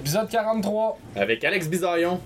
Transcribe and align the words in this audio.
Épisode 0.00 0.30
43. 0.30 0.98
Avec 1.14 1.44
Alex 1.44 1.68
Bizarillon. 1.68 2.18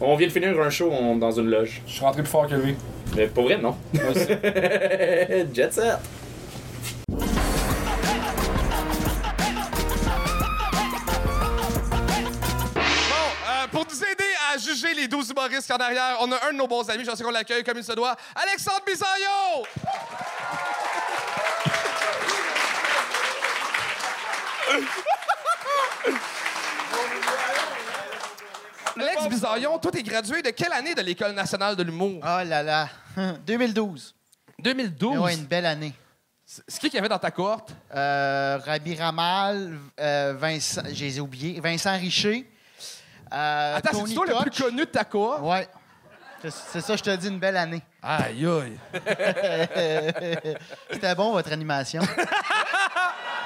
On 0.00 0.16
vient 0.16 0.26
de 0.26 0.32
finir 0.32 0.60
un 0.60 0.68
show 0.68 0.90
on- 0.90 1.14
dans 1.14 1.30
une 1.30 1.48
loge. 1.48 1.80
Je 1.86 1.92
suis 1.92 2.00
rentré 2.04 2.22
plus 2.22 2.30
fort 2.30 2.48
que 2.48 2.56
lui. 2.56 2.74
Mais 3.14 3.28
pour 3.28 3.44
vrai, 3.44 3.56
non. 3.56 3.76
Moi 3.92 4.10
aussi. 4.10 4.26
Jet 5.54 5.72
set. 5.72 5.98
Bon, 12.74 13.30
euh, 13.48 13.66
pour 13.70 13.86
nous 13.86 14.02
aider 14.02 14.24
à 14.52 14.58
juger 14.58 14.94
les 14.94 15.08
12 15.08 15.30
humoristes 15.30 15.70
en 15.70 15.76
arrière, 15.76 16.16
on 16.20 16.30
a 16.32 16.46
un 16.48 16.52
de 16.52 16.58
nos 16.58 16.66
bons 16.66 16.88
amis, 16.90 17.04
j'en 17.04 17.14
sais 17.16 17.22
qu'on 17.24 17.30
l'accueille 17.30 17.64
comme 17.64 17.78
il 17.78 17.84
se 17.84 17.92
doit, 17.92 18.16
Alexandre 18.34 18.82
Bisaillot! 18.86 19.66
Alex 29.00 29.28
Bisaillon, 29.28 29.78
toi, 29.78 29.90
t'es 29.90 30.02
gradué 30.02 30.42
de 30.42 30.50
quelle 30.50 30.72
année 30.72 30.94
de 30.94 31.00
l'École 31.02 31.32
nationale 31.32 31.76
de 31.76 31.82
l'humour? 31.82 32.20
Oh 32.22 32.42
là 32.44 32.62
là. 32.62 32.88
2012. 33.46 34.14
2012. 34.58 35.18
Ouais, 35.18 35.34
une 35.34 35.44
belle 35.44 35.66
année. 35.66 35.92
C'est 36.46 36.78
qui 36.78 36.88
qu'il 36.90 36.94
y 36.96 36.98
avait 36.98 37.08
dans 37.08 37.18
ta 37.18 37.30
cohorte? 37.30 37.74
Euh, 37.94 38.58
Rabi 38.64 38.94
Ramal, 38.96 39.78
euh, 39.98 40.34
Vincent, 40.38 40.82
j'ai 40.92 41.18
oublié, 41.20 41.58
Vincent 41.60 41.96
Richer. 41.96 42.48
Euh, 43.32 43.76
Attends, 43.76 44.04
c'est 44.06 44.14
toi 44.14 44.26
le 44.26 44.42
plus 44.50 44.62
connu 44.62 44.80
de 44.80 44.84
ta 44.84 45.04
cohorte? 45.04 45.40
Ouais. 45.42 45.66
C'est- 46.42 46.50
C'est 46.72 46.80
ça, 46.82 46.94
je 46.96 47.02
te 47.02 47.16
dis, 47.16 47.28
une 47.28 47.38
belle 47.38 47.56
année. 47.56 47.82
Aïe, 48.02 48.46
aïe. 48.46 48.78
C'était 50.90 51.14
bon, 51.14 51.32
votre 51.32 51.50
animation. 51.52 52.02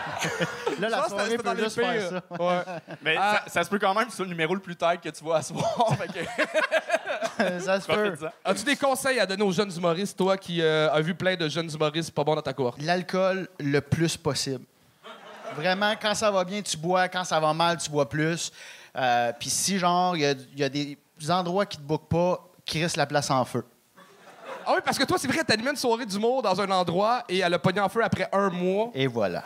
là, 0.80 0.89
la 0.89 1.09
soirée 1.09 1.37
peut 1.39 1.55
les 1.55 1.62
juste 1.65 1.80
faire 1.80 2.09
ça. 2.11 2.23
Ouais. 2.43 2.62
Mais 3.03 3.17
Ah. 3.19 3.43
ça, 3.47 3.51
ça 3.53 3.65
se 3.65 3.71
peut 3.71 3.79
quand 3.79 3.95
même 3.95 4.05
que 4.07 4.11
ce 4.11 4.17
soit 4.17 4.25
le 4.27 4.31
numéro 4.31 4.55
le 4.55 4.61
plus 4.61 4.77
tard 4.77 5.01
que 5.01 5.09
tu 5.09 5.25
vas 5.25 5.37
asseoir. 5.37 5.97
fait 5.97 6.09
que, 6.12 7.61
ça 7.61 7.81
se 7.81 7.87
peut. 7.87 8.17
As-tu 8.45 8.64
des 8.64 8.77
conseils 8.77 9.19
à 9.20 9.27
donner 9.27 9.42
aux 9.42 9.53
jeunes 9.53 9.73
humoristes, 9.77 10.17
toi 10.17 10.36
qui 10.36 10.61
euh, 10.62 10.91
as 10.92 11.01
vu 11.01 11.14
plein 11.14 11.36
de 11.36 11.48
jeunes 11.48 11.70
humoristes 11.73 12.11
pas 12.12 12.25
bons 12.25 12.34
dans 12.34 12.42
ta 12.42 12.53
cohorte? 12.53 12.81
L'alcool 12.83 13.48
le 13.59 13.81
plus 13.81 14.17
possible. 14.17 14.64
Vraiment, 15.56 15.95
quand 16.01 16.14
ça 16.14 16.31
va 16.31 16.45
bien, 16.45 16.62
tu 16.62 16.77
bois. 16.77 17.09
Quand 17.09 17.25
ça 17.25 17.41
va 17.41 17.53
mal, 17.53 17.79
tu 17.79 17.91
bois 17.91 18.09
plus. 18.09 18.53
Euh, 18.97 19.33
Puis 19.39 19.51
si, 19.51 19.79
genre, 19.79 20.17
il 20.17 20.23
y 20.23 20.27
a, 20.27 20.31
il 20.33 20.59
y 20.59 20.64
a 20.64 20.69
des 20.69 20.97
endroits 21.31 21.67
qui 21.67 21.77
te 21.79 21.83
bookent 21.83 22.09
pas, 22.09 22.45
qui 22.64 22.83
risquent 22.83 22.97
la 22.97 23.06
place 23.06 23.31
en 23.31 23.45
feu. 23.45 23.64
Ah 24.67 24.73
oui, 24.75 24.81
parce 24.84 24.98
que 24.98 25.05
toi, 25.05 25.17
c'est 25.19 25.27
vrai, 25.27 25.42
t'animais 25.42 25.70
une 25.70 25.77
soirée 25.77 26.05
d'humour 26.05 26.42
dans 26.42 26.61
un 26.61 26.70
endroit 26.70 27.25
et 27.29 27.39
elle 27.39 27.55
a 27.55 27.59
pogné 27.59 27.81
en 27.81 27.89
feu 27.89 28.05
après 28.05 28.29
un 28.33 28.51
mois. 28.51 28.91
Et 28.95 29.06
voilà. 29.06 29.42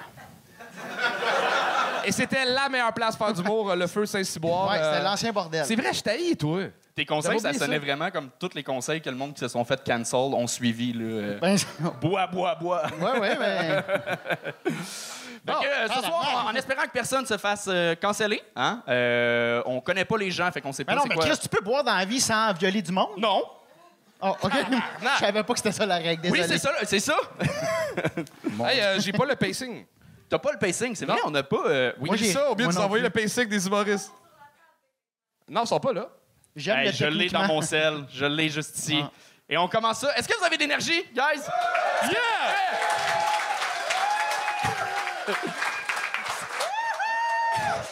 Et 2.05 2.13
c'était 2.13 2.45
la 2.45 2.69
meilleure 2.69 2.93
place 2.93 3.17
pour 3.17 3.27
faire 3.27 3.35
d'humour, 3.35 3.71
euh, 3.71 3.77
le 3.77 3.87
feu 3.87 4.07
Saint-Cyboire. 4.07 4.71
Ouais, 4.71 4.79
Euh, 4.79 4.93
c'était 4.93 5.05
l'ancien 5.05 5.33
bordel. 5.33 5.65
C'est 5.67 5.77
vrai, 5.77 5.93
je 5.93 6.03
t'haïs, 6.03 6.37
toi. 6.37 6.63
Tes 6.95 7.07
conseils, 7.07 7.41
ça 7.41 7.53
sonnait 7.55 7.77
ça. 7.79 7.83
vraiment 7.85 8.11
comme 8.11 8.29
tous 8.39 8.51
les 8.55 8.63
conseils 8.63 9.01
que 9.01 9.09
le 9.09 9.17
monde 9.17 9.33
qui 9.33 9.41
se 9.41 9.49
sont 9.49 9.65
fait 9.65 9.83
cancel 9.83 10.19
ont 10.19 10.47
suivi. 10.47 10.93
Là, 10.93 11.05
euh, 11.05 11.39
Ben, 11.41 11.57
bois, 12.01 12.27
bois, 12.27 12.55
bois. 12.57 12.83
ouais, 13.01 13.19
ouais, 13.19 13.37
mais. 13.39 13.83
Fait 15.45 15.53
que, 15.61 15.67
euh, 15.67 15.89
ce 15.89 16.03
soir, 16.03 16.45
en, 16.47 16.51
en 16.51 16.55
espérant 16.55 16.83
que 16.83 16.91
personne 16.93 17.27
se 17.27 17.37
fasse 17.37 17.65
euh, 17.69 17.95
canceller, 17.97 18.41
hein, 18.55 18.81
euh, 18.89 19.61
on 19.67 19.81
connaît 19.81 20.05
pas 20.05 20.17
les 20.17 20.31
gens, 20.31 20.53
fait 20.53 20.61
qu'on 20.61 20.71
sait 20.73 20.85
pas 20.85 20.93
Mais 20.93 20.99
non, 20.99 21.05
mais 21.09 21.15
quoi. 21.17 21.25
Chris, 21.27 21.39
tu 21.43 21.49
peux 21.49 21.61
boire 21.61 21.83
dans 21.83 21.97
la 21.97 22.05
vie 22.05 22.21
sans 22.21 22.53
violer 22.53 22.81
du 22.83 22.93
monde? 22.93 23.09
Non. 23.19 23.43
Oh, 24.21 24.37
OK. 24.41 24.53
Je 24.53 25.19
savais 25.19 25.43
pas 25.43 25.53
que 25.53 25.59
c'était 25.59 25.73
ça 25.73 25.85
la 25.85 25.97
règle. 25.97 26.23
Désolé. 26.23 26.43
Oui, 26.43 26.47
c'est 26.49 26.59
ça, 26.59 26.71
c'est 26.85 27.01
ça. 27.01 27.17
Hey, 28.69 28.81
euh, 28.81 29.01
j'ai 29.01 29.11
pas 29.13 29.25
le 29.25 29.35
pacing. 29.35 29.85
T'as 30.33 30.39
pas 30.39 30.53
le 30.53 30.59
pacing, 30.59 30.95
c'est 30.97 31.05
vrai, 31.05 31.19
on 31.27 31.31
n'a 31.31 31.43
pas. 31.43 31.61
euh, 31.67 31.93
oui, 32.01 32.07
Moi, 32.09 32.17
J'ai 32.17 32.33
ça, 32.33 32.47
au 32.51 32.55
lieu 32.55 32.61
de 32.61 32.63
moi 32.63 32.73
nous 32.73 32.79
non 32.79 32.85
envoyer 32.87 33.03
plus. 33.11 33.21
le 33.21 33.23
pacing 33.29 33.49
des 33.51 33.67
humoristes. 33.67 34.11
Non, 35.47 35.65
ils 35.65 35.67
sont 35.67 35.79
pas 35.79 35.93
là. 35.93 36.09
J'aime 36.57 36.79
Hey, 36.79 36.87
le 36.87 36.93
je 36.93 37.05
l'ai 37.05 37.11
dans 37.29 37.41
techniquement. 37.41 37.47
mon 37.57 37.61
sel, 37.61 38.07
je 38.11 38.25
l'ai 38.25 38.49
juste 38.49 38.79
ici. 38.79 38.99
Ah. 39.05 39.11
Et 39.47 39.59
on 39.59 39.69
commence 39.69 39.99
ça. 40.01 40.17
Est-ce 40.17 40.27
que 40.27 40.39
vous 40.39 40.45
avez 40.45 40.57
de 40.57 40.63
l'énergie, 40.63 41.03
guys? 41.13 41.43
Yeah! 42.05 42.15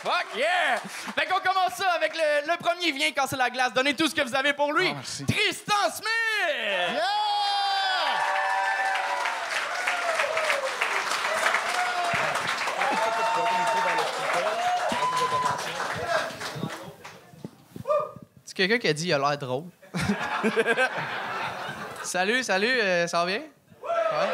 Fuck 0.03 0.27
yeah! 0.35 0.79
Fait 1.15 1.27
qu'on 1.27 1.41
commence 1.41 1.75
ça 1.75 1.91
avec 1.93 2.15
le, 2.15 2.51
le 2.51 2.57
premier 2.59 2.91
vient 2.93 3.11
casser 3.13 3.37
la 3.37 3.51
glace. 3.51 3.75
Donnez 3.75 3.93
tout 3.95 4.09
ce 4.09 4.15
que 4.15 4.23
vous 4.23 4.35
avez 4.35 4.55
pour 4.55 4.73
lui. 4.73 4.89
Ah, 4.91 4.95
merci. 4.95 5.27
Tristan 5.27 5.91
Smith! 5.93 6.07
Yeah! 6.49 7.03
Quelqu'un 18.69 18.79
qui 18.79 18.89
a 18.89 18.93
dit 18.93 19.07
il 19.09 19.13
a 19.15 19.19
l'air 19.19 19.39
drôle. 19.39 19.65
salut, 22.03 22.43
salut, 22.43 22.69
euh, 22.81 23.07
ça 23.07 23.19
va 23.21 23.27
bien? 23.27 23.41
Ouais. 23.83 24.29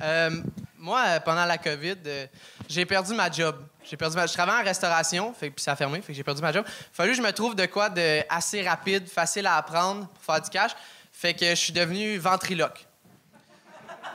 Euh, 0.00 0.30
moi, 0.76 1.02
euh, 1.06 1.20
pendant 1.20 1.44
la 1.44 1.58
COVID, 1.58 1.96
euh, 2.06 2.26
j'ai 2.68 2.84
perdu 2.86 3.14
ma 3.14 3.30
job. 3.30 3.56
J'ai 3.84 3.96
perdu 3.96 4.16
ma... 4.16 4.26
Je 4.26 4.32
travaillais 4.32 4.60
en 4.60 4.64
restauration, 4.64 5.32
fait, 5.34 5.50
puis 5.50 5.62
ça 5.62 5.72
a 5.72 5.76
fermé, 5.76 6.00
fait 6.00 6.08
que 6.12 6.16
j'ai 6.16 6.22
perdu 6.24 6.40
ma 6.42 6.52
job. 6.52 6.64
Fallu 6.92 7.10
que 7.12 7.16
je 7.16 7.22
me 7.22 7.32
trouve 7.32 7.54
de 7.54 7.66
quoi 7.66 7.88
de 7.90 8.20
assez 8.28 8.62
rapide, 8.66 9.08
facile 9.08 9.46
à 9.46 9.56
apprendre 9.56 10.06
pour 10.08 10.22
faire 10.34 10.40
du 10.42 10.50
cash. 10.50 10.72
Fait 11.12 11.34
que 11.34 11.46
je 11.50 11.54
suis 11.54 11.72
devenu 11.72 12.16
ventriloque. 12.18 12.86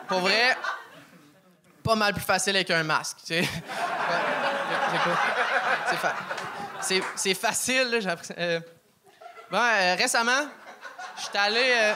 Pour 0.07 0.19
vrai, 0.19 0.55
pas 1.83 1.95
mal 1.95 2.13
plus 2.13 2.23
facile 2.23 2.55
avec 2.55 2.69
un 2.71 2.83
masque. 2.83 3.17
tu 3.25 3.33
sais. 3.33 3.49
C'est 5.89 5.97
fa- 5.97 6.15
c'est- 6.81 7.03
c'est 7.15 7.33
facile, 7.33 7.89
là, 7.91 7.99
j'ai 7.99 8.09
appris- 8.09 8.33
Bon, 9.53 9.59
euh, 9.59 9.93
récemment, 9.95 10.47
j'étais 11.23 11.37
allé. 11.37 11.61
euh, 11.63 11.93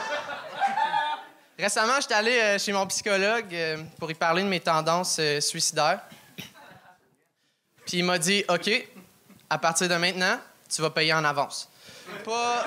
récemment, 1.58 1.94
j'étais 2.00 2.14
allé 2.14 2.38
euh, 2.38 2.56
chez 2.56 2.72
mon 2.72 2.86
psychologue 2.86 3.52
pour 3.98 4.08
y 4.08 4.14
parler 4.14 4.44
de 4.44 4.48
mes 4.48 4.60
tendances 4.60 5.20
suicidaires. 5.40 5.98
Puis 7.84 7.96
il 7.98 8.04
m'a 8.04 8.16
dit 8.16 8.44
OK, 8.48 8.70
à 9.50 9.58
partir 9.58 9.88
de 9.88 9.96
maintenant, 9.96 10.38
tu 10.72 10.80
vas 10.82 10.90
payer 10.90 11.12
en 11.12 11.24
avance. 11.24 11.68
Pas. 12.24 12.64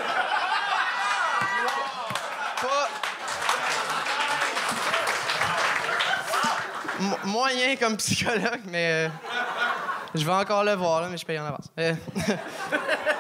Pas. 2.62 2.90
Mo- 7.00 7.18
moyen 7.24 7.78
comme 7.78 7.96
psychologue, 7.96 8.60
mais. 8.66 9.10
je 10.14 10.26
vais 10.26 10.34
encore 10.34 10.66
le 10.66 10.74
voir, 10.74 11.08
mais 11.10 11.18
je 11.18 11.26
paye 11.26 11.40
en 11.40 11.46
avance. 11.46 11.70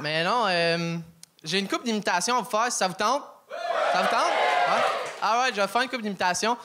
Mais 0.00 0.24
non, 0.24 0.44
euh, 0.46 0.96
j'ai 1.42 1.58
une 1.58 1.68
coupe 1.68 1.84
d'imitation 1.84 2.36
à 2.36 2.40
vous 2.40 2.50
faire, 2.50 2.70
si 2.70 2.78
ça 2.78 2.88
vous 2.88 2.94
tente. 2.94 3.22
Ça 3.92 4.02
vous 4.02 4.08
tente? 4.08 4.26
Ouais? 4.26 4.82
Ah 5.22 5.42
ouais, 5.42 5.50
je 5.54 5.60
vais 5.60 5.68
faire 5.68 5.82
une 5.82 5.88
coupe 5.88 6.02
d'imitation. 6.02 6.56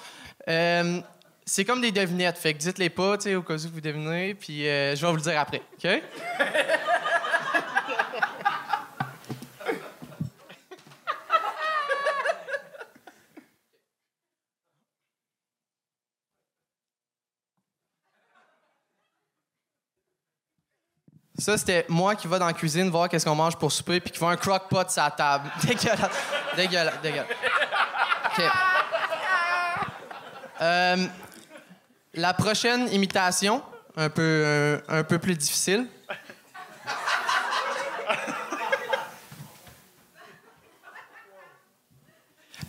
Euh, 0.47 0.99
c'est 1.45 1.65
comme 1.65 1.81
des 1.81 1.91
devinettes, 1.91 2.37
fait 2.37 2.53
que 2.53 2.59
dites-les 2.59 2.89
pas, 2.89 3.17
tu 3.17 3.23
sais, 3.23 3.35
au 3.35 3.41
cas 3.41 3.55
où 3.55 3.69
vous 3.73 3.81
devinez, 3.81 4.35
puis 4.35 4.67
euh, 4.67 4.95
je 4.95 5.01
vais 5.01 5.11
vous 5.11 5.17
le 5.17 5.21
dire 5.21 5.39
après, 5.39 5.61
OK? 5.83 6.01
Ça, 21.39 21.57
c'était 21.57 21.85
moi 21.87 22.15
qui 22.15 22.27
va 22.27 22.37
dans 22.37 22.47
la 22.47 22.53
cuisine 22.53 22.89
voir 22.89 23.07
qu'est-ce 23.07 23.25
qu'on 23.25 23.35
mange 23.35 23.55
pour 23.55 23.71
souper, 23.71 23.99
puis 23.99 24.11
qui 24.11 24.19
voit 24.19 24.31
un 24.31 24.35
crock-pot 24.35 24.89
sur 24.89 25.03
la 25.03 25.11
table. 25.11 25.49
Dégueulasse. 25.63 26.11
Dégueulasse. 26.55 27.01
Dégueulasse. 27.01 27.27
Euh, 30.61 31.07
la 32.13 32.33
prochaine 32.33 32.91
imitation, 32.91 33.61
un 33.95 34.09
peu, 34.09 34.81
un, 34.89 34.99
un 34.99 35.03
peu 35.03 35.17
plus 35.17 35.35
difficile. 35.35 35.87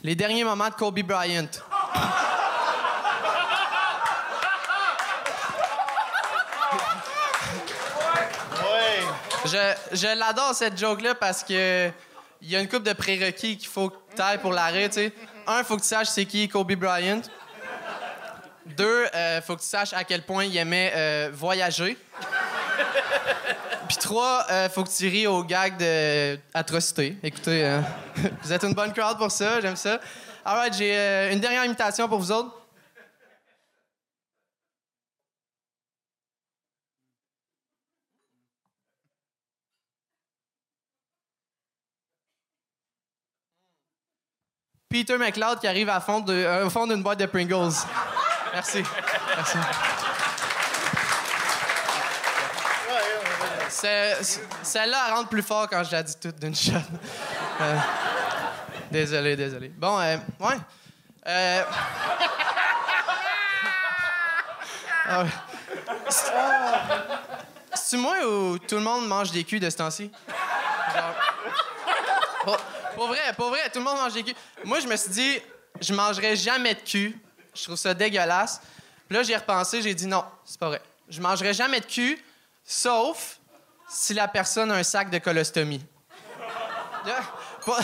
Les 0.02 0.14
derniers 0.14 0.44
moments 0.44 0.69
de 0.69 0.75
Kobe 0.75 1.00
Bryant. 1.00 1.49
Je, 9.50 10.19
l'adore 10.19 10.55
cette 10.55 10.79
joke-là 10.79 11.14
parce 11.14 11.43
que 11.44 11.91
il 12.43 12.49
y 12.49 12.56
a 12.56 12.61
une 12.61 12.69
coupe 12.69 12.85
de 12.85 12.93
prérequis 12.93 13.58
qu'il 13.58 13.69
faut 13.69 13.91
que 13.91 13.97
tu 14.14 14.23
ailles 14.23 14.38
pour 14.38 14.52
l'arrêt, 14.52 14.88
tu 14.88 14.94
sais. 14.94 15.12
Un, 15.47 15.62
faut 15.62 15.76
que 15.76 15.82
tu 15.82 15.88
saches 15.88 16.08
c'est 16.08 16.25
qui 16.25 16.49
Kobe 16.49 16.73
Bryant. 16.73 17.20
Deux, 18.64 19.06
euh, 19.14 19.43
faut 19.43 19.56
que 19.56 19.61
tu 19.61 19.67
saches 19.67 19.93
à 19.93 20.05
quel 20.05 20.23
point 20.23 20.44
il 20.44 20.56
aimait 20.56 20.93
euh, 20.94 21.31
voyager. 21.32 21.99
Puis 23.91 23.97
trois, 23.97 24.47
euh, 24.52 24.69
faut 24.69 24.85
que 24.85 24.88
tu 24.88 25.08
ris 25.08 25.26
aux 25.26 25.43
gags 25.43 25.76
de 25.76 26.38
atrocité. 26.55 27.17
Écoutez, 27.25 27.64
euh, 27.64 27.81
vous 28.43 28.52
êtes 28.52 28.62
une 28.62 28.73
bonne 28.73 28.93
crowd 28.93 29.19
pour 29.19 29.32
ça, 29.32 29.61
j'aime 29.61 29.75
ça. 29.75 29.99
Alright, 30.44 30.75
j'ai 30.75 30.97
euh, 30.97 31.32
une 31.32 31.41
dernière 31.41 31.64
imitation 31.64 32.08
pour 32.08 32.20
vous 32.20 32.31
autres. 32.31 32.59
Peter 44.90 45.16
McLeod 45.16 45.60
qui 45.60 45.69
arrive 45.69 45.88
à 45.88 46.00
fond 46.00 46.19
de- 46.19 46.32
euh, 46.34 46.66
au 46.66 46.70
fond 46.70 46.84
d'une 46.84 47.00
boîte 47.00 47.20
de 47.20 47.26
Pringles. 47.26 47.72
Merci. 48.52 48.82
Celle-là, 54.62 55.04
elle 55.08 55.14
rentre 55.14 55.28
plus 55.28 55.42
fort 55.42 55.69
quand 55.69 55.82
je 55.84 55.92
la 55.92 56.02
dis 56.02 56.16
toute 56.20 56.37
d'une 56.38 56.54
shot. 56.54 56.72
Euh, 57.60 57.76
désolé, 58.90 59.37
désolé. 59.37 59.69
Bon, 59.76 59.98
euh, 60.00 60.16
ouais. 60.40 60.56
Euh... 61.26 61.62
Ah 65.06 65.22
ouais. 65.22 65.28
C'est- 66.08 66.32
C'est-tu 67.75 67.96
moi 68.02 68.14
ou 68.26 68.58
tout 68.58 68.76
le 68.76 68.81
monde 68.82 69.06
mange 69.08 69.31
des 69.31 69.44
culs 69.44 69.60
de 69.60 69.69
ce 69.70 69.76
temps-ci? 69.76 70.10
Genre- 70.94 71.14
Pour, 72.44 72.56
pour 73.00 73.08
vrai, 73.08 73.32
pour 73.35 73.49
vrai, 73.49 73.70
tout 73.70 73.79
le 73.79 73.85
monde 73.87 73.97
mange 73.97 74.12
des 74.12 74.23
culs. 74.23 74.35
Moi, 74.62 74.79
je 74.81 74.87
me 74.87 74.94
suis 74.94 75.08
dit, 75.11 75.41
je 75.81 75.94
mangerai 75.94 76.37
jamais 76.37 76.75
de 76.75 76.81
cul. 76.81 77.19
Je 77.55 77.62
trouve 77.64 77.76
ça 77.76 77.94
dégueulasse. 77.94 78.61
Puis 79.08 79.17
là, 79.17 79.23
j'ai 79.23 79.35
repensé, 79.35 79.81
j'ai 79.81 79.94
dit 79.94 80.06
non, 80.06 80.23
c'est 80.44 80.61
pas 80.61 80.67
vrai. 80.69 80.82
Je 81.08 81.19
mangerai 81.19 81.55
jamais 81.55 81.81
de 81.81 81.87
cul, 81.87 82.23
sauf 82.62 83.38
si 83.88 84.12
la 84.12 84.29
personne 84.29 84.70
a 84.70 84.75
un 84.75 84.82
sac 84.82 85.08
de 85.08 85.17
colostomie. 85.17 85.82
Là, 87.06 87.20
pas- 87.64 87.79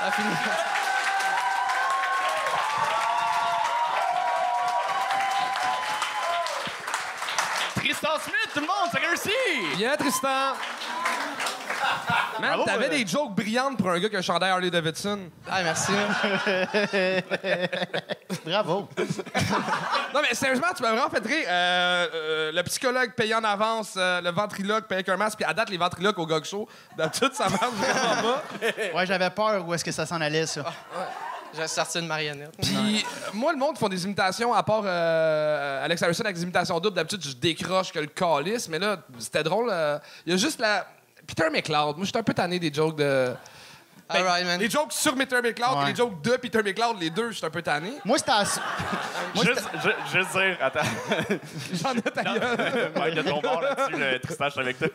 Ah, 0.00 0.12
fini. 0.12 0.28
Tristan 7.76 8.18
Smith, 8.22 8.50
tout 8.54 8.60
le 8.60 8.66
monde, 8.66 8.90
ça 8.92 8.98
réussit! 8.98 9.76
Bien, 9.76 9.96
Tristan. 9.96 10.54
Man, 12.40 12.48
Bravo, 12.50 12.64
t'avais 12.64 12.86
euh. 12.86 12.90
des 12.90 13.06
jokes 13.06 13.34
brillantes 13.34 13.78
pour 13.78 13.90
un 13.90 13.98
gars 14.00 14.08
qui 14.08 14.16
a 14.16 14.18
un 14.18 14.22
chandail 14.22 14.50
Harley 14.50 14.70
Davidson. 14.70 15.18
Ah, 15.50 15.62
merci. 15.62 15.92
Bravo. 18.44 18.88
Non, 20.12 20.20
mais 20.22 20.34
sérieusement, 20.34 20.68
tu 20.76 20.82
m'as 20.82 20.92
vraiment 20.92 21.10
fait 21.10 21.24
rire. 21.26 21.46
Euh, 21.48 22.06
euh, 22.14 22.52
le 22.52 22.62
psychologue 22.64 23.12
payé 23.14 23.34
en 23.34 23.44
avance, 23.44 23.94
euh, 23.96 24.20
le 24.20 24.30
ventriloque 24.30 24.86
payé 24.86 24.98
avec 24.98 25.08
un 25.08 25.16
masque, 25.16 25.38
puis 25.38 25.44
à 25.44 25.54
date, 25.54 25.70
les 25.70 25.78
ventriloques 25.78 26.18
au 26.18 26.26
Gog 26.26 26.44
Show, 26.44 26.68
d'habitude, 26.96 27.32
ça 27.34 27.48
marche 27.48 27.72
vraiment 27.72 28.22
pas. 28.22 28.42
Ouais, 28.94 29.06
j'avais 29.06 29.30
peur 29.30 29.66
où 29.66 29.74
est-ce 29.74 29.84
que 29.84 29.92
ça 29.92 30.06
s'en 30.06 30.20
allait, 30.20 30.46
ça. 30.46 30.64
J'ai 31.56 31.68
sorti 31.68 32.00
une 32.00 32.08
marionnette. 32.08 32.52
Puis, 32.60 33.04
moi, 33.32 33.52
le 33.52 33.58
monde 33.58 33.78
font 33.78 33.88
des 33.88 34.04
imitations, 34.04 34.52
à 34.52 34.62
part 34.64 34.82
euh, 34.84 35.84
Alex 35.84 36.02
Harrison 36.02 36.24
avec 36.24 36.34
des 36.36 36.42
imitations 36.42 36.80
doubles. 36.80 36.96
D'habitude, 36.96 37.22
je 37.22 37.32
décroche 37.32 37.92
que 37.92 38.00
le 38.00 38.08
calice, 38.08 38.68
mais 38.68 38.80
là, 38.80 38.96
c'était 39.20 39.44
drôle. 39.44 39.68
euh, 39.70 39.98
Il 40.26 40.32
y 40.32 40.34
a 40.34 40.38
juste 40.38 40.58
la. 40.58 40.84
Peter 41.26 41.50
McLeod. 41.50 41.96
Moi, 41.96 42.04
je 42.04 42.10
suis 42.10 42.18
un 42.18 42.22
peu 42.22 42.34
tanné 42.34 42.58
des 42.58 42.72
jokes 42.72 42.96
de. 42.96 43.34
Ben, 44.06 44.16
All 44.16 44.22
right, 44.26 44.44
man. 44.46 44.60
Les 44.60 44.68
jokes 44.68 44.92
sur 44.92 45.14
Peter 45.14 45.40
McLeod 45.42 45.76
Ouais. 45.78 45.84
et 45.84 45.86
les 45.86 45.94
jokes 45.96 46.20
de 46.22 46.36
Peter 46.36 46.62
McLeod, 46.62 47.00
les 47.00 47.08
deux, 47.08 47.30
je 47.30 47.38
suis 47.38 47.46
un 47.46 47.50
peu 47.50 47.62
tanné. 47.62 47.90
Moi, 48.04 48.18
c'était 48.18 48.32
à... 48.32 48.44
Juste, 49.34 49.62
ju- 49.82 50.18
juste 50.18 50.30
dire, 50.32 50.58
attends, 50.60 50.80
J'en 51.72 51.94
ai 51.94 52.02
ta 52.02 52.22
gueule. 52.22 52.92
Mike 52.96 53.14
de 53.14 53.22
ton 53.22 53.40
bord 53.40 53.62
là-dessus, 53.62 53.96
le 53.98 54.18
Tristan, 54.20 54.44
je 54.44 54.50
suis 54.50 54.60
avec 54.60 54.78
toi. 54.78 54.88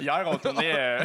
Hier, 0.00 0.22
on 0.26 0.36
tournait 0.36 0.72
euh, 0.76 0.98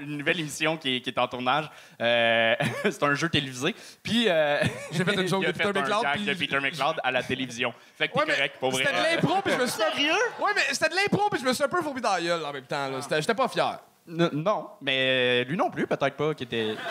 une 0.00 0.18
nouvelle 0.18 0.40
émission 0.40 0.76
qui 0.76 0.96
est, 0.96 1.00
qui 1.00 1.10
est 1.10 1.18
en 1.18 1.28
tournage. 1.28 1.70
Euh, 2.02 2.56
c'est 2.82 3.02
un 3.04 3.14
jeu 3.14 3.28
télévisé. 3.28 3.74
Puis. 4.02 4.26
euh, 4.28 4.58
J'ai 4.90 5.04
fait 5.04 5.14
une 5.14 5.28
joke 5.28 5.44
il 5.44 5.48
a 5.48 5.52
de 5.52 5.58
Peter 5.58 5.72
fait 5.72 5.78
un 5.78 5.82
McLeod, 5.82 6.02
gag 6.02 6.12
puis- 6.16 6.24
de 6.26 6.34
Peter 6.34 6.60
McLeod 6.60 6.96
à 7.04 7.10
la 7.12 7.22
télévision. 7.22 7.72
Fait 7.96 8.08
que 8.08 8.12
t'es 8.14 8.18
Ouais, 8.18 8.24
mais 8.26 8.34
correct, 8.34 8.56
pour 8.58 8.70
vrai. 8.72 8.84
C'était 8.84 8.96
de 8.98 9.02
l'impro, 9.22 9.40
puis 9.42 9.52
je 9.52 9.58
me 9.58 9.66
suis. 9.66 9.80
Sérieux? 9.80 10.12
Ouais, 10.40 10.50
mais 10.56 10.62
c'était 10.72 10.88
de 10.88 10.94
l'impro, 10.96 11.30
puis 11.30 11.40
je 11.40 11.46
me 11.46 11.52
suis 11.52 11.62
un 11.64 11.68
peu 11.68 11.80
fourbi 11.82 12.00
dans 12.00 12.12
la 12.14 12.20
gueule 12.20 12.44
en 12.44 12.52
même 12.52 12.64
temps. 12.66 12.88
là. 12.88 13.00
C'était- 13.00 13.20
J'étais 13.20 13.34
pas 13.34 13.46
fier. 13.48 13.78
N- 14.08 14.30
non, 14.32 14.68
mais 14.80 15.44
lui 15.44 15.56
non 15.56 15.70
plus, 15.70 15.86
peut-être 15.86 16.16
pas, 16.16 16.34
qui 16.34 16.44
était. 16.44 16.74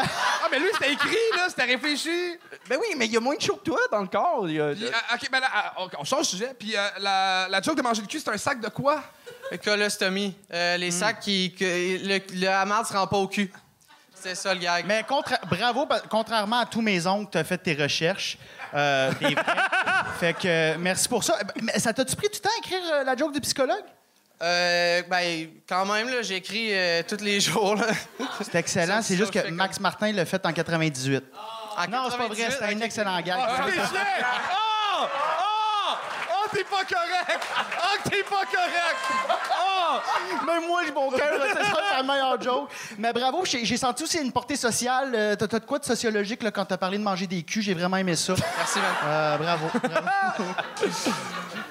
Ah, 0.00 0.48
mais 0.50 0.58
lui, 0.60 0.68
c'était 0.74 0.92
écrit, 0.92 1.16
là, 1.36 1.46
c'était 1.48 1.64
réfléchi. 1.64 2.36
Ben 2.68 2.78
oui, 2.80 2.88
mais 2.96 3.06
il 3.06 3.12
y 3.12 3.16
a 3.16 3.20
moins 3.20 3.34
de 3.36 3.40
show 3.40 3.56
que 3.56 3.64
toi 3.64 3.78
dans 3.90 4.02
le 4.02 4.06
corps. 4.06 4.48
il 4.48 4.54
y 4.56 4.60
a- 4.60 4.72
Puis, 4.74 4.84
euh, 4.84 4.90
OK, 5.14 5.28
ben 5.32 5.40
là, 5.40 5.48
ah, 5.52 5.74
on 5.98 6.04
change 6.04 6.20
de 6.20 6.26
sujet. 6.26 6.54
Puis 6.58 6.76
euh, 6.76 6.80
la, 7.00 7.48
la 7.48 7.60
joke 7.62 7.76
de 7.76 7.82
manger 7.82 8.02
le 8.02 8.06
cul, 8.06 8.20
c'est 8.20 8.30
un 8.30 8.36
sac 8.36 8.60
de 8.60 8.68
quoi? 8.68 9.02
Colostomie. 9.64 10.36
Euh, 10.52 10.76
les 10.76 10.90
sacs 10.90 11.20
qui. 11.20 11.54
Que, 11.54 11.64
le, 11.64 12.20
le 12.40 12.48
hammer 12.48 12.84
se 12.86 12.92
rend 12.92 13.06
pas 13.06 13.16
au 13.16 13.28
cul. 13.28 13.50
C'est 14.14 14.34
ça 14.34 14.52
le 14.52 14.60
gag. 14.60 14.84
Mais 14.86 15.02
contra- 15.04 15.40
bravo, 15.48 15.86
pa- 15.86 16.00
contrairement 16.08 16.58
à 16.60 16.66
tous 16.66 16.82
mes 16.82 17.06
oncles, 17.06 17.30
tu 17.32 17.38
as 17.38 17.44
fait 17.44 17.58
tes 17.58 17.74
recherches. 17.74 18.36
euh, 18.74 19.10
des 19.20 19.34
vrais. 19.34 19.44
fait 20.20 20.34
que 20.34 20.46
euh, 20.48 20.76
merci 20.78 21.08
pour 21.08 21.24
ça. 21.24 21.38
Mais 21.62 21.78
ça 21.78 21.92
t'a-tu 21.94 22.14
pris 22.14 22.28
du 22.28 22.40
temps 22.40 22.50
à 22.54 22.58
écrire 22.58 22.82
euh, 22.92 23.04
la 23.04 23.16
joke 23.16 23.32
du 23.32 23.40
psychologue? 23.40 23.84
Euh, 24.42 25.02
ben, 25.10 25.48
quand 25.68 25.84
même, 25.86 26.08
là, 26.08 26.22
j'écris 26.22 26.68
euh, 26.72 27.02
tous 27.06 27.22
les 27.24 27.40
jours. 27.40 27.74
Là. 27.74 27.86
C'est 28.40 28.54
excellent. 28.54 29.00
C'est 29.02 29.16
juste 29.16 29.32
que 29.32 29.48
Max 29.50 29.80
Martin 29.80 30.12
l'a 30.12 30.24
fait 30.24 30.44
en 30.46 30.52
98. 30.52 31.24
En 31.76 31.90
Non, 31.90 32.08
c'est 32.10 32.16
pas 32.16 32.26
vrai. 32.28 32.36
98, 32.36 32.50
C'était 32.52 32.64
un 32.64 32.76
ok. 32.76 32.82
excellent 32.84 33.20
gag. 33.20 33.36
Ah, 33.40 33.64
t'es 33.66 33.72
chien! 33.72 34.04
Oh! 34.52 35.06
Oh! 35.06 35.94
Oh, 36.30 36.48
t'es 36.52 36.64
pas 36.64 36.84
correct! 36.84 37.40
Oh, 37.82 38.08
t'es 38.08 38.22
pas 38.22 38.44
correct! 38.44 39.40
Oh! 39.60 40.44
Même 40.46 40.66
moi, 40.66 40.82
mon 40.94 41.10
cœur, 41.10 41.32
c'est 41.52 41.64
ça 41.64 41.80
la 41.96 42.02
meilleure 42.02 42.40
joke. 42.40 42.70
Mais 42.98 43.12
bravo, 43.12 43.44
j'ai 43.44 43.64
j'ai 43.64 43.76
senti 43.76 44.02
aussi 44.04 44.18
une 44.18 44.32
portée 44.32 44.56
sociale. 44.56 45.12
Euh, 45.14 45.36
T'as 45.36 45.46
t'as 45.48 45.58
de 45.60 45.64
quoi 45.64 45.78
de 45.78 45.84
sociologique 45.84 46.42
là, 46.42 46.50
quand 46.50 46.64
t'as 46.64 46.76
parlé 46.76 46.98
de 46.98 47.02
manger 47.02 47.26
des 47.26 47.42
culs? 47.42 47.62
J'ai 47.62 47.74
vraiment 47.74 47.96
aimé 47.96 48.14
ça. 48.16 48.34
Merci, 48.56 48.78
man. 48.78 48.94
Euh, 49.04 49.36
bravo. 49.38 49.66
bravo. 49.82 50.44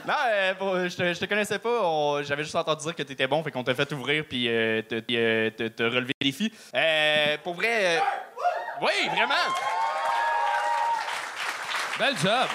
Non, 0.07 0.13
euh, 0.30 0.54
pour- 0.56 0.75
je, 0.88 0.95
te, 0.95 1.13
je 1.13 1.19
te 1.19 1.25
connaissais 1.25 1.59
pas. 1.59 2.21
J'avais 2.24 2.44
juste 2.44 2.56
entendu 2.56 2.81
dire 2.83 2.95
que 2.95 3.04
t'étais 3.04 3.27
bon, 3.27 3.44
fait 3.44 3.51
qu'on 3.51 3.63
t'a 3.63 3.75
fait 3.75 3.92
ouvrir 3.92 4.24
puis 4.27 4.48
euh, 4.48 4.81
te, 4.81 5.00
te- 5.01 5.13
euh, 5.13 5.50
te- 5.50 5.83
relever 5.83 6.13
les 6.21 6.31
défis. 6.31 6.51
Euh, 6.74 7.38
pour 7.44 7.56
vrai. 7.56 7.98
euh, 7.98 8.00
oui, 8.81 9.09
vraiment! 9.09 9.33
Bel 12.00 12.15
job! 12.18 12.48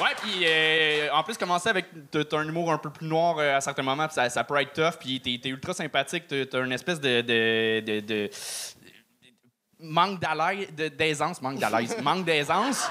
Ouais, 0.00 0.14
puis 0.22 0.44
euh, 0.46 1.08
en 1.12 1.22
plus, 1.22 1.36
commencer 1.36 1.68
avec. 1.68 1.86
T'as 2.10 2.38
un 2.38 2.48
humour 2.48 2.72
un 2.72 2.78
peu 2.78 2.90
plus 2.90 3.06
noir 3.06 3.36
euh, 3.38 3.56
à 3.56 3.60
certains 3.60 3.82
moments, 3.82 4.06
puis 4.06 4.14
ça, 4.14 4.28
ça 4.30 4.42
peut 4.42 4.58
être 4.60 4.72
tough, 4.72 4.98
puis 4.98 5.20
t'es 5.20 5.48
ultra 5.50 5.74
sympathique. 5.74 6.24
T'as 6.26 6.64
une 6.64 6.72
espèce 6.72 6.98
de. 7.00 7.20
de, 7.20 7.80
de, 7.80 8.00
de- 8.00 8.30
manque 9.78 10.18
d'aisance, 10.98 11.40
manque 11.42 11.58
d'alaise, 11.58 11.96
manque 12.02 12.24
d'aisance. 12.24 12.88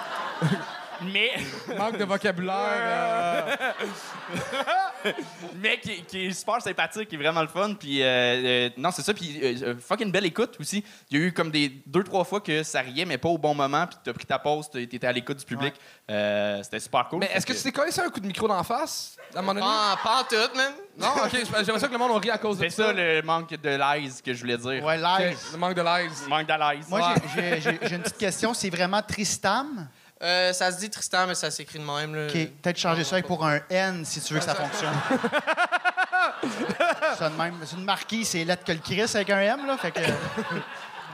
Mais. 1.01 1.31
Manque 1.77 1.97
de 1.97 2.03
vocabulaire. 2.05 3.45
euh, 3.59 5.11
mais 5.55 5.79
qui, 5.79 6.03
qui 6.03 6.25
est 6.27 6.31
super 6.33 6.61
sympathique, 6.61 7.07
qui 7.09 7.15
est 7.15 7.17
vraiment 7.17 7.41
le 7.41 7.47
fun. 7.47 7.73
Puis, 7.73 8.01
euh, 8.01 8.05
euh, 8.05 8.69
non, 8.77 8.91
c'est 8.91 9.01
ça. 9.01 9.13
Puis, 9.13 9.39
euh, 9.43 9.75
fucking 9.79 10.11
belle 10.11 10.25
écoute 10.25 10.55
aussi. 10.59 10.83
Il 11.09 11.19
y 11.19 11.21
a 11.23 11.25
eu 11.27 11.33
comme 11.33 11.51
des 11.51 11.69
deux, 11.85 12.03
trois 12.03 12.23
fois 12.23 12.41
que 12.41 12.63
ça 12.63 12.81
riait, 12.81 13.05
mais 13.05 13.17
pas 13.17 13.29
au 13.29 13.37
bon 13.37 13.53
moment. 13.55 13.87
Puis, 13.87 13.97
t'as 14.03 14.13
pris 14.13 14.25
ta 14.25 14.39
pause, 14.39 14.69
t'étais 14.69 15.05
à 15.07 15.11
l'écoute 15.11 15.37
du 15.39 15.45
public. 15.45 15.73
Euh, 16.09 16.61
C'était 16.63 16.79
super 16.79 17.07
cool. 17.07 17.19
Mais 17.19 17.29
est-ce 17.33 17.45
que 17.45 17.53
tu 17.53 17.61
t'es 17.63 17.71
collé 17.71 17.91
ça 17.91 18.03
un 18.05 18.09
coup 18.09 18.19
de 18.19 18.27
micro 18.27 18.47
d'en 18.47 18.63
face? 18.63 19.15
À 19.33 19.39
un 19.39 19.41
moment 19.41 19.53
donné? 19.53 19.65
Pas, 19.65 19.99
pas 20.03 20.19
en 20.21 20.23
tout, 20.23 20.55
man. 20.57 20.73
Non, 20.97 21.07
OK. 21.23 21.31
J'aimerais 21.63 21.79
ça 21.79 21.87
que 21.87 21.93
le 21.93 21.97
monde 21.99 22.11
en 22.11 22.17
rit 22.19 22.31
à 22.31 22.37
cause 22.37 22.57
de 22.57 22.63
C'est 22.67 22.81
ça 22.83 22.91
le 22.91 23.21
manque 23.21 23.49
de 23.51 23.69
l'aise 23.69 24.21
que 24.21 24.33
je 24.33 24.39
voulais 24.41 24.57
dire. 24.57 24.83
Ouais, 24.83 24.97
live. 24.97 25.37
Le 25.53 25.57
manque 25.57 25.75
de 25.75 25.81
l'aise. 25.81 26.25
Manque 26.27 26.47
d'alaise. 26.47 26.87
Moi, 26.89 26.99
Ouais. 26.99 27.15
j'ai- 27.35 27.61
j'ai 27.61 27.61
j'ai- 27.61 27.79
j'ai 27.87 27.95
une 27.95 28.01
petite 28.01 28.17
question. 28.17 28.53
C'est 28.53 28.69
vraiment 28.69 29.01
Tristam? 29.01 29.87
Euh, 30.21 30.51
ça 30.51 30.69
se 30.71 30.79
dit 30.79 30.89
Tristan, 30.89 31.27
mais 31.27 31.35
ça 31.35 31.49
s'écrit 31.49 31.79
de 31.79 31.85
même. 31.85 32.13
Là. 32.13 32.25
OK. 32.27 32.33
Peut-être 32.61 32.77
changer 32.77 33.03
ça 33.05 33.21
pour 33.21 33.45
un 33.45 33.59
N 33.69 34.03
si 34.03 34.19
tu 34.21 34.33
veux 34.33 34.39
que 34.39 34.45
ça 34.45 34.55
fonctionne. 34.55 34.93
ça 37.17 37.29
de 37.29 37.35
même. 37.35 37.55
C'est 37.63 37.77
une 37.77 37.85
marquise, 37.85 38.27
c'est 38.27 38.43
lettre 38.43 38.63
que 38.65 38.71
le 38.73 38.79
Chris 38.79 39.01
avec 39.01 39.29
un 39.29 39.39
M, 39.39 39.65
là. 39.65 39.77
Fait 39.77 39.91
que. 39.91 40.01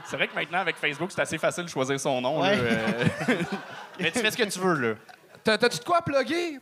C'est 0.08 0.16
vrai 0.16 0.28
que 0.28 0.34
maintenant, 0.34 0.58
avec 0.58 0.76
Facebook, 0.76 1.10
c'est 1.12 1.20
assez 1.22 1.38
facile 1.38 1.64
de 1.64 1.68
choisir 1.68 1.98
son 1.98 2.20
nom. 2.20 2.40
Ouais. 2.40 2.56
là, 2.56 2.62
euh. 2.62 3.04
mais 4.00 4.10
tu 4.10 4.20
fais 4.20 4.30
ce 4.30 4.36
que 4.36 4.44
tu 4.44 4.58
veux, 4.58 4.74
là. 4.74 4.94
T'as- 5.42 5.58
T'as-tu 5.58 5.78
de 5.78 5.84
quoi 5.84 5.98
à 5.98 6.02
plugger? 6.02 6.58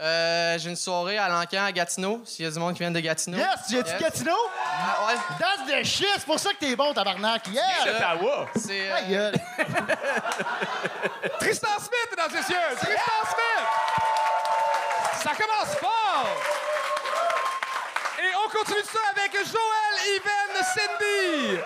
Euh, 0.00 0.56
J'ai 0.58 0.70
une 0.70 0.76
soirée 0.76 1.18
à 1.18 1.28
l'encan 1.28 1.64
à 1.64 1.72
Gatineau, 1.72 2.22
s'il 2.24 2.44
y 2.44 2.48
a 2.48 2.50
du 2.52 2.58
monde 2.60 2.72
qui 2.74 2.78
vient 2.80 2.90
de 2.92 3.00
Gatineau. 3.00 3.36
Yes! 3.36 3.48
Tu 3.66 3.72
viens-tu 3.74 3.88
de 3.90 3.94
Yes. 3.94 4.00
Gatineau? 4.02 4.36
Ah, 4.64 5.06
ouais. 5.06 5.14
That's 5.40 5.66
the 5.68 5.84
shit! 5.84 6.06
C'est 6.14 6.24
pour 6.24 6.38
ça 6.38 6.50
que 6.50 6.58
t'es 6.60 6.76
bon, 6.76 6.92
tabarnak! 6.94 7.48
Yeah! 7.48 7.62
Ottawa. 7.96 8.46
C'est. 8.54 8.86
Ta 8.88 8.96
euh, 8.98 9.08
gueule. 9.08 9.34
Tristan 11.40 11.68
Smith, 11.78 12.08
mesdames 12.10 12.30
et 12.30 12.36
messieurs! 12.36 12.76
Tristan 12.76 13.24
Smith! 13.24 13.66
Ça 15.20 15.30
commence 15.30 15.74
fort! 15.80 16.28
Et 18.20 18.30
on 18.44 18.48
continue 18.56 18.84
ça 18.84 19.00
avec 19.16 19.32
Joël 19.32 19.94
Even 20.14 20.64
Cindy! 20.74 21.60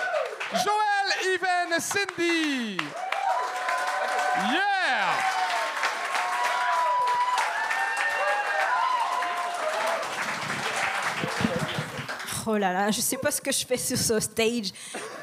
Joël 0.54 1.34
Even 1.34 1.80
Cindy! 1.80 2.78
Yeah! 4.50 5.12
Oh 12.46 12.51
là 12.62 12.72
là, 12.72 12.90
je 12.90 13.00
sais 13.00 13.16
pas 13.16 13.30
ce 13.30 13.40
que 13.40 13.52
je 13.52 13.66
fais 13.66 13.76
sur 13.76 13.98
ce 13.98 14.20
stage. 14.20 14.70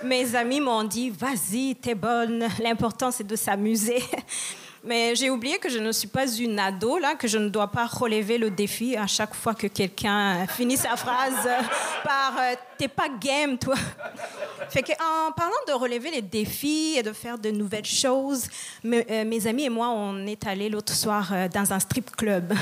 Mes 0.03 0.35
amis 0.35 0.59
m'ont 0.59 0.83
dit, 0.83 1.09
vas-y, 1.09 1.75
t'es 1.75 1.95
bonne. 1.95 2.45
L'important, 2.61 3.11
c'est 3.11 3.25
de 3.25 3.35
s'amuser. 3.35 4.03
Mais 4.83 5.13
j'ai 5.13 5.29
oublié 5.29 5.57
que 5.57 5.69
je 5.69 5.77
ne 5.77 5.91
suis 5.91 6.07
pas 6.07 6.25
une 6.27 6.57
ado, 6.57 6.97
là, 6.99 7.15
que 7.15 7.27
je 7.27 7.37
ne 7.37 7.49
dois 7.49 7.67
pas 7.67 7.85
relever 7.85 8.37
le 8.37 8.49
défi 8.49 8.95
à 8.95 9.07
chaque 9.07 9.33
fois 9.33 9.53
que 9.53 9.67
quelqu'un 9.67 10.47
finit 10.47 10.77
sa 10.77 10.95
phrase 10.95 11.33
par 12.03 12.37
euh, 12.39 12.55
T'es 12.77 12.87
pas 12.87 13.09
game, 13.09 13.57
toi. 13.57 13.75
Fait 14.69 14.81
que, 14.81 14.93
en 14.93 15.33
parlant 15.33 15.51
de 15.67 15.73
relever 15.73 16.11
les 16.11 16.21
défis 16.21 16.95
et 16.97 17.03
de 17.03 17.11
faire 17.11 17.37
de 17.37 17.51
nouvelles 17.51 17.85
choses, 17.85 18.47
euh, 18.85 19.25
mes 19.25 19.47
amis 19.47 19.65
et 19.65 19.69
moi, 19.69 19.89
on 19.89 20.25
est 20.25 20.47
allés 20.47 20.69
l'autre 20.69 20.93
soir 20.93 21.29
euh, 21.33 21.49
dans 21.49 21.73
un 21.73 21.79
strip 21.79 22.15
club. 22.15 22.53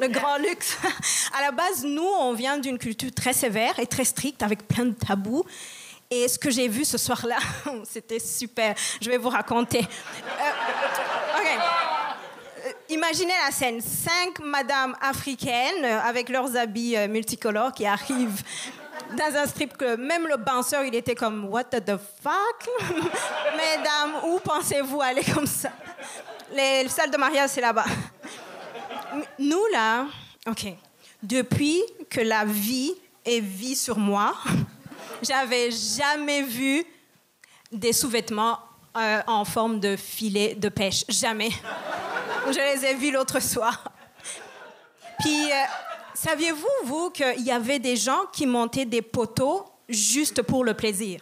Le 0.00 0.08
grand 0.08 0.38
luxe. 0.38 0.78
À 1.36 1.42
la 1.42 1.50
base, 1.50 1.84
nous, 1.84 2.02
on 2.02 2.32
vient 2.32 2.58
d'une 2.58 2.78
culture 2.78 3.10
très 3.14 3.32
sévère 3.32 3.78
et 3.78 3.86
très 3.86 4.04
stricte, 4.04 4.42
avec 4.42 4.66
plein 4.66 4.86
de 4.86 4.94
tabous. 4.94 5.44
Et 6.10 6.26
ce 6.26 6.38
que 6.38 6.50
j'ai 6.50 6.66
vu 6.66 6.84
ce 6.84 6.98
soir-là, 6.98 7.38
c'était 7.84 8.18
super. 8.18 8.74
Je 9.00 9.08
vais 9.08 9.18
vous 9.18 9.28
raconter. 9.28 9.80
Euh. 9.80 10.42
Euh, 11.36 12.72
Imaginez 12.88 13.32
la 13.46 13.52
scène. 13.52 13.80
Cinq 13.80 14.40
madames 14.40 14.96
africaines 15.00 15.84
euh, 15.84 16.00
avec 16.00 16.28
leurs 16.28 16.56
habits 16.56 16.96
multicolores 17.08 17.72
qui 17.72 17.86
arrivent 17.86 18.42
dans 19.16 19.36
un 19.36 19.46
strip 19.46 19.76
club. 19.76 20.00
Même 20.00 20.26
le 20.26 20.36
danseur, 20.36 20.82
il 20.84 20.94
était 20.94 21.14
comme 21.14 21.44
What 21.44 21.64
the 21.64 21.96
fuck? 22.22 22.68
Mesdames, 23.56 24.24
où 24.24 24.38
pensez-vous 24.40 25.00
aller 25.00 25.22
comme 25.32 25.46
ça? 25.46 25.70
Les 26.52 26.88
salles 26.88 27.10
de 27.10 27.16
mariage, 27.16 27.50
c'est 27.50 27.60
là-bas. 27.60 27.84
Nous, 29.38 29.66
là, 29.72 30.06
OK. 30.48 30.66
Depuis 31.22 31.82
que 32.08 32.20
la 32.20 32.44
vie 32.44 32.92
est 33.24 33.40
vie 33.40 33.76
sur 33.76 33.98
moi, 33.98 34.34
j'avais 35.22 35.70
jamais 35.70 36.42
vu 36.42 36.84
des 37.70 37.92
sous-vêtements 37.92 38.58
euh, 38.96 39.20
en 39.26 39.44
forme 39.44 39.80
de 39.80 39.96
filet 39.96 40.54
de 40.54 40.68
pêche. 40.68 41.04
Jamais. 41.08 41.50
Je 42.46 42.58
les 42.58 42.84
ai 42.86 42.94
vus 42.94 43.10
l'autre 43.10 43.40
soir. 43.40 43.92
Puis, 45.20 45.52
euh, 45.52 45.64
saviez-vous, 46.14 46.68
vous, 46.84 47.10
qu'il 47.10 47.42
y 47.42 47.50
avait 47.50 47.78
des 47.78 47.96
gens 47.96 48.26
qui 48.32 48.46
montaient 48.46 48.86
des 48.86 49.02
poteaux 49.02 49.66
juste 49.88 50.42
pour 50.42 50.64
le 50.64 50.74
plaisir? 50.74 51.20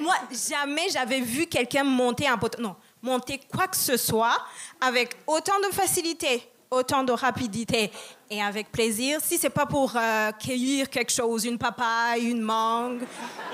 Moi, 0.00 0.14
jamais 0.48 0.88
j'avais 0.90 1.20
vu 1.20 1.46
quelqu'un 1.46 1.84
monter 1.84 2.26
un 2.26 2.36
poteau. 2.36 2.60
Non, 2.60 2.74
monter 3.04 3.40
quoi 3.54 3.68
que 3.68 3.76
ce 3.76 3.96
soit 3.96 4.38
avec 4.80 5.16
autant 5.26 5.60
de 5.60 5.72
facilité, 5.72 6.42
autant 6.70 7.04
de 7.04 7.12
rapidité 7.12 7.92
et 8.30 8.42
avec 8.42 8.72
plaisir. 8.72 9.20
Si 9.22 9.38
c'est 9.38 9.50
pas 9.50 9.66
pour 9.66 9.92
euh, 9.94 10.32
cueillir 10.32 10.88
quelque 10.88 11.12
chose, 11.12 11.44
une 11.44 11.58
papaye, 11.58 12.30
une 12.30 12.40
mangue, 12.40 13.02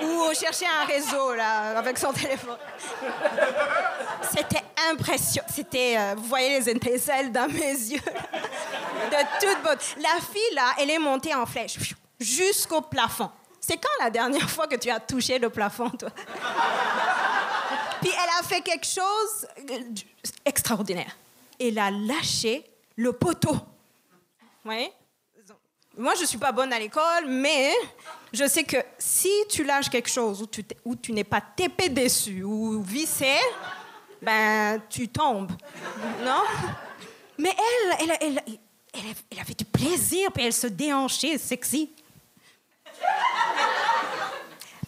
ou 0.01 0.33
chercher 0.33 0.65
un 0.65 0.85
réseau 0.85 1.35
là 1.35 1.77
avec 1.77 1.97
son 1.97 2.13
téléphone. 2.13 2.57
C'était 4.35 4.63
impressionnant. 4.89 5.47
C'était, 5.53 5.97
euh, 5.97 6.15
vous 6.15 6.23
voyez 6.23 6.59
les 6.59 6.69
étincelles 6.69 7.31
dans 7.31 7.47
mes 7.47 7.73
yeux, 7.73 7.99
de 7.99 9.45
toute 9.45 9.63
beauté. 9.63 9.85
La 9.97 10.19
fille 10.21 10.55
là, 10.55 10.73
elle 10.79 10.89
est 10.89 10.99
montée 10.99 11.35
en 11.35 11.45
flèche 11.45 11.77
jusqu'au 12.19 12.81
plafond. 12.81 13.29
C'est 13.63 13.77
quand 13.77 14.03
la 14.03 14.09
dernière 14.09 14.49
fois 14.49 14.67
que 14.67 14.75
tu 14.75 14.89
as 14.89 14.99
touché 14.99 15.37
le 15.37 15.51
plafond, 15.51 15.91
toi? 15.91 16.09
Puis 18.01 18.09
elle 18.11 18.29
a 18.39 18.43
fait 18.43 18.61
quelque 18.61 18.87
chose 18.87 19.47
d'extraordinaire. 20.43 21.15
Elle 21.59 21.77
a 21.77 21.91
lâché 21.91 22.65
le 22.95 23.13
poteau. 23.13 23.55
Oui? 24.65 24.89
Moi, 25.95 26.15
je 26.15 26.21
ne 26.21 26.25
suis 26.25 26.39
pas 26.39 26.51
bonne 26.51 26.73
à 26.73 26.79
l'école, 26.79 27.27
mais 27.27 27.71
je 28.33 28.47
sais 28.47 28.63
que 28.63 28.77
si 28.97 29.29
tu 29.49 29.63
lâches 29.63 29.89
quelque 29.89 30.09
chose 30.09 30.47
où 30.83 30.95
tu, 30.95 31.11
n'es 31.11 31.23
pas 31.23 31.41
tapé 31.41 31.89
dessus 31.89 32.43
ou 32.43 32.81
vissé, 32.81 33.35
ben, 34.21 34.81
tu 34.89 35.07
tombes. 35.09 35.51
Non? 36.23 36.41
Mais 37.37 37.55
elle, 37.55 37.97
elle, 37.99 38.17
elle, 38.21 38.43
elle, 38.93 39.15
elle 39.29 39.39
avait 39.39 39.53
du 39.53 39.65
plaisir, 39.65 40.31
puis 40.31 40.45
elle 40.45 40.53
se 40.53 40.67
déhanchait, 40.67 41.37
sexy. 41.37 41.91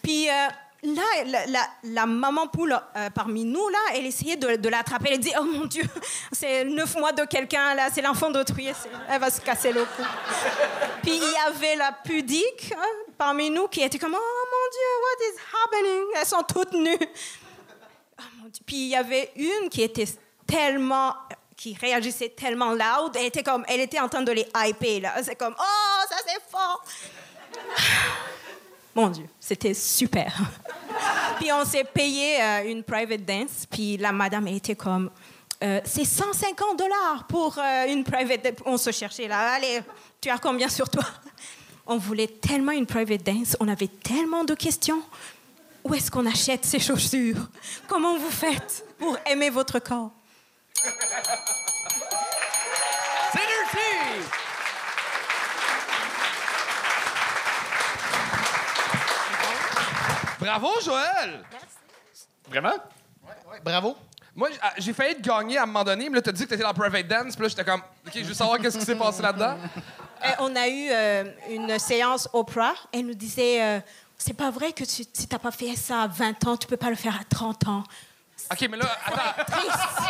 Puis 0.02 0.28
euh, 0.28 0.48
là, 0.84 1.68
la, 1.84 2.06
maman 2.06 2.46
poule 2.46 2.78
euh, 2.96 3.10
parmi 3.10 3.44
nous, 3.44 3.68
là, 3.68 3.78
elle 3.94 4.06
essayait 4.06 4.36
de, 4.36 4.68
l'attraper. 4.68 5.10
Elle 5.12 5.20
dit 5.20 5.32
Oh 5.38 5.44
mon 5.44 5.64
Dieu, 5.64 5.84
c'est 6.32 6.64
neuf 6.64 6.94
mois 6.96 7.12
de 7.12 7.24
quelqu'un, 7.24 7.74
là, 7.74 7.88
c'est 7.92 8.02
l'enfant 8.02 8.30
d'autrui, 8.30 8.68
elle 9.08 9.20
va 9.20 9.30
se 9.30 9.40
casser 9.40 9.72
le 9.72 9.84
cou. 9.84 10.02
Puis 11.02 11.16
il 11.16 11.22
y 11.22 11.36
avait 11.48 11.76
la 11.76 11.92
pudique 11.92 12.72
hein, 12.76 13.12
parmi 13.16 13.50
nous 13.50 13.68
qui 13.68 13.82
était 13.82 13.98
comme 13.98 14.14
Oh 14.14 14.46
mon 14.52 14.70
Dieu, 14.72 14.90
what 15.02 15.18
is 15.28 15.36
happening? 15.54 16.06
Elles 16.20 16.26
sont 16.26 16.42
toutes 16.42 16.72
nues. 16.72 17.08
Oh. 18.18 18.22
Puis 18.66 18.76
il 18.76 18.88
y 18.88 18.96
avait 18.96 19.32
une 19.36 19.68
qui 19.68 19.82
était 19.82 20.08
tellement 20.46 21.14
qui 21.56 21.76
réagissait 21.80 22.30
tellement 22.30 22.72
loud, 22.72 23.12
elle 23.14 23.26
était 23.26 23.42
comme 23.42 23.64
elle 23.68 23.80
était 23.80 24.00
en 24.00 24.08
train 24.08 24.22
de 24.22 24.32
les 24.32 24.46
hyper 24.54 25.00
là, 25.00 25.22
c'est 25.22 25.36
comme 25.36 25.54
oh 25.58 26.00
ça 26.08 26.16
c'est 26.26 26.42
fort. 26.50 26.84
Mon 28.94 29.08
Dieu, 29.08 29.26
c'était 29.40 29.74
super. 29.74 30.36
puis 31.38 31.52
on 31.52 31.64
s'est 31.64 31.84
payé 31.84 32.40
euh, 32.40 32.70
une 32.70 32.82
private 32.82 33.24
dance, 33.24 33.66
puis 33.70 33.96
la 33.96 34.12
madame 34.12 34.48
était 34.48 34.76
comme 34.76 35.10
euh, 35.62 35.80
c'est 35.84 36.04
150 36.04 36.78
dollars 36.78 37.26
pour 37.28 37.58
euh, 37.58 37.86
une 37.88 38.04
private 38.04 38.44
dance. 38.44 38.66
On 38.66 38.76
se 38.76 38.90
cherchait 38.90 39.28
là, 39.28 39.54
allez, 39.54 39.80
tu 40.20 40.28
as 40.28 40.38
combien 40.38 40.68
sur 40.68 40.88
toi? 40.88 41.04
On 41.86 41.98
voulait 41.98 42.28
tellement 42.28 42.72
une 42.72 42.86
private 42.86 43.22
dance, 43.22 43.58
on 43.60 43.68
avait 43.68 43.88
tellement 43.88 44.42
de 44.42 44.54
questions. 44.54 45.02
Où 45.84 45.92
est-ce 45.92 46.10
qu'on 46.10 46.24
achète 46.24 46.64
ces 46.64 46.78
chaussures? 46.78 47.46
Comment 47.86 48.16
vous 48.16 48.30
faites 48.30 48.86
pour 48.98 49.18
aimer 49.26 49.50
votre 49.50 49.78
corps? 49.80 50.10
Bravo, 60.44 60.68
Joël! 60.84 61.42
Vraiment? 62.50 62.74
Ouais, 63.50 63.60
bravo. 63.64 63.96
Moi, 64.36 64.50
ah, 64.60 64.74
j'ai 64.76 64.92
failli 64.92 65.14
te 65.14 65.26
gagner 65.26 65.56
à 65.56 65.62
un 65.62 65.66
moment 65.66 65.84
donné, 65.84 66.10
mais 66.10 66.16
là, 66.16 66.22
t'as 66.22 66.32
dit 66.32 66.44
que 66.44 66.50
t'étais 66.50 66.62
dans 66.62 66.74
Private 66.74 67.06
Dance, 67.06 67.34
puis 67.34 67.44
là, 67.44 67.48
j'étais 67.48 67.64
comme, 67.64 67.80
OK, 68.06 68.12
je 68.14 68.24
veux 68.24 68.34
savoir 68.34 68.58
qu'est-ce 68.58 68.76
qui 68.76 68.84
s'est 68.84 68.94
passé 68.96 69.22
là-dedans. 69.22 69.56
Euh, 70.24 70.30
On 70.38 70.56
a 70.56 70.68
eu 70.68 70.88
euh, 70.90 71.24
une 71.50 71.78
séance 71.78 72.30
Oprah. 72.32 72.72
Elle 72.92 73.04
nous 73.08 73.14
disait 73.14 73.62
euh, 73.62 73.80
C'est 74.16 74.32
pas 74.32 74.50
vrai 74.50 74.72
que 74.72 74.82
tu, 74.84 75.04
si 75.12 75.26
t'as 75.28 75.38
pas 75.38 75.50
fait 75.50 75.76
ça 75.76 76.02
à 76.02 76.06
20 76.06 76.46
ans, 76.46 76.56
tu 76.56 76.66
peux 76.66 76.78
pas 76.78 76.88
le 76.88 76.94
faire 76.94 77.14
à 77.14 77.24
30 77.28 77.68
ans. 77.68 77.84
OK, 78.50 78.68
mais 78.70 78.78
là, 78.78 78.86
attends, 79.04 79.52
Triste. 79.52 80.08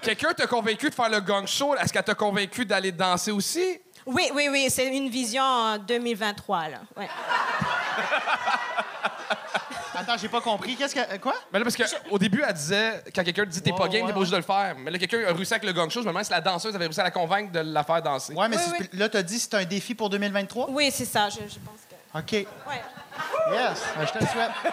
quelqu'un 0.00 0.32
t'a 0.32 0.46
convaincu 0.46 0.90
de 0.90 0.94
faire 0.94 1.08
le 1.08 1.18
gang 1.18 1.44
show? 1.44 1.74
Est-ce 1.74 1.92
qu'elle 1.92 2.04
t'a 2.04 2.14
convaincu 2.14 2.64
d'aller 2.64 2.92
danser 2.92 3.32
aussi? 3.32 3.80
Oui, 4.06 4.30
oui, 4.32 4.48
oui, 4.48 4.68
c'est 4.70 4.86
une 4.86 5.08
vision 5.08 5.42
en 5.42 5.78
2023. 5.78 6.68
Là. 6.68 6.78
Ouais. 6.96 7.08
Attends, 10.00 10.16
j'ai 10.18 10.28
pas 10.28 10.40
compris. 10.40 10.76
Qu'est-ce 10.76 10.94
que. 10.94 11.00
euh, 11.00 11.18
Quoi? 11.18 11.34
Mais 11.52 11.58
là, 11.58 11.64
parce 11.64 11.76
qu'au 11.76 12.18
début, 12.18 12.42
elle 12.46 12.54
disait, 12.54 13.02
quand 13.14 13.22
quelqu'un 13.24 13.44
te 13.44 13.50
dit 13.50 13.60
t'es 13.62 13.72
pas 13.72 13.88
game, 13.88 14.02
ouais, 14.02 14.06
t'es 14.08 14.12
pas 14.12 14.18
obligé 14.18 14.32
de 14.32 14.36
le 14.36 14.42
faire. 14.42 14.74
Mais 14.78 14.90
là, 14.90 14.98
quelqu'un 14.98 15.24
a 15.28 15.32
réussi 15.32 15.52
avec 15.54 15.64
le 15.64 15.72
gang 15.72 15.90
show. 15.90 16.00
Je 16.00 16.06
me 16.06 16.10
demande 16.10 16.24
si 16.24 16.30
la 16.30 16.40
danseuse 16.40 16.74
avait 16.74 16.84
réussi 16.86 17.00
à 17.00 17.04
la 17.04 17.10
convaincre 17.10 17.52
de 17.52 17.60
la 17.60 17.84
faire 17.84 18.02
danser. 18.02 18.34
Ouais, 18.34 18.48
mais 18.48 18.56
Oui, 18.56 18.62
c'est- 18.66 18.80
oui. 18.92 18.98
là, 18.98 19.08
t'as 19.08 19.22
dit 19.22 19.36
que 19.36 19.40
c'est 19.42 19.54
un 19.54 19.64
défi 19.64 19.94
pour 19.94 20.08
2023? 20.10 20.68
Oui, 20.70 20.90
c'est 20.92 21.04
ça, 21.04 21.28
je, 21.28 21.36
je 21.36 21.58
pense 21.58 21.80
que. 21.88 22.18
OK. 22.18 22.32
Ouais. 22.68 22.82
Yes, 23.52 23.82
ben, 23.96 24.06
je 24.06 24.12
te 24.12 24.18
le 24.18 24.26
souhaite. 24.26 24.50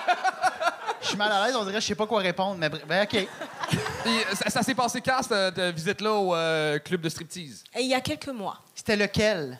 Je 0.99 1.09
suis 1.09 1.17
mal 1.17 1.31
à 1.31 1.45
l'aise, 1.45 1.55
on 1.55 1.61
dirait 1.61 1.75
que 1.75 1.79
je 1.79 1.85
sais 1.85 1.95
pas 1.95 2.07
quoi 2.07 2.19
répondre, 2.21 2.57
mais 2.57 2.69
bref, 2.69 2.83
ben, 2.87 3.03
OK. 3.03 3.27
Puis, 4.03 4.11
ça 4.33 4.49
ça 4.49 4.63
s'est 4.63 4.73
passé 4.73 4.99
quand, 4.99 5.21
cette, 5.21 5.55
cette 5.55 5.75
visite-là 5.75 6.11
au 6.11 6.35
euh, 6.35 6.79
club 6.79 7.01
de 7.01 7.07
striptease? 7.07 7.63
Et 7.75 7.81
il 7.81 7.87
y 7.87 7.93
a 7.93 8.01
quelques 8.01 8.27
mois. 8.29 8.57
C'était 8.73 8.95
lequel? 8.95 9.59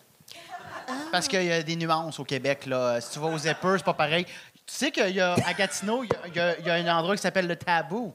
Parce 1.12 1.28
qu'il 1.28 1.44
y 1.44 1.52
a 1.52 1.62
des 1.62 1.76
nuances 1.76 2.20
au 2.20 2.24
Québec. 2.24 2.66
Là. 2.66 3.00
Si 3.02 3.12
tu 3.12 3.20
vas 3.20 3.28
aux 3.28 3.38
Zephyr, 3.38 3.74
c'est 3.78 3.86
pas 3.86 3.94
pareil. 3.94 4.26
Tu 4.68 4.74
sais 4.76 4.92
qu'il 4.92 5.16
y 5.16 5.22
a 5.22 5.34
à 5.46 5.54
Gatineau, 5.54 6.04
il 6.04 6.10
y 6.10 6.14
a- 6.14 6.28
il 6.28 6.36
y, 6.36 6.40
a, 6.40 6.60
il 6.60 6.66
y 6.66 6.70
a 6.70 6.74
un 6.94 6.98
endroit 7.00 7.16
qui 7.16 7.22
s'appelle 7.22 7.48
le 7.48 7.56
Tabou. 7.56 8.14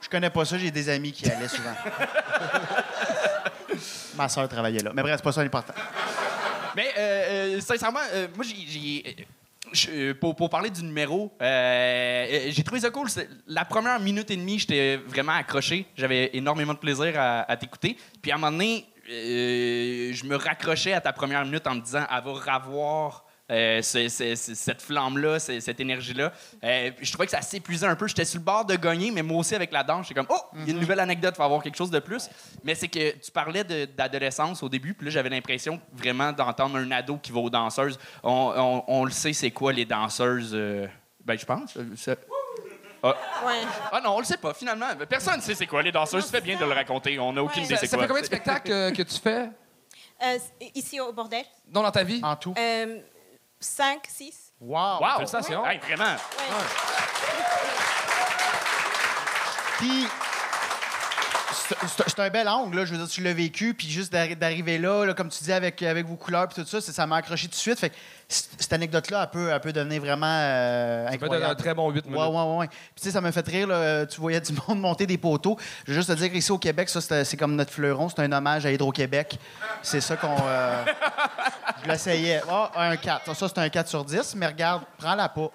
Je 0.00 0.08
connais 0.08 0.30
pas 0.30 0.44
ça, 0.44 0.58
j'ai 0.58 0.70
des 0.70 0.88
amis 0.88 1.12
qui 1.12 1.26
y 1.26 1.30
allaient 1.30 1.48
souvent. 1.48 1.74
Ma 4.16 4.28
soeur 4.28 4.48
travaillait 4.48 4.82
là. 4.82 4.90
Mais 4.94 5.02
bref, 5.02 5.16
c'est 5.18 5.22
pas 5.22 5.32
ça 5.32 5.42
l'important. 5.42 5.74
Mais 6.74 6.88
euh, 6.98 7.56
euh, 7.56 7.60
sincèrement, 7.60 8.00
euh, 8.14 8.26
moi, 8.34 8.44
j'ai- 8.44 8.66
j'ai. 8.66 9.04
euh, 9.06 9.22
je- 9.72 9.90
euh, 9.90 10.14
pour, 10.14 10.34
pour 10.34 10.50
parler 10.50 10.70
du 10.70 10.82
numéro, 10.82 11.32
euh, 11.40 11.44
euh, 11.44 12.46
j'ai 12.50 12.64
trouvé 12.64 12.80
ça 12.80 12.90
cool. 12.90 13.08
C'est- 13.10 13.28
La 13.46 13.64
première 13.64 14.00
minute 14.00 14.30
et 14.30 14.36
demie, 14.36 14.58
j'étais 14.58 14.96
vraiment 14.96 15.32
accroché. 15.32 15.86
J'avais 15.96 16.30
énormément 16.32 16.74
de 16.74 16.78
plaisir 16.78 17.12
à, 17.18 17.42
à 17.50 17.56
t'écouter. 17.56 17.96
Puis 18.22 18.32
à 18.32 18.34
un 18.34 18.38
moment 18.38 18.52
donné, 18.52 18.86
euh, 19.10 20.12
je 20.12 20.24
me 20.24 20.36
raccrochais 20.36 20.92
à 20.94 21.00
ta 21.00 21.12
première 21.12 21.44
minute 21.44 21.66
en 21.66 21.74
me 21.76 21.80
disant, 21.80 22.04
elle 22.10 22.24
va 22.24 22.32
ravoir 22.40 23.24
euh, 23.50 23.82
ce- 23.82 24.08
ce- 24.08 24.34
ce- 24.36 24.54
cette 24.54 24.80
flamme-là, 24.80 25.38
ce- 25.40 25.58
cette 25.60 25.80
énergie-là. 25.80 26.32
Euh, 26.62 26.90
je 27.00 27.10
trouvais 27.12 27.26
que 27.26 27.32
ça 27.32 27.42
s'épuisait 27.42 27.86
un 27.86 27.96
peu. 27.96 28.06
J'étais 28.06 28.24
sur 28.24 28.38
le 28.38 28.44
bord 28.44 28.64
de 28.64 28.76
gagner, 28.76 29.10
mais 29.10 29.22
moi 29.22 29.38
aussi 29.38 29.54
avec 29.54 29.72
la 29.72 29.82
danse, 29.82 30.06
j'étais 30.08 30.20
comme, 30.20 30.28
oh, 30.36 30.40
il 30.54 30.66
y 30.66 30.70
a 30.70 30.74
une 30.74 30.80
nouvelle 30.80 31.00
anecdote, 31.00 31.34
il 31.34 31.36
faut 31.36 31.42
avoir 31.42 31.62
quelque 31.62 31.76
chose 31.76 31.90
de 31.90 31.98
plus. 31.98 32.28
Mais 32.64 32.74
c'est 32.74 32.88
que 32.88 33.10
tu 33.18 33.30
parlais 33.30 33.64
de- 33.64 33.84
d'adolescence 33.86 34.62
au 34.62 34.68
début, 34.68 34.94
puis 34.94 35.06
là, 35.06 35.10
j'avais 35.10 35.30
l'impression 35.30 35.80
vraiment 35.92 36.32
d'entendre 36.32 36.76
un 36.76 36.90
ado 36.92 37.16
qui 37.18 37.32
va 37.32 37.40
aux 37.40 37.50
danseuses. 37.50 37.98
On, 38.22 38.52
on- 38.56 38.84
on 38.86 39.04
le 39.04 39.10
sait, 39.10 39.32
c'est 39.32 39.50
quoi 39.50 39.72
les 39.72 39.84
danseuses. 39.84 40.52
euh, 40.54 40.86
ben, 41.24 41.38
je 41.38 41.44
pense. 41.44 41.76
euh, 41.76 41.84
ça- 41.96 42.16
Ah. 43.02 43.14
Ouais. 43.46 43.54
Ah 43.92 44.00
non, 44.04 44.16
on 44.16 44.18
le 44.18 44.24
sait 44.26 44.36
pas, 44.36 44.52
finalement. 44.52 44.86
Personne 45.08 45.36
ne 45.36 45.40
sait 45.40 45.54
c'est 45.54 45.66
quoi 45.66 45.82
les 45.82 45.90
danseuses. 45.90 46.26
Tu 46.26 46.30
fais 46.30 46.40
bien 46.42 46.58
de 46.58 46.64
le 46.66 46.72
raconter. 46.72 47.18
On 47.18 47.32
n'a 47.32 47.42
aucune 47.42 47.60
Ouais. 47.60 47.66
idée 47.66 47.74
Ça, 47.76 47.80
c'est 47.80 47.86
ça 47.86 47.96
quoi. 47.96 48.04
fait 48.04 48.08
combien 48.08 48.20
de 48.20 48.26
spectacles 48.26 48.70
euh, 48.72 48.90
que 48.90 49.02
tu 49.02 49.18
fais? 49.18 49.48
Euh, 50.22 50.38
ici 50.74 51.00
au 51.00 51.10
bordel. 51.12 51.44
non, 51.72 51.82
dans 51.82 51.90
ta 51.90 52.04
vie? 52.04 52.20
En 52.22 52.36
tout. 52.36 52.52
Euh, 52.58 52.98
5, 53.60 54.00
6. 54.08 54.52
Wow! 54.60 55.00
Wow! 55.00 55.18
Félicitations. 55.18 55.64
Hey, 55.64 55.78
vraiment. 55.78 56.16
C'est 62.06 62.18
un 62.20 62.30
bel 62.30 62.48
angle, 62.48 62.76
là. 62.78 62.84
Je 62.84 62.92
veux 62.92 62.98
dire, 62.98 63.08
tu 63.08 63.22
l'as 63.22 63.32
vécu, 63.32 63.74
puis 63.74 63.88
juste 63.88 64.12
d'arri- 64.12 64.36
d'arriver 64.36 64.78
là, 64.78 65.04
là, 65.04 65.14
comme 65.14 65.28
tu 65.28 65.42
dis, 65.44 65.52
avec, 65.52 65.82
avec 65.82 66.06
vos 66.06 66.16
couleurs, 66.16 66.48
puis 66.48 66.62
tout 66.62 66.68
ça, 66.68 66.80
ça 66.80 67.06
m'a 67.06 67.16
accroché 67.16 67.46
tout 67.46 67.52
de 67.52 67.56
suite. 67.56 67.78
Fait 67.78 67.90
que 67.90 67.96
cette 68.28 68.72
anecdote-là, 68.72 69.22
elle 69.24 69.30
peut, 69.30 69.50
elle 69.52 69.60
peut 69.60 69.72
devenir 69.72 70.00
vraiment 70.00 70.26
euh, 70.28 71.08
Ça 71.10 71.18
peut 71.18 71.26
être 71.34 71.50
un 71.50 71.54
très 71.54 71.74
bon 71.74 71.90
8 71.90 72.04
minutes. 72.06 72.18
Ouais, 72.20 72.26
ouais, 72.26 72.56
ouais. 72.58 72.66
Puis, 72.68 72.78
tu 72.96 73.02
sais, 73.04 73.10
ça 73.10 73.20
m'a 73.20 73.32
fait 73.32 73.46
rire, 73.48 73.66
là. 73.66 74.06
Tu 74.06 74.20
voyais 74.20 74.40
du 74.40 74.52
monde 74.68 74.80
monter 74.80 75.06
des 75.06 75.18
poteaux. 75.18 75.56
Je 75.86 75.92
veux 75.92 75.98
juste 75.98 76.08
te 76.10 76.14
dire 76.14 76.30
qu'ici, 76.30 76.52
au 76.52 76.58
Québec, 76.58 76.88
ça, 76.88 77.00
c'est 77.00 77.24
c'est 77.24 77.36
comme 77.36 77.54
notre 77.56 77.72
fleuron. 77.72 78.08
C'est 78.08 78.20
un 78.22 78.32
hommage 78.32 78.66
à 78.66 78.70
Hydro-Québec. 78.72 79.38
C'est 79.82 80.00
ça 80.00 80.16
qu'on. 80.16 80.36
euh, 80.42 80.84
je 81.84 81.88
l'essayais. 81.88 82.40
Ah, 82.48 82.70
un 82.76 82.96
4. 82.96 83.34
Ça, 83.34 83.48
c'est 83.48 83.58
un 83.58 83.68
4 83.68 83.88
sur 83.88 84.04
10. 84.04 84.34
Mais 84.36 84.46
regarde, 84.46 84.82
prends-la 84.98 85.28
pas. 85.28 85.50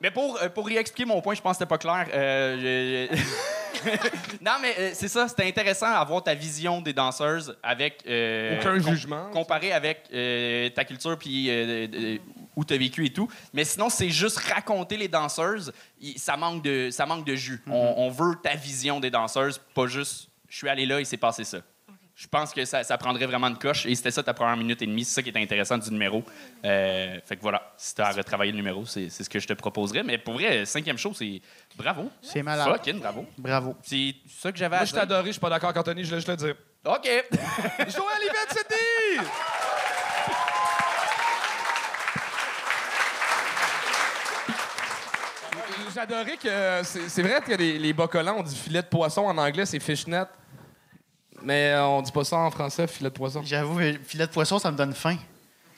Mais 0.00 0.10
pour, 0.10 0.36
euh, 0.42 0.48
pour 0.48 0.68
y 0.68 0.76
expliquer 0.76 1.04
mon 1.08 1.20
point, 1.22 1.34
je 1.34 1.40
pense 1.40 1.52
que 1.52 1.58
c'était 1.64 1.68
pas 1.68 1.78
clair. 1.78 2.06
euh, 2.12 3.06
non, 4.40 4.52
mais 4.60 4.74
euh, 4.78 4.90
c'est 4.94 5.08
ça, 5.08 5.28
c'était 5.28 5.46
intéressant 5.46 5.90
d'avoir 5.90 6.22
ta 6.22 6.34
vision 6.34 6.80
des 6.80 6.92
danseuses 6.92 7.56
avec. 7.62 8.02
euh, 8.06 8.58
Aucun 8.60 8.80
com- 8.80 8.94
jugement. 8.94 9.30
Comparé 9.30 9.72
avec 9.72 10.04
euh, 10.12 10.68
ta 10.70 10.84
culture 10.84 11.18
puis 11.18 11.50
où 12.56 12.64
tu 12.64 12.74
as 12.74 12.76
vécu 12.78 13.06
et 13.06 13.12
tout. 13.12 13.28
Mais 13.52 13.64
sinon, 13.64 13.88
c'est 13.88 14.10
juste 14.10 14.38
raconter 14.38 14.96
les 14.96 15.08
danseuses. 15.08 15.72
il- 16.00 16.18
ça, 16.18 16.36
manque 16.36 16.62
de, 16.62 16.88
ça 16.90 17.06
manque 17.06 17.24
de 17.26 17.34
jus. 17.34 17.62
on, 17.66 17.94
on 17.96 18.10
veut 18.10 18.36
ta 18.42 18.54
vision 18.54 19.00
des 19.00 19.10
danseuses, 19.10 19.60
pas 19.74 19.86
juste 19.86 20.28
je 20.48 20.58
suis 20.58 20.68
allé 20.68 20.84
là 20.84 21.00
et 21.00 21.04
c'est 21.06 21.16
passé 21.16 21.44
ça. 21.44 21.58
Je 22.14 22.28
pense 22.28 22.52
que 22.52 22.64
ça, 22.64 22.84
ça 22.84 22.98
prendrait 22.98 23.26
vraiment 23.26 23.48
une 23.48 23.56
coche 23.58 23.86
et 23.86 23.94
c'était 23.94 24.10
ça 24.10 24.22
ta 24.22 24.34
première 24.34 24.56
minute 24.56 24.80
et 24.82 24.86
demie. 24.86 25.04
C'est 25.04 25.14
ça 25.14 25.22
qui 25.22 25.30
est 25.30 25.36
intéressant 25.36 25.78
du 25.78 25.90
numéro. 25.90 26.22
Euh, 26.64 27.18
fait 27.24 27.36
que 27.36 27.42
voilà, 27.42 27.72
si 27.76 27.94
tu 27.94 28.02
as 28.02 28.08
à 28.08 28.12
retravailler 28.12 28.52
le 28.52 28.58
numéro, 28.58 28.84
c'est 28.84 29.08
c'est 29.08 29.24
ce 29.24 29.30
que 29.30 29.38
je 29.38 29.46
te 29.46 29.54
proposerais. 29.54 30.02
Mais 30.02 30.18
pour 30.18 30.34
vrai, 30.34 30.66
cinquième 30.66 30.98
show, 30.98 31.12
c'est 31.14 31.40
bravo. 31.76 32.10
C'est 32.20 32.42
malade. 32.42 32.68
Fucking 32.68 33.00
bravo. 33.00 33.26
Bravo. 33.38 33.76
C'est 33.82 34.14
ça 34.28 34.52
que 34.52 34.58
j'avais 34.58 34.76
à 34.76 34.80
Moi, 34.80 34.86
je 34.86 34.92
t'ai 34.92 34.98
adoré, 34.98 35.26
je 35.28 35.32
suis 35.32 35.40
pas 35.40 35.50
d'accord, 35.50 35.72
Anthony, 35.74 36.04
je 36.04 36.08
voulais 36.08 36.18
juste 36.20 36.28
le 36.28 36.36
dire. 36.36 36.54
OK. 36.84 37.06
Joël 37.88 38.22
Yvette 38.22 38.62
adoré 45.98 46.36
que. 46.36 46.82
C'est 46.84 47.08
c'est 47.08 47.22
vrai 47.22 47.40
que 47.40 47.52
les, 47.52 47.78
les 47.78 47.92
bas 47.92 48.08
collants, 48.08 48.36
on 48.38 48.42
dit 48.42 48.56
filet 48.56 48.82
de 48.82 48.86
poisson 48.86 49.22
en 49.22 49.36
anglais, 49.38 49.66
c'est 49.66 49.80
fishnet. 49.80 50.24
Mais 51.44 51.70
euh, 51.72 51.84
on 51.86 52.02
dit 52.02 52.12
pas 52.12 52.24
ça 52.24 52.36
en 52.36 52.50
français, 52.50 52.86
filet 52.86 53.10
de 53.10 53.14
poisson. 53.14 53.42
J'avoue, 53.44 53.74
mais 53.74 53.98
filet 54.04 54.26
de 54.26 54.30
poisson, 54.32 54.58
ça 54.58 54.70
me 54.70 54.76
donne 54.76 54.94
faim. 54.94 55.16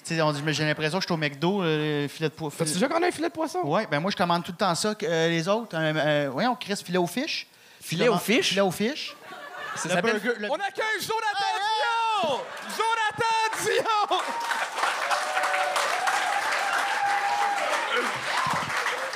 Tu 0.05 0.15
sais, 0.15 0.21
on 0.23 0.33
dit- 0.33 0.43
mais 0.45 0.53
j'ai 0.53 0.65
l'impression 0.65 0.99
que 0.99 1.03
je 1.03 1.07
suis 1.07 1.15
au 1.15 1.17
McDo, 1.17 1.63
euh, 1.63 2.03
le 2.03 2.09
filet 2.09 2.29
de 2.29 2.35
poisson. 2.35 2.57
T'as-tu 2.59 2.73
déjà 2.75 2.89
commandé 2.89 3.07
un 3.07 3.11
filet 3.11 3.29
de 3.29 3.33
poisson? 3.33 3.61
Oui, 3.65 3.83
ben 3.91 4.01
moi, 4.01 4.11
je 4.11 4.17
commande 4.17 4.45
tout 4.45 4.53
le 4.53 4.59
temps 4.59 4.75
ça. 4.75 4.95
que, 4.95 5.07
euh, 5.07 5.29
les 5.29 5.49
autres, 5.49 5.75
euh, 5.75 5.93
euh, 5.97 6.29
ouais, 6.31 6.47
on 6.47 6.55
crée 6.55 6.77
filet 6.77 6.99
aux 6.99 7.07
fiches. 7.07 7.47
Filet 7.81 8.09
aux 8.09 8.19
fiches? 8.19 8.49
Filet 8.49 8.61
aux 8.61 8.71
fiches. 8.71 9.17
Ça 9.77 9.89
Le 9.89 9.95
s'appelle- 9.95 10.21
burger- 10.21 10.39
le- 10.41 10.51
On 10.51 10.55
accueille 10.55 11.01
Jonathan 11.01 12.29
Dion! 12.29 12.41
Jonathan 12.77 13.65
Dion! 13.65 14.19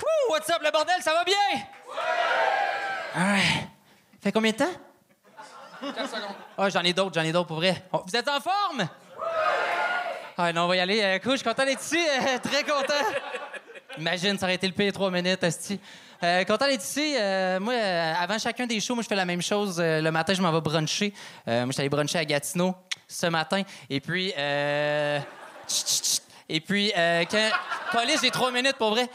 Wouh, 0.03 0.33
what's 0.33 0.49
up, 0.51 0.61
le 0.65 0.71
bordel, 0.71 1.03
ça 1.03 1.13
va 1.13 1.25
bien? 1.25 1.35
Ouais. 3.17 3.43
Fait 4.23 4.33
combien 4.33 4.53
de 4.53 4.57
temps? 4.57 4.71
4 5.81 6.09
secondes. 6.09 6.35
Ah, 6.57 6.69
j'en 6.69 6.83
ai 6.83 6.93
d'autres, 6.93 7.15
j'en 7.15 7.23
ai 7.27 7.33
d'autres 7.33 7.47
pour 7.49 7.57
vrai. 7.57 7.83
Vous 7.93 8.17
êtes 8.17 8.29
en 8.29 8.41
forme? 8.41 8.89
Ah 10.37 10.53
non, 10.53 10.63
on 10.63 10.69
va 10.69 10.77
y 10.77 10.81
aller. 10.81 11.01
Euh, 11.03 11.19
cool, 11.19 11.33
je 11.33 11.37
suis 11.39 11.45
content 11.49 11.65
d'être 11.65 11.83
ici. 11.83 11.99
euh, 11.99 12.39
très 12.39 12.63
content. 12.63 12.95
Imagine, 13.99 14.39
ça 14.39 14.47
aurait 14.47 14.55
été 14.55 14.67
le 14.67 14.73
pire 14.73 14.93
trois 14.93 15.11
minutes, 15.11 15.43
Asti. 15.43 15.81
Euh, 16.23 16.45
content 16.45 16.67
d'être 16.67 16.83
ici. 16.85 17.17
Euh, 17.19 17.59
moi, 17.59 17.73
euh, 17.75 18.15
avant 18.21 18.39
chacun 18.39 18.67
des 18.67 18.79
shows, 18.81 18.95
moi, 18.95 19.03
je 19.03 19.09
fais 19.09 19.17
la 19.17 19.25
même 19.25 19.43
chose. 19.43 19.79
Euh, 19.81 20.01
le 20.01 20.11
matin, 20.13 20.35
je 20.35 20.43
m'en 20.43 20.53
vais 20.53 20.61
bruncher. 20.61 21.13
Euh, 21.49 21.61
moi, 21.61 21.69
je 21.69 21.73
suis 21.73 21.81
allé 21.81 21.89
bruncher 21.89 22.19
à 22.19 22.25
Gatineau 22.25 22.75
ce 23.09 23.27
matin. 23.27 23.63
Et 23.91 24.01
puis, 24.01 24.33
euh... 24.39 25.19
chut, 25.69 25.89
chut, 25.89 26.05
chut. 26.05 26.23
Et 26.49 26.61
puis, 26.61 26.93
euh, 26.97 27.25
quand... 27.31 27.51
J'ai 28.23 28.31
trois 28.31 28.51
minutes 28.53 28.77
pour 28.77 28.91
vrai. 28.91 29.09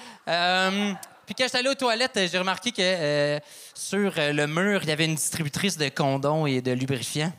Puis 1.26 1.36
quand 1.36 1.46
j'étais 1.46 1.60
allé 1.60 1.70
aux 1.70 1.76
toilettes, 1.76 2.18
euh, 2.18 2.28
j'ai 2.30 2.38
remarqué 2.38 2.72
que 2.72 2.82
euh, 2.82 3.40
sur 3.74 4.14
euh, 4.18 4.34
le 4.34 4.46
mur, 4.46 4.82
il 4.84 4.90
y 4.90 4.92
avait 4.92 5.06
une 5.06 5.16
distributrice 5.16 5.78
de 5.78 5.88
condoms 5.90 6.46
et 6.46 6.62
de 6.62 6.72
lubrifiants. 6.72 7.32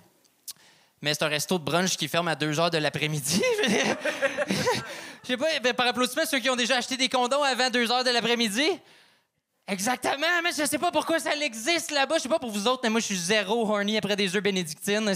Mais 1.02 1.12
c'est 1.12 1.24
un 1.24 1.28
resto 1.28 1.58
de 1.58 1.64
brunch 1.64 1.96
qui 1.96 2.08
ferme 2.08 2.28
à 2.28 2.34
2 2.34 2.58
heures 2.58 2.70
de 2.70 2.78
l'après-midi. 2.78 3.42
Je 5.22 5.28
sais 5.28 5.36
pas, 5.36 5.74
par 5.74 5.86
applaudissement, 5.86 6.24
ceux 6.26 6.38
qui 6.38 6.48
ont 6.48 6.56
déjà 6.56 6.76
acheté 6.76 6.96
des 6.96 7.08
condoms 7.08 7.42
avant 7.42 7.68
2 7.68 7.90
heures 7.90 8.04
de 8.04 8.10
l'après-midi. 8.10 8.64
Exactement, 9.66 10.42
mais 10.42 10.50
je 10.52 10.66
sais 10.66 10.76
pas 10.76 10.92
pourquoi 10.92 11.18
ça 11.18 11.34
existe 11.34 11.90
là-bas. 11.90 12.16
Je 12.18 12.24
sais 12.24 12.28
pas 12.28 12.38
pour 12.38 12.50
vous 12.50 12.66
autres, 12.68 12.80
mais 12.82 12.90
moi, 12.90 13.00
je 13.00 13.06
suis 13.06 13.16
zéro 13.16 13.66
horny 13.66 13.96
après 13.96 14.14
des 14.14 14.36
œufs 14.36 14.42
bénédictines. 14.42 15.10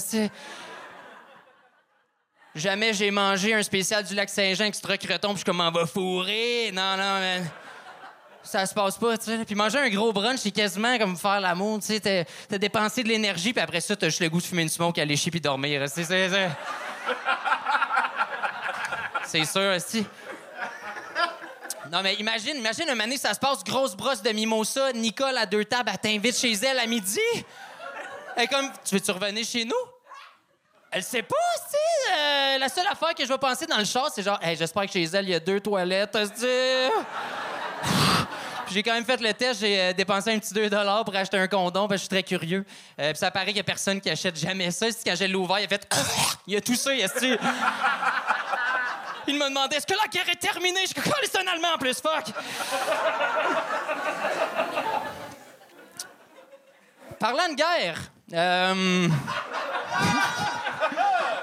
Jamais 2.55 2.95
j'ai 2.95 3.11
mangé 3.11 3.53
un 3.53 3.63
spécial 3.63 4.03
du 4.05 4.15
lac 4.15 4.31
Saint-Jean 4.31 4.65
extra 4.65 4.97
creton, 4.97 5.35
puis 5.35 5.41
je 5.41 5.45
comme, 5.45 5.59
va 5.59 5.85
fourrer. 5.85 6.71
Non, 6.73 6.97
non, 6.97 7.21
mais 7.21 7.43
ça 8.43 8.65
se 8.67 8.73
passe 8.75 8.97
pas, 8.97 9.19
tu 9.19 9.25
sais. 9.25 9.45
Puis 9.45 9.55
manger 9.55 9.79
un 9.79 9.91
gros 9.91 10.13
brunch, 10.13 10.39
c'est 10.41 10.51
quasiment 10.51 10.97
comme 10.99 11.17
faire 11.17 11.41
l'amour, 11.41 11.81
tu 11.81 11.87
sais. 11.87 12.27
T'as 12.49 12.59
dépensé 12.59 13.03
de 13.03 13.09
l'énergie, 13.09 13.53
puis 13.53 13.63
après 13.63 13.81
ça, 13.81 13.95
t'as 13.97 14.09
juste 14.09 14.21
le 14.21 14.31
goût 14.31 14.41
de 14.41 14.47
fumer 14.47 14.63
une 14.63 14.69
smoke, 14.69 14.99
aller 14.99 15.17
chier 15.17 15.31
puis 15.31 15.41
dormir. 15.41 15.85
C'est 19.25 19.45
sûr, 19.45 19.75
aussi. 19.77 20.07
Non, 21.93 22.03
mais 22.03 22.15
imagine, 22.15 22.57
imagine 22.57 22.89
un 22.91 23.01
année, 23.01 23.17
ça 23.17 23.33
se 23.33 23.41
passe, 23.41 23.65
grosse 23.65 23.95
brosse 23.97 24.23
de 24.23 24.31
mimosa, 24.31 24.93
Nicole 24.93 25.37
à 25.39 25.47
deux 25.47 25.65
tables, 25.65 25.91
elle 25.93 25.99
t'invite 25.99 26.39
chez 26.39 26.53
elle 26.53 26.79
à 26.79 26.87
midi. 26.87 27.19
Elle 28.37 28.49
comme, 28.49 28.71
tu 28.85 28.95
veux-tu 28.95 29.11
revenir 29.11 29.45
chez 29.45 29.65
nous? 29.65 29.73
Elle 30.91 31.03
sait 31.03 31.23
pas, 31.23 31.37
sais. 31.71 32.13
euh, 32.15 32.59
la 32.59 32.69
seule 32.69 32.87
affaire 32.87 33.15
que 33.15 33.23
je 33.25 33.29
vais 33.29 33.39
penser 33.39 33.67
dans 33.67 33.79
le 33.79 33.85
char, 33.85 34.11
c'est 34.15 34.23
genre, 34.23 34.39
hey, 34.43 34.57
j'espère 34.57 34.87
que 34.87 34.93
chez 34.93 35.05
elle, 35.05 35.25
il 35.25 35.31
y 35.31 35.35
a 35.35 35.41
deux 35.41 35.61
toilettes. 35.61 36.17
J'ai 38.73 38.83
quand 38.83 38.93
même 38.93 39.05
fait 39.05 39.21
le 39.21 39.33
test, 39.33 39.61
j'ai 39.61 39.81
euh, 39.81 39.93
dépensé 39.93 40.31
un 40.33 40.39
petit 40.39 40.55
2 40.55 40.69
pour 41.05 41.17
acheter 41.17 41.39
un 41.39 41.49
condom, 41.49 41.89
parce 41.89 41.89
que 41.89 41.95
je 41.97 42.01
suis 42.01 42.09
très 42.09 42.23
curieux. 42.23 42.65
Euh, 43.01 43.11
puis 43.11 43.19
ça 43.19 43.31
paraît 43.31 43.47
qu'il 43.49 43.57
y 43.57 43.61
a 43.61 43.65
personne 43.65 44.01
qui 44.01 44.11
achète 44.11 44.37
jamais 44.37 44.71
ça. 44.71 44.91
Si 44.91 45.05
quand 45.05 45.15
j'ai 45.17 45.29
l'ouvert, 45.29 45.61
il 45.61 45.65
a 45.65 45.69
fait 45.69 45.89
il 46.47 46.57
a 46.57 46.61
tout 46.61 46.75
ça, 46.75 46.95
esti. 46.95 47.37
Il 49.27 49.35
me 49.39 49.49
demandait 49.49 49.77
est-ce 49.77 49.87
que 49.87 49.93
la 49.93 50.09
guerre 50.09 50.29
est 50.31 50.41
terminée? 50.41 50.81
Je 50.83 51.01
suis 51.01 51.11
c'est 51.31 51.39
un 51.39 51.47
Allemand 51.47 51.75
en 51.75 51.79
plus, 51.79 52.01
fuck! 52.01 52.33
Parlant 57.19 57.49
de 57.49 57.55
guerre, 57.55 57.99
euh... 58.33 59.09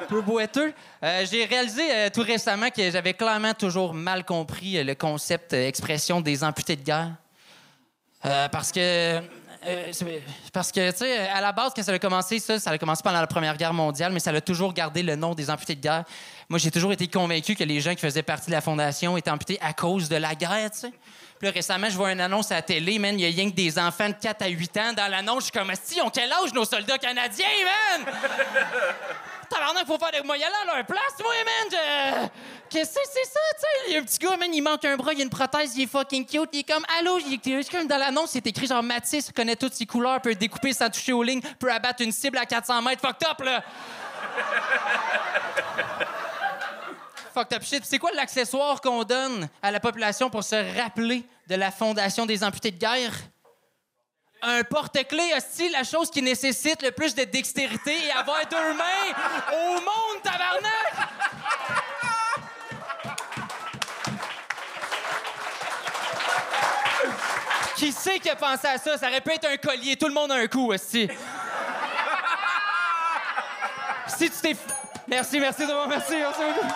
peu 0.05 0.21
boiteux. 0.21 0.73
Euh, 1.03 1.25
j'ai 1.29 1.45
réalisé 1.45 1.83
euh, 1.89 2.09
tout 2.13 2.21
récemment 2.21 2.69
que 2.69 2.89
j'avais 2.89 3.13
clairement 3.13 3.53
toujours 3.53 3.93
mal 3.93 4.23
compris 4.23 4.77
euh, 4.77 4.83
le 4.83 4.95
concept 4.95 5.53
expression 5.53 6.21
des 6.21 6.43
amputés 6.43 6.75
de 6.75 6.83
guerre. 6.83 7.11
Parce 8.51 8.71
que. 8.71 9.21
parce 10.51 10.71
que, 10.71 10.89
tu 10.89 10.97
sais, 10.97 11.27
à 11.27 11.41
la 11.41 11.51
base, 11.51 11.73
quand 11.75 11.83
ça 11.83 11.91
a 11.91 11.99
commencé, 11.99 12.39
ça, 12.39 12.59
ça 12.59 12.71
a 12.71 12.77
commencé 12.79 13.03
pendant 13.03 13.21
la 13.21 13.27
Première 13.27 13.55
Guerre 13.55 13.73
mondiale, 13.73 14.11
mais 14.11 14.19
ça 14.19 14.31
a 14.31 14.41
toujours 14.41 14.73
gardé 14.73 15.03
le 15.03 15.15
nom 15.15 15.35
des 15.35 15.47
amputés 15.51 15.75
de 15.75 15.81
guerre. 15.81 16.05
Moi, 16.49 16.57
j'ai 16.57 16.71
toujours 16.71 16.91
été 16.91 17.07
convaincu 17.07 17.53
que 17.53 17.63
les 17.63 17.81
gens 17.81 17.93
qui 17.93 18.01
faisaient 18.01 18.23
partie 18.23 18.47
de 18.47 18.55
la 18.55 18.61
Fondation 18.61 19.15
étaient 19.15 19.29
amputés 19.29 19.59
à 19.61 19.73
cause 19.73 20.09
de 20.09 20.15
la 20.15 20.33
guerre, 20.33 20.71
tu 20.71 20.79
sais. 20.79 20.91
Récemment, 21.43 21.89
je 21.89 21.95
vois 21.95 22.11
une 22.11 22.21
annonce 22.21 22.51
à 22.51 22.55
la 22.55 22.61
télé, 22.63 22.97
man, 22.97 23.19
il 23.19 23.21
y 23.21 23.25
a 23.25 23.29
rien 23.29 23.51
que 23.51 23.55
des 23.55 23.77
enfants 23.77 24.09
de 24.09 24.15
4 24.15 24.41
à 24.41 24.47
8 24.47 24.77
ans 24.77 24.93
dans 24.93 25.11
l'annonce. 25.11 25.45
Je 25.45 25.51
suis 25.51 25.51
comme, 25.51 25.71
si, 25.83 26.01
ont 26.01 26.09
quel 26.09 26.31
âge, 26.31 26.53
nos 26.53 26.65
soldats 26.65 26.97
canadiens, 26.97 27.45
man? 27.99 28.13
Tabarnak, 29.49 29.85
faut 29.87 29.97
faire 29.97 30.11
des 30.11 30.21
moyens 30.25 30.49
là, 30.51 30.71
à 30.73 30.75
leur 30.77 30.85
place, 30.85 31.13
moi, 31.19 31.31
man. 31.45 31.69
Je- 31.71 32.27
Qu'est-ce 32.69 32.95
que 32.95 32.99
c'est 33.05 33.25
ça, 33.25 33.39
tu 33.55 33.61
sais? 33.61 33.67
Il 33.87 33.93
y 33.93 33.97
a 33.97 33.99
un 33.99 34.03
petit 34.03 34.17
gars, 34.17 34.35
man, 34.37 34.53
il 34.53 34.61
manque 34.61 34.83
un 34.85 34.97
bras, 34.97 35.13
il 35.13 35.19
a 35.21 35.23
une 35.23 35.29
prothèse, 35.29 35.75
il 35.77 35.83
est 35.83 35.87
fucking 35.87 36.25
cute. 36.25 36.49
Il 36.53 36.59
est 36.59 36.63
comme, 36.63 36.85
allô, 36.99 37.19
il 37.19 37.33
est 37.35 37.71
comme 37.71 37.87
dans 37.87 37.97
l'annonce, 37.97 38.31
c'est 38.31 38.45
écrit 38.47 38.67
genre 38.67 38.83
Matisse, 38.83 39.31
connaît 39.31 39.55
toutes 39.55 39.73
ses 39.73 39.85
couleurs, 39.85 40.19
peut 40.21 40.35
découper 40.35 40.73
sans 40.73 40.89
toucher 40.89 41.13
aux 41.13 41.23
lignes, 41.23 41.41
peut 41.59 41.71
abattre 41.71 42.01
une 42.01 42.11
cible 42.11 42.37
à 42.37 42.45
400 42.45 42.81
mètres. 42.81 43.01
Fucked 43.01 43.27
up, 43.27 43.39
là! 43.41 43.63
Fucked 47.33 47.53
up 47.57 47.63
shit. 47.63 47.83
C'est 47.85 47.99
quoi 47.99 48.11
l'accessoire 48.13 48.79
qu'on 48.81 49.03
donne 49.03 49.49
à 49.61 49.69
la 49.71 49.79
population 49.79 50.29
pour 50.29 50.43
se 50.43 50.55
rappeler 50.81 51.23
de 51.47 51.55
la 51.55 51.69
fondation 51.71 52.25
des 52.25 52.43
amputés 52.43 52.71
de 52.71 52.77
guerre? 52.77 53.11
Un 54.47 54.63
porte-clés, 54.63 55.33
hostie, 55.35 55.69
la 55.69 55.83
chose 55.83 56.11
qui 56.11 56.21
nécessite 56.21 56.83
le 56.83 56.91
plus 56.91 57.15
de 57.15 57.23
dextérité 57.23 58.05
et 58.05 58.11
avoir 58.11 58.45
deux 58.45 58.73
mains 58.73 59.11
au 59.51 59.73
monde, 59.73 60.21
tabarnak! 60.21 60.71
Qui 67.75 67.91
sait 67.91 68.19
qui 68.19 68.29
a 68.29 68.35
pensé 68.35 68.67
à 68.67 68.77
ça? 68.77 68.99
Ça 68.99 69.07
aurait 69.07 69.21
pu 69.21 69.31
être 69.31 69.47
un 69.47 69.57
collier. 69.57 69.95
Tout 69.97 70.07
le 70.07 70.13
monde 70.13 70.31
a 70.31 70.35
un 70.35 70.47
coup, 70.47 70.71
aussi. 70.71 71.09
si 74.07 74.29
tu 74.29 74.37
t'es... 74.41 74.55
Merci, 75.07 75.39
merci 75.39 75.65
monde. 75.65 75.89
Merci, 75.89 76.17
merci 76.17 76.41
beaucoup. 76.41 76.67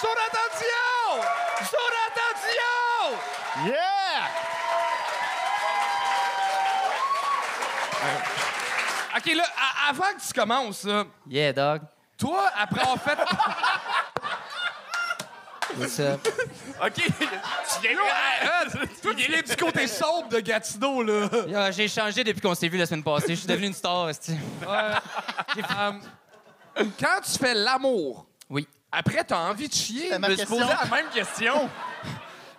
Son 0.00 0.16
attention! 0.28 1.22
Son 1.60 1.88
attention! 2.10 3.18
Yeah! 3.64 3.97
OK, 9.16 9.34
là, 9.34 9.44
avant 9.88 10.02
que 10.16 10.26
tu 10.26 10.32
commences, 10.32 10.84
là, 10.84 11.04
Yeah, 11.28 11.52
dog. 11.52 11.82
toi, 12.18 12.50
après 12.56 12.80
avoir 12.80 12.98
fait... 13.00 13.18
What's 15.76 16.00
up? 16.00 16.26
OK. 16.82 16.92
tu 16.94 17.02
viens 17.82 17.90
Euh, 17.92 18.70
toi, 19.02 19.12
tu 19.14 19.30
viens 19.30 19.42
du 19.42 19.56
côté 19.56 19.86
sombre 19.86 20.28
de 20.28 20.40
Gatineau, 20.40 21.02
là. 21.02 21.28
Yo, 21.46 21.72
J'ai 21.72 21.88
changé 21.88 22.24
depuis 22.24 22.40
qu'on 22.40 22.54
s'est 22.54 22.68
vu 22.68 22.78
la 22.78 22.86
semaine 22.86 23.02
passée. 23.04 23.30
Je 23.30 23.40
suis 23.40 23.46
devenu 23.46 23.66
une 23.66 23.74
star, 23.74 24.08
esti. 24.08 24.34
Euh, 24.66 24.94
quand 26.98 27.20
tu 27.24 27.38
fais 27.38 27.54
l'amour, 27.54 28.26
Oui. 28.48 28.66
après, 28.90 29.22
t'as 29.24 29.38
envie 29.50 29.68
de 29.68 29.74
chier. 29.74 30.08
C'est 30.10 30.18
ma 30.18 30.28
Je 30.28 30.32
me 30.32 30.36
question. 30.38 30.58
la 30.58 30.84
même 30.96 31.08
question. 31.12 31.68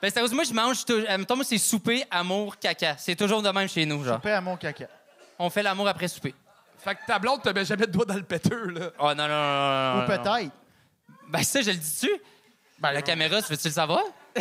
Ben, 0.01 0.09
sérieusement, 0.09 0.35
moi, 0.37 0.43
je 0.45 0.53
mange... 0.53 0.85
tou- 0.85 0.93
euh, 0.93 1.17
mettons, 1.17 1.35
moi, 1.35 1.43
c'est 1.43 1.57
souper, 1.57 2.05
amour, 2.09 2.57
caca. 2.57 2.95
C'est 2.97 3.17
toujours 3.17 3.41
de 3.41 3.49
même 3.49 3.67
chez 3.67 3.85
nous, 3.85 4.01
genre. 4.05 4.21
Paix 4.21 4.31
à 4.31 4.39
mon 4.39 4.55
caca. 4.55 4.85
On 5.39 5.49
fait 5.49 5.63
l'amour 5.63 5.87
après 5.87 6.07
souper. 6.07 6.35
Fait 6.77 6.95
que 6.95 6.99
ta 7.07 7.17
blonde 7.19 7.41
te 7.41 7.49
met 7.49 7.65
jamais 7.65 7.85
de 7.87 7.91
doigt 7.91 8.05
dans 8.05 8.13
le 8.15 8.23
péteux, 8.23 8.67
là. 8.69 8.91
Oh, 8.99 9.13
non, 9.13 9.15
non, 9.15 9.27
non, 9.27 9.27
non, 9.27 9.93
non, 9.93 9.97
Ou 9.97 10.01
non. 10.01 10.05
peut-être. 10.23 10.51
Ben, 11.27 11.43
ça, 11.43 11.61
je 11.61 11.71
le 11.71 11.77
dis-tu? 11.77 12.09
Ben, 12.79 12.91
la 12.93 13.01
caméra, 13.01 13.41
tu 13.41 13.49
veux-tu 13.51 13.67
le 13.67 13.73
savoir? 13.73 14.03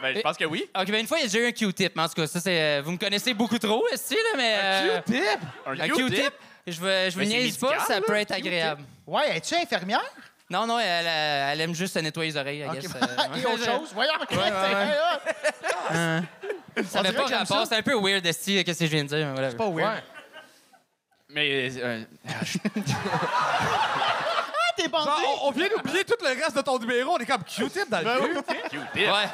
Ben, 0.00 0.14
je 0.16 0.20
pense 0.20 0.36
que 0.38 0.44
oui. 0.44 0.68
OK, 0.78 0.86
ben, 0.90 1.00
une 1.00 1.06
fois, 1.06 1.18
il 1.18 1.22
y 1.22 1.24
a 1.24 1.28
déjà 1.28 1.38
eu 1.40 1.48
un 1.48 1.52
Q-tip. 1.52 1.92
Mais 1.96 2.02
en 2.02 2.08
tout 2.08 2.14
cas, 2.14 2.26
ça, 2.26 2.40
c'est... 2.40 2.78
euh, 2.78 2.82
Vous 2.84 2.92
me 2.92 2.96
connaissez 2.96 3.34
beaucoup 3.34 3.58
trop, 3.58 3.84
esti, 3.92 4.14
là, 4.14 4.20
mais... 4.36 4.58
euh, 4.62 5.00
Q-tip! 5.02 5.40
Un 5.66 5.80
Un 5.80 5.88
Q-tip? 5.88 6.32
Je 6.66 6.80
veux, 6.80 6.88
je 7.10 7.10
vous 7.14 7.18
Ben, 7.20 7.28
c'est 7.30 7.36
niaise 7.38 7.56
pas, 7.58 7.78
ça 7.80 8.00
peut 8.00 8.14
être 8.14 8.32
agréable. 8.32 8.82
Ouais, 9.06 9.36
es-tu 9.36 9.54
infirmière? 9.54 10.00
Non, 10.48 10.66
non, 10.66 10.78
elle, 10.78 11.06
euh, 11.06 11.52
elle 11.52 11.60
aime 11.62 11.74
juste 11.74 11.94
se 11.94 11.98
nettoyer 11.98 12.30
les 12.32 12.36
oreilles, 12.38 12.58
I 12.60 12.66
Ok. 12.66 12.80
guess. 12.80 12.90
euh, 13.02 13.36
Et 13.36 13.46
autre 13.46 13.64
chose? 13.64 13.90
Voyons, 13.94 14.12
ouais, 14.30 14.36
ouais. 15.92 16.20
Ça 16.88 17.02
pas 17.12 17.26
rapport, 17.38 17.66
c'est 17.66 17.76
un 17.76 17.82
peu 17.82 17.94
weird, 18.00 18.24
esti, 18.26 18.64
qu'est-ce 18.64 18.80
que 18.80 18.86
je 18.86 18.90
viens 18.90 19.04
de 19.04 19.08
dire, 19.08 19.30
voilà. 19.32 19.50
C'est 19.50 19.56
pas 19.56 19.68
weird. 19.70 20.02
Mais 21.30 21.68
euh, 21.82 22.02
Ah, 22.26 22.32
t'es 24.76 24.88
bandé! 24.88 25.04
Genre, 25.06 25.40
on, 25.44 25.48
on 25.48 25.50
vient 25.52 25.68
d'oublier 25.68 26.04
tout 26.04 26.14
le 26.22 26.28
reste 26.42 26.56
de 26.56 26.62
ton 26.62 26.78
numéro. 26.78 27.12
On 27.14 27.18
est 27.18 27.26
comme 27.26 27.44
Q-tip 27.44 27.88
dans 27.90 27.98
le 28.00 28.20
cul. 28.20 28.34
Q-tip. 28.70 28.96
Ouais. 28.96 29.28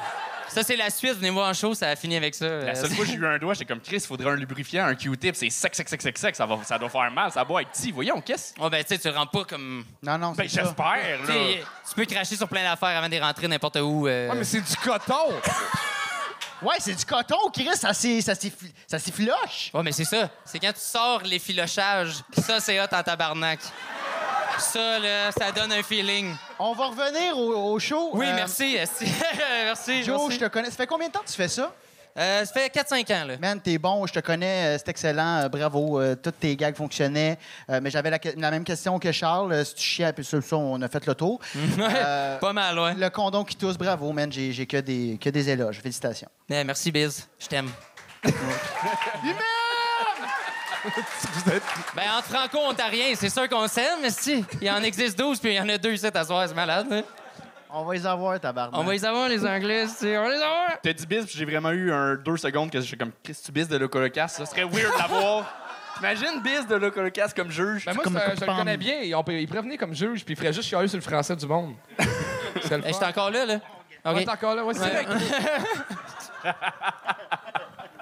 Ça, 0.49 0.63
c'est 0.65 0.77
la 0.77 0.91
suite. 0.91 1.15
Venez 1.15 1.31
voir 1.31 1.49
en 1.49 1.55
show, 1.55 1.75
ça 1.75 1.91
a 1.91 1.97
fini 1.97 2.17
avec 2.17 2.35
ça. 2.35 2.47
La 2.47 2.73
Euh, 2.73 2.75
seule 2.75 2.91
fois 2.91 3.05
que 3.05 3.11
j'ai 3.11 3.17
eu 3.17 3.27
un 3.27 3.39
doigt, 3.39 3.55
j'étais 3.55 3.67
comme 3.67 3.81
Chris, 3.81 3.97
il 3.97 4.01
faudrait 4.07 4.33
un 4.33 4.37
lubrifiant, 4.37 4.87
un 4.87 4.95
Q-tip, 4.97 5.37
c'est 5.37 5.49
sec, 5.51 5.75
sec, 5.75 5.89
sec, 5.89 6.03
sec, 6.03 6.19
sec, 6.19 6.37
ça, 6.37 6.47
va, 6.47 6.59
ça 6.65 6.79
doit 6.79 6.89
faire 6.89 7.11
mal, 7.13 7.31
ça 7.31 7.45
doit 7.45 7.63
être 7.63 7.71
petit. 7.71 7.93
Voyons, 7.93 8.21
qu'est-ce? 8.21 8.59
Ouais, 8.61 8.69
ben, 8.69 8.83
tu 8.83 8.97
sais, 8.97 8.99
tu 8.99 9.09
rentres 9.17 9.31
pas 9.31 9.45
comme. 9.45 9.85
Non, 10.03 10.19
non, 10.19 10.33
Ben, 10.33 10.49
j'espère, 10.49 11.21
là. 11.27 11.35
tu 11.89 11.95
peux 11.95 12.05
cracher 12.07 12.35
sur 12.37 12.49
plein 12.49 12.65
d'affaires 12.65 12.99
avant 12.99 13.09
de 13.09 13.21
rentrer 13.21 13.47
n'importe 13.47 13.77
où. 13.77 14.09
euh. 14.09 14.29
Ouais, 14.31 14.37
mais 14.37 14.45
c'est 14.45 14.61
du 14.61 14.77
coton. 14.77 15.33
Ouais, 16.63 16.77
c'est 16.79 16.95
du 16.95 17.05
coton, 17.05 17.51
Chris, 17.53 17.69
ça 17.75 17.95
s'y- 17.95 18.21
ça 18.23 18.35
s'y 18.35 18.53
ça 18.87 18.99
s'y 18.99 19.11
filoche. 19.13 19.71
Ouais, 19.73 19.83
mais 19.83 19.93
c'est 19.93 20.05
ça. 20.05 20.29
C'est 20.45 20.59
quand 20.59 20.73
tu 20.73 20.81
sors 20.81 21.23
les 21.23 21.39
filochages. 21.39 22.17
Ça, 22.47 22.61
c'est 22.61 22.79
hot 22.81 22.85
en 22.93 23.03
tabarnak. 23.03 23.61
Ça, 24.59 24.99
là, 24.99 25.33
ça 25.33 25.53
donne 25.53 25.73
un 25.73 25.83
feeling. 25.83 26.35
On 26.59 26.75
va 26.75 26.87
revenir 26.89 27.37
au, 27.39 27.73
au 27.73 27.79
show. 27.79 28.11
Oui, 28.13 28.27
Euh, 28.27 28.35
merci. 28.35 28.77
merci. 29.65 30.03
Joe, 30.05 30.19
merci. 30.21 30.35
je 30.35 30.45
te 30.45 30.49
connais. 30.51 30.71
Ça 30.71 30.77
fait 30.77 30.87
combien 30.87 31.09
de 31.09 31.13
temps 31.13 31.21
que 31.21 31.29
tu 31.31 31.35
fais 31.35 31.49
ça? 31.49 31.73
Euh, 32.19 32.45
ça 32.45 32.53
fait 32.53 32.69
4-5 32.69 33.13
ans, 33.15 33.25
là. 33.27 33.35
Man, 33.41 33.61
t'es 33.61 33.79
bon, 33.79 34.07
je 34.07 34.13
te 34.13 34.19
connais, 34.21 34.75
euh, 34.75 34.79
c'est 34.79 34.89
excellent, 34.89 35.43
euh, 35.45 35.49
bravo. 35.49 36.01
euh, 36.01 36.17
toutes 36.17 36.41
tes 36.41 36.57
gags 36.57 36.75
fonctionnaient. 36.77 37.39
Euh, 37.71 37.81
mais 37.83 37.91
j'avais 37.91 38.11
la, 38.11 38.51
même 38.51 38.65
question 38.65 38.99
que 38.99 39.13
Charles. 39.13 39.65
si 39.65 39.75
tu 39.75 39.83
chiais, 39.83 40.13
puis 40.13 40.25
sur 40.25 40.43
ça, 40.43 40.57
on 40.57 40.81
a 40.83 40.89
fait 40.89 41.07
le 41.07 41.15
tour. 41.15 41.41
Euh, 41.81 42.39
Pas 42.39 42.53
mal, 42.53 42.79
ouais. 42.79 42.95
le 42.95 43.09
condom 43.11 43.45
qui 43.45 43.57
tousse, 43.57 43.77
bravo, 43.79 44.13
man. 44.13 44.31
J'ai 44.33 44.53
j'ai 44.53 44.67
que 44.67 44.77
des, 44.79 45.19
que 45.21 45.31
des 45.31 45.49
éloges. 45.49 45.81
Félicitations. 45.81 46.29
Eh, 46.49 46.63
merci, 46.65 46.91
Biz. 46.93 47.29
Je 47.39 47.47
t'aime. 47.47 47.71
ben, 51.95 52.03
entre 52.17 52.29
franco-ontariens, 52.29 53.15
c'est 53.15 53.29
sûr 53.29 53.49
qu'on 53.49 53.69
s'aime, 53.69 53.99
mais 54.03 54.11
si. 54.11 54.45
Il 54.61 54.71
en 54.71 54.83
existe 54.83 55.19
12, 55.19 55.39
puis 55.39 55.53
il 55.53 55.57
y 55.57 55.61
en 55.61 55.69
a 55.69 55.79
deux 55.79 55.93
ici 55.93 56.07
à 56.13 56.25
soir, 56.25 56.47
c'est 56.49 56.55
malade, 56.55 56.87
hein? 56.91 57.03
On 57.73 57.85
va 57.85 57.95
les 57.95 58.07
avoir, 58.07 58.39
tabarnak. 58.41 58.79
On 58.81 58.85
va 58.85 58.93
les 58.93 59.05
avoir, 59.05 59.29
les 59.29 59.47
Anglais, 59.47 59.85
tu 59.87 59.93
sais. 59.95 60.19
On 60.19 60.23
va 60.25 60.31
les 60.31 60.43
avoir. 60.43 60.81
T'as 60.83 60.93
dit 60.93 61.07
bis, 61.07 61.25
puis 61.27 61.39
j'ai 61.39 61.45
vraiment 61.45 61.71
eu 61.71 61.93
un 61.93 62.17
deux 62.17 62.37
secondes 62.37 62.71
que 62.71 62.81
j'étais 62.81 62.97
comme 62.97 63.13
Chris, 63.23 63.37
tu 63.45 63.53
bis 63.53 63.69
de 63.69 63.77
Locolocas, 63.77 64.29
ça 64.29 64.47
serait 64.47 64.65
weird 64.65 64.97
d'avoir. 64.99 65.45
T'imagines 65.97 66.41
bis 66.43 66.67
de 66.67 66.75
Locolocas 66.77 67.33
comme 67.37 67.51
juge? 67.51 67.85
Ben 67.85 67.95
moi, 67.95 68.05
comme 68.05 68.15
ça- 68.15 68.31
un 68.31 68.35
je 68.35 68.41
le 68.41 68.47
connais 68.47 68.77
bien. 68.77 69.01
Il, 69.03 69.15
on 69.15 69.23
peut- 69.23 69.35
il 69.35 69.47
pourrait 69.47 69.63
venir 69.63 69.79
comme 69.79 69.95
juge, 69.95 70.25
puis 70.25 70.35
il 70.35 70.37
ferait 70.37 70.53
juste 70.53 70.69
chialer 70.69 70.89
sur 70.89 70.97
le 70.99 71.03
français 71.03 71.37
du 71.37 71.47
monde. 71.47 71.75
C'est 72.63 72.77
le 72.77 72.83
Eh, 72.87 72.93
fun. 72.93 72.93
J'étais 72.93 73.05
encore 73.07 73.31
là, 73.31 73.45
là. 73.47 73.55
OK. 74.05 74.15
Ouais, 74.17 74.25
t'es 74.25 74.31
encore 74.31 74.55
là? 74.55 74.65
Ouais, 74.65 74.73
c'est 74.75 74.81
vrai. 74.81 75.07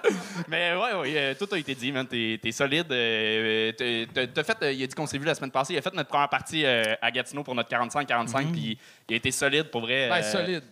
Mais 0.49 0.75
ouais, 0.75 0.95
ouais, 0.95 1.13
euh, 1.17 1.35
tout 1.39 1.49
a 1.53 1.59
été 1.59 1.75
dit, 1.75 1.93
man. 1.93 2.07
T'es 2.07 2.39
t'es 2.43 2.53
solide. 2.53 2.91
euh, 2.91 3.73
t'as- 4.15 4.27
t'as 4.27 4.45
fait, 4.45 4.57
euh, 4.63 4.73
il 4.73 4.83
a 4.83 4.87
dit 4.87 4.95
qu'on 4.95 5.07
s'est 5.07 5.19
vu 5.19 5.25
la 5.25 5.35
semaine 5.35 5.51
passée. 5.51 5.75
Il 5.75 5.79
a 5.79 5.83
fait 5.83 5.95
notre 5.95 6.09
première 6.09 6.29
partie 6.29 6.65
euh, 6.65 6.95
à 7.03 7.11
Gatineau 7.11 7.43
pour 7.43 7.55
notre 7.55 7.69
45-45, 7.71 8.53
puis 8.53 8.79
il 9.09 9.13
a 9.15 9.17
été 9.17 9.31
solide 9.31 9.71
pour 9.71 9.83
vrai. 9.83 10.09
Ben, 10.09 10.17
euh, 10.17 10.23
solide. 10.23 10.65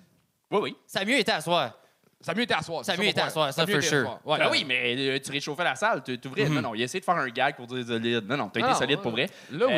Oui, 0.51 0.59
oui. 0.63 0.77
Ça 0.87 1.01
a 1.01 1.05
mieux 1.05 1.19
été 1.19 1.33
à 1.33 1.41
soir. 1.41 1.73
Ça 2.21 2.33
a 2.33 2.35
mieux 2.35 2.43
été 2.43 2.55
à 2.55 2.63
soir. 2.63 2.85
Ça 2.85 2.93
a 2.93 2.97
mieux 2.97 3.05
été 3.09 3.21
à 3.21 3.31
soir, 3.31 3.53
ça, 3.53 3.63
a 3.63 3.67
mieux 3.67 3.73
for 3.73 3.79
été 3.79 3.87
à 3.87 3.91
sure. 3.91 4.03
soir. 4.07 4.21
Ouais. 4.25 4.39
Ben 4.39 4.49
oui, 4.51 4.65
mais 4.67 4.97
euh, 4.97 5.19
tu 5.23 5.31
réchauffais 5.31 5.65
la 5.65 5.77
salle, 5.77 6.03
tu 6.03 6.19
ouvrais. 6.27 6.49
Non, 6.49 6.63
non, 6.63 6.75
il 6.75 6.81
a 6.81 6.85
essayé 6.85 7.01
de 7.01 7.05
faire 7.05 7.15
un 7.17 7.29
gag 7.29 7.55
pour 7.57 7.67
dire 7.67 7.87
solide. 7.87 8.25
Non, 8.29 8.37
non, 8.37 8.49
t'as 8.49 8.61
été 8.61 8.75
solide 8.75 8.97
ouais. 8.97 9.03
pour 9.03 9.13
vrai. 9.13 9.29
Là, 9.51 9.67
oui. 9.67 9.75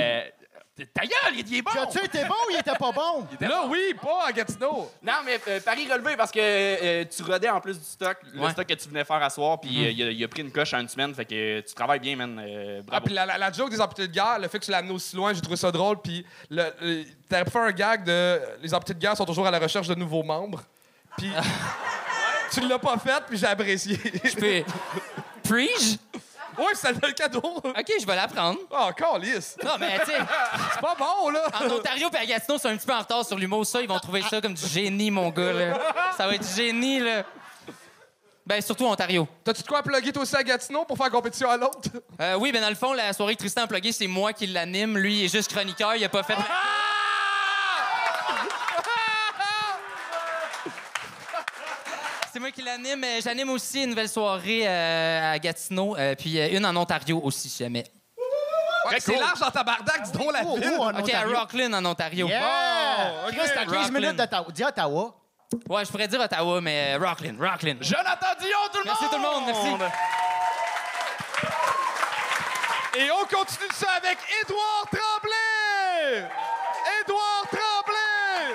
Ta 0.87 1.03
gueule, 1.03 1.35
il 1.37 1.57
est 1.57 1.63
bon! 1.63 1.71
As-tu 1.73 2.05
été 2.05 2.25
bon 2.25 2.35
ou 2.47 2.51
il 2.53 2.57
était 2.59 2.75
pas 2.79 2.93
bon? 2.93 3.27
Là, 3.41 3.65
oui, 3.69 3.95
pas 4.01 4.27
à 4.29 4.33
Gatineau. 4.33 4.91
Non, 5.03 5.13
mais 5.25 5.41
euh, 5.49 5.61
Paris 5.61 5.87
relevé 5.91 6.17
parce 6.17 6.31
que 6.31 6.39
euh, 6.41 7.05
tu 7.05 7.23
rodais 7.23 7.49
en 7.49 7.61
plus 7.61 7.79
du 7.79 7.85
stock, 7.85 8.17
le 8.33 8.41
Ouais. 8.41 8.51
stock 8.53 8.67
que 8.67 8.75
tu 8.75 8.89
venais 8.89 9.05
faire 9.05 9.23
à 9.23 9.31
soir, 9.31 9.61
puis 9.61 9.85
euh, 9.87 9.91
il, 9.91 10.03
a, 10.03 10.11
il 10.11 10.25
a 10.25 10.29
pris 10.29 10.43
une 10.43 10.53
coche 10.53 10.73
en 10.75 10.81
une 10.81 10.89
semaine, 10.89 11.15
fait 11.15 11.25
que 11.25 11.35
euh, 11.59 11.63
tu 11.67 11.75
travailles 11.75 12.01
bien, 12.01 12.17
man. 12.17 12.41
euh, 12.45 12.83
Ah, 12.91 13.01
puis 13.01 13.13
la, 13.15 13.27
la- 13.27 13.39
la 13.39 13.53
joke 13.53 13.71
des 13.71 13.81
amputés 13.81 14.07
de 14.09 14.13
guerre, 14.13 14.39
le 14.41 14.49
fait 14.49 14.59
que 14.59 14.65
tu 14.65 14.71
l'as 14.71 14.79
amené 14.79 14.93
aussi 14.95 15.17
loin, 15.17 15.33
j'ai 15.33 15.41
trouvé 15.41 15.57
ça 15.57 15.71
drôle. 15.73 16.01
Puis 16.01 16.25
t'avais 17.29 17.51
fait 17.51 17.59
un 17.59 17.73
gag 17.73 18.05
de 18.05 18.41
les 18.63 18.73
amputés 18.75 18.95
de 18.95 18.99
guerre 19.01 19.17
sont 19.17 19.25
toujours 19.27 19.47
à 19.47 19.51
la 19.51 19.59
recherche 19.59 19.89
de 19.89 19.95
nouveaux 19.95 20.23
membres. 20.23 20.63
Puis 21.17 21.31
tu 22.53 22.61
l'as 22.61 22.79
pas 22.79 22.97
fait, 22.99 23.23
puis 23.27 23.37
j'ai 23.37 23.47
apprécié. 23.47 23.99
Je 24.25 24.35
peux. 24.37 24.73
Puis-je? 25.43 25.97
Oui, 26.59 26.67
c'est 26.75 26.93
le 26.93 27.13
cadeau. 27.13 27.41
OK, 27.41 27.93
je 28.01 28.07
vais 28.07 28.17
l'apprendre. 28.17 28.59
Oh, 28.71 28.91
calice. 28.97 29.57
Non, 29.63 29.73
mais 29.79 29.99
tu 30.01 30.07
sais, 30.07 30.19
C'est 30.73 30.81
pas 30.81 30.95
bon, 30.99 31.31
là. 31.31 31.47
en 31.61 31.71
Ontario 31.71 32.09
et 32.13 32.17
à 32.17 32.27
Gatineau, 32.27 32.59
c'est 32.59 32.69
un 32.69 32.77
petit 32.77 32.87
peu 32.87 32.95
en 32.95 33.01
retard 33.01 33.25
sur 33.25 33.37
l'humour. 33.37 33.65
Ça, 33.67 33.81
ils 33.81 33.89
vont 33.89 33.99
trouver 33.99 34.23
ça 34.23 34.41
comme 34.41 34.55
du 34.55 34.67
génie, 34.67 35.11
mon 35.11 35.31
gars, 35.31 35.53
là. 35.53 35.79
Ça 36.17 36.27
va 36.27 36.35
être 36.35 36.47
du 36.47 36.55
génie, 36.55 37.01
là. 37.01 37.25
Ben, 38.49 38.63
surtout 38.63 38.87
Ontario. 38.87 39.29
T'as-tu 39.45 39.63
de 39.63 39.69
quoi 39.69 39.83
plugger 39.83 40.11
toi 40.11 40.23
aussi 40.23 40.35
à 40.35 40.43
Gatineau 40.43 40.87
pour 40.87 40.97
faire 40.97 41.11
compétition 41.11 41.51
à 41.51 41.59
l'autre? 41.59 41.91
Euh, 42.19 42.35
oui, 42.37 42.51
ben 42.51 42.63
dans 42.63 42.71
le 42.71 42.75
fond, 42.75 42.95
la 42.95 43.13
soirée 43.13 43.35
que 43.35 43.41
Tristan 43.41 43.65
a 43.65 43.93
c'est 43.93 44.07
moi 44.07 44.33
qui 44.33 44.47
l'anime. 44.47 44.97
Lui, 44.97 45.19
il 45.19 45.25
est 45.27 45.29
juste 45.29 45.53
chroniqueur. 45.53 45.97
Il 45.97 46.05
a 46.05 46.09
pas 46.09 46.23
fait... 46.23 46.35
C'est 52.39 52.43
moi 52.43 52.53
qui 52.53 52.63
l'anime. 52.63 53.03
Euh, 53.03 53.21
J'anime 53.21 53.51
aussi 53.51 53.83
une 53.83 53.91
nouvelle 53.91 54.09
soirée 54.09 54.63
euh, 54.65 55.33
à 55.33 55.39
Gatineau, 55.41 55.97
euh, 55.97 56.15
puis 56.15 56.39
euh, 56.39 56.57
une 56.57 56.65
en 56.65 56.77
Ontario 56.77 57.21
aussi, 57.25 57.49
si 57.49 57.65
jamais. 57.65 57.83
Ouais, 58.89 59.01
c'est 59.01 59.17
large 59.17 59.41
dans 59.41 59.51
ta 59.51 59.65
bardaque, 59.65 60.03
dis 60.05 60.13
donc 60.13 60.33
la 60.33 60.43
Oh, 60.47 60.55
ville. 60.55 60.71
oh, 60.79 60.85
en 60.85 61.01
OK, 61.01 61.13
à. 61.13 61.25
Rockland, 61.25 61.75
en 61.75 61.85
Ontario. 61.85 62.29
Yeah! 62.29 63.25
Chris, 63.27 63.39
t'as 63.53 63.65
15 63.65 63.73
Rockland. 63.75 63.91
minutes 63.93 64.15
d'Ottawa. 64.17 64.47
Dis 64.55 64.63
Ottawa. 64.65 65.15
Ouais, 65.69 65.85
je 65.85 65.91
pourrais 65.91 66.07
dire 66.07 66.21
Ottawa, 66.21 66.61
mais 66.61 66.95
Rockland, 66.95 67.35
Rockland. 67.41 67.79
Jonathan 67.81 68.35
Dion, 68.39 68.51
tout 68.73 68.79
le 68.79 68.85
Merci 68.85 69.03
monde! 69.03 69.11
tout 69.11 69.17
le 69.17 69.23
monde, 69.23 69.45
merci. 69.47 69.69
Et 73.05 73.11
on 73.11 73.25
continue 73.37 73.69
ça 73.75 73.89
avec 73.97 74.17
Édouard 74.45 74.87
Tremblay! 74.93 76.29
Édouard 77.03 77.47
Tremblay! 77.51 78.55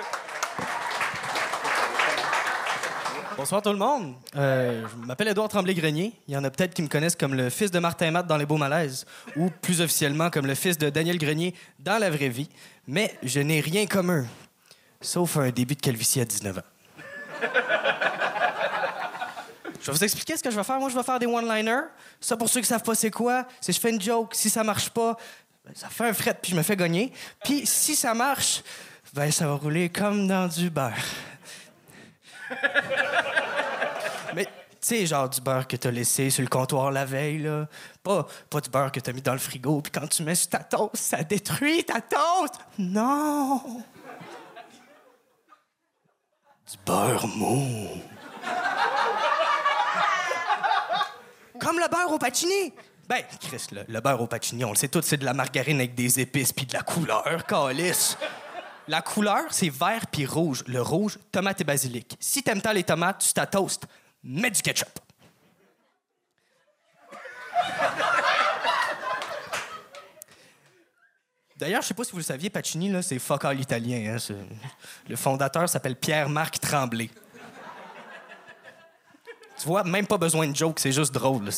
Bonsoir 3.44 3.60
tout 3.60 3.72
le 3.72 3.76
monde. 3.76 4.14
Euh, 4.36 4.86
je 4.88 5.06
m'appelle 5.06 5.28
Édouard 5.28 5.50
Tremblay-Grenier. 5.50 6.14
Il 6.26 6.32
y 6.32 6.36
en 6.38 6.44
a 6.44 6.50
peut-être 6.50 6.72
qui 6.72 6.80
me 6.80 6.88
connaissent 6.88 7.14
comme 7.14 7.34
le 7.34 7.50
fils 7.50 7.70
de 7.70 7.78
Martin 7.78 8.10
Matt 8.10 8.26
dans 8.26 8.38
Les 8.38 8.46
Beaux 8.46 8.56
Malaises, 8.56 9.04
ou 9.36 9.50
plus 9.50 9.82
officiellement 9.82 10.30
comme 10.30 10.46
le 10.46 10.54
fils 10.54 10.78
de 10.78 10.88
Daniel 10.88 11.18
Grenier 11.18 11.54
dans 11.78 11.98
la 11.98 12.08
vraie 12.08 12.30
vie. 12.30 12.48
Mais 12.88 13.14
je 13.22 13.40
n'ai 13.40 13.60
rien 13.60 13.84
comme 13.84 14.10
eux, 14.10 14.24
sauf 15.02 15.36
un 15.36 15.50
début 15.50 15.74
de 15.74 15.82
calvitie 15.82 16.22
à 16.22 16.24
19 16.24 16.56
ans. 16.56 16.62
Je 19.78 19.90
vais 19.90 19.92
vous 19.92 20.04
expliquer 20.04 20.38
ce 20.38 20.42
que 20.42 20.50
je 20.50 20.56
vais 20.56 20.64
faire. 20.64 20.78
Moi, 20.78 20.88
je 20.88 20.96
vais 20.96 21.02
faire 21.02 21.18
des 21.18 21.26
one-liners. 21.26 21.88
Ça, 22.22 22.38
pour 22.38 22.48
ceux 22.48 22.62
qui 22.62 22.66
savent 22.66 22.82
pas 22.82 22.94
c'est 22.94 23.10
quoi, 23.10 23.46
c'est 23.60 23.74
je 23.74 23.80
fais 23.80 23.90
une 23.90 24.00
joke. 24.00 24.34
Si 24.34 24.48
ça 24.48 24.64
marche 24.64 24.88
pas, 24.88 25.18
ben, 25.66 25.72
ça 25.74 25.90
fait 25.90 26.08
un 26.08 26.14
fret 26.14 26.38
puis 26.40 26.52
je 26.52 26.56
me 26.56 26.62
fais 26.62 26.76
gagner. 26.76 27.12
Puis 27.44 27.66
si 27.66 27.94
ça 27.94 28.14
marche, 28.14 28.62
ben 29.12 29.30
ça 29.30 29.46
va 29.46 29.52
rouler 29.52 29.90
comme 29.90 30.26
dans 30.26 30.48
du 30.48 30.70
beurre. 30.70 30.94
Sais, 34.84 35.06
genre 35.06 35.30
du 35.30 35.40
beurre 35.40 35.66
que 35.66 35.76
t'as 35.76 35.90
laissé 35.90 36.28
sur 36.28 36.42
le 36.42 36.48
comptoir 36.50 36.90
la 36.90 37.06
veille, 37.06 37.38
là. 37.38 37.66
Pas, 38.02 38.26
pas 38.50 38.60
du 38.60 38.68
beurre 38.68 38.92
que 38.92 39.00
t'as 39.00 39.14
mis 39.14 39.22
dans 39.22 39.32
le 39.32 39.38
frigo, 39.38 39.80
puis 39.80 39.90
quand 39.90 40.06
tu 40.06 40.22
mets 40.22 40.34
sur 40.34 40.50
ta 40.50 40.58
toast, 40.58 40.96
ça 40.96 41.24
détruit 41.24 41.84
ta 41.84 42.02
toast. 42.02 42.56
Non! 42.78 43.62
Du 46.70 46.76
beurre 46.84 47.26
mou. 47.28 47.88
Comme 51.58 51.78
le 51.78 51.88
beurre 51.88 52.12
au 52.12 52.18
pacini. 52.18 52.74
Ben, 53.08 53.22
Chris, 53.40 53.68
le, 53.72 53.86
le 53.88 54.00
beurre 54.02 54.20
au 54.20 54.26
pacini, 54.26 54.66
on 54.66 54.70
le 54.72 54.76
sait 54.76 54.88
tous, 54.88 55.00
c'est 55.00 55.16
de 55.16 55.24
la 55.24 55.32
margarine 55.32 55.78
avec 55.78 55.94
des 55.94 56.20
épices 56.20 56.52
puis 56.52 56.66
de 56.66 56.74
la 56.74 56.82
couleur, 56.82 57.46
calice. 57.46 58.18
La 58.88 59.00
couleur, 59.00 59.44
c'est 59.48 59.70
vert 59.70 60.08
puis 60.12 60.26
rouge. 60.26 60.62
Le 60.66 60.82
rouge, 60.82 61.18
tomate 61.32 61.62
et 61.62 61.64
basilic. 61.64 62.18
Si 62.20 62.42
t'aimes 62.42 62.60
tant 62.60 62.72
les 62.72 62.84
tomates, 62.84 63.24
tu 63.26 63.32
ta 63.32 63.46
toast, 63.46 63.86
mets 64.24 64.50
du 64.50 64.62
ketchup. 64.62 64.88
D'ailleurs, 71.56 71.82
je 71.82 71.88
sais 71.88 71.94
pas 71.94 72.02
si 72.04 72.10
vous 72.10 72.18
le 72.18 72.24
saviez, 72.24 72.50
Pacini, 72.50 72.92
c'est 73.02 73.18
fuck 73.18 73.44
all 73.44 73.60
italien. 73.60 74.16
hein, 74.16 74.34
Le 75.08 75.14
fondateur 75.16 75.68
s'appelle 75.68 75.94
Pierre-Marc 75.94 76.58
Tremblay. 76.58 77.08
Tu 79.58 79.66
vois, 79.66 79.84
même 79.84 80.06
pas 80.06 80.18
besoin 80.18 80.48
de 80.48 80.56
joke, 80.56 80.80
c'est 80.80 80.90
juste 80.90 81.14
drôle. 81.14 81.48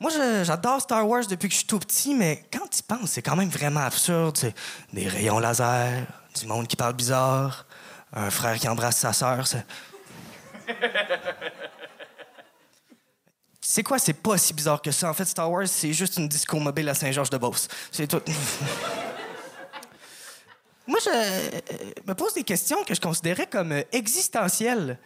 Moi, 0.00 0.10
j'adore 0.42 0.80
Star 0.80 1.08
Wars 1.08 1.24
depuis 1.28 1.48
que 1.48 1.52
je 1.52 1.58
suis 1.58 1.66
tout 1.66 1.78
petit, 1.78 2.12
mais 2.12 2.44
quand 2.52 2.68
tu 2.68 2.82
penses, 2.82 3.12
c'est 3.12 3.22
quand 3.22 3.36
même 3.36 3.48
vraiment 3.48 3.80
absurde. 3.80 4.52
Des 4.92 5.06
rayons 5.06 5.38
laser, 5.38 6.04
du 6.40 6.46
monde 6.46 6.66
qui 6.66 6.74
parle 6.74 6.94
bizarre, 6.94 7.66
un 8.12 8.30
frère 8.30 8.58
qui 8.58 8.68
embrasse 8.68 8.98
sa 8.98 9.12
sœur. 9.12 9.46
c'est- 9.46 9.64
C'est 13.64 13.82
quoi, 13.84 13.98
c'est 13.98 14.12
pas 14.14 14.36
si 14.38 14.52
bizarre 14.52 14.82
que 14.82 14.90
ça. 14.90 15.08
En 15.08 15.14
fait, 15.14 15.24
Star 15.24 15.48
Wars, 15.50 15.68
c'est 15.68 15.92
juste 15.92 16.16
une 16.18 16.28
disco 16.28 16.58
mobile 16.58 16.88
à 16.88 16.94
Saint-Georges-de-Beauce. 16.94 17.68
C'est 17.92 18.08
tout. 18.08 18.20
Moi, 20.86 20.98
je 21.02 21.08
euh, 21.10 21.60
me 22.06 22.12
pose 22.14 22.34
des 22.34 22.42
questions 22.42 22.82
que 22.84 22.92
je 22.94 23.00
considérais 23.00 23.46
comme 23.46 23.70
euh, 23.72 23.82
existentielles. 23.92 24.98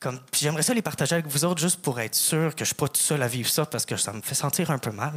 Comme, 0.00 0.20
j'aimerais 0.34 0.62
ça 0.64 0.74
les 0.74 0.82
partager 0.82 1.14
avec 1.14 1.26
vous 1.28 1.44
autres 1.44 1.60
juste 1.60 1.80
pour 1.80 1.98
être 2.00 2.16
sûr 2.16 2.54
que 2.54 2.64
je 2.64 2.66
suis 2.66 2.74
pas 2.74 2.88
tout 2.88 3.00
seul 3.00 3.22
à 3.22 3.28
vivre 3.28 3.48
ça 3.48 3.64
parce 3.64 3.86
que 3.86 3.96
ça 3.96 4.12
me 4.12 4.20
fait 4.20 4.34
sentir 4.34 4.70
un 4.72 4.78
peu 4.78 4.90
mal. 4.90 5.14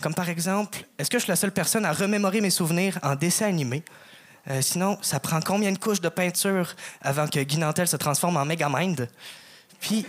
Comme 0.00 0.14
par 0.14 0.28
exemple, 0.28 0.86
est-ce 0.98 1.10
que 1.10 1.18
je 1.18 1.24
suis 1.24 1.30
la 1.30 1.36
seule 1.36 1.52
personne 1.52 1.84
à 1.84 1.92
remémorer 1.92 2.40
mes 2.40 2.50
souvenirs 2.50 2.98
en 3.02 3.14
dessin 3.16 3.46
animé? 3.46 3.82
Euh, 4.50 4.60
sinon, 4.60 4.98
ça 5.02 5.20
prend 5.20 5.40
combien 5.40 5.70
de 5.72 5.78
couches 5.78 6.00
de 6.00 6.08
peinture 6.08 6.74
avant 7.00 7.28
que 7.28 7.40
Guy 7.40 7.58
Nantel 7.58 7.86
se 7.86 7.96
transforme 7.96 8.36
en 8.36 8.44
Megamind? 8.44 9.08
Puis. 9.80 10.06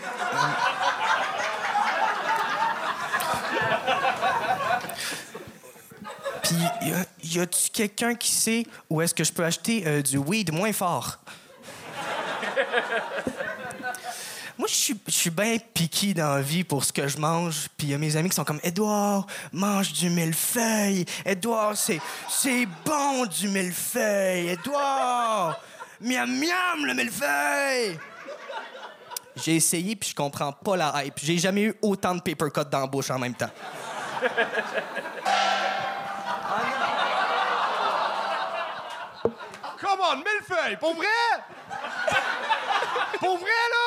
Puis, 6.42 6.56
y 7.24 7.40
a-tu 7.40 7.70
quelqu'un 7.72 8.16
qui 8.16 8.32
sait 8.32 8.68
où 8.90 9.02
est-ce 9.02 9.14
que 9.14 9.24
je 9.24 9.32
peux 9.32 9.46
acheter 9.46 9.84
euh, 9.88 10.02
du 10.02 10.18
weed 10.18 10.52
moins 10.52 10.74
fort? 10.74 11.20
Moi, 14.58 14.68
je 14.68 14.74
suis- 14.76 15.00
je 15.08 15.12
suis 15.12 15.30
bien 15.32 15.58
piqué 15.74 16.14
dans 16.14 16.36
la 16.36 16.42
vie 16.42 16.64
pour 16.64 16.84
ce 16.84 16.94
que 16.94 17.08
je 17.08 17.18
mange. 17.18 17.68
Puis 17.78 17.88
il 17.88 17.90
y 17.92 17.94
a 17.94 17.98
mes 17.98 18.16
amis 18.16 18.30
qui 18.30 18.36
sont 18.36 18.44
comme 18.44 18.60
Edouard, 18.64 19.26
mange 19.52 19.92
du 19.94 20.10
millefeuille. 20.10 21.06
Edouard, 21.26 21.76
c'est 21.76 22.00
c'est 22.30 22.68
bon 22.86 23.26
du 23.26 23.48
millefeuille. 23.48 24.50
Edouard, 24.50 25.60
miam 26.00 26.30
miam 26.30 26.86
le 26.86 26.94
millefeuille. 26.94 27.98
J'ai 29.36 29.56
essayé 29.56 29.96
puis 29.96 30.10
je 30.12 30.16
comprends 30.16 30.52
pas 30.52 30.78
la 30.78 31.04
hype. 31.04 31.16
J'ai 31.24 31.40
jamais 31.40 31.64
eu 31.64 31.76
autant 31.82 32.14
de 32.14 32.22
paper 32.22 32.50
dans 32.70 32.82
la 32.82 32.88
bouche 32.88 33.10
en 33.10 33.18
même 33.18 33.34
temps. 33.34 33.50
Come 39.80 40.00
on, 40.02 40.16
millefeuille! 40.18 40.78
Pour 40.78 40.96
vrai? 40.96 41.08
Pour 43.20 43.38
vrai, 43.38 43.48
là? 43.72 43.83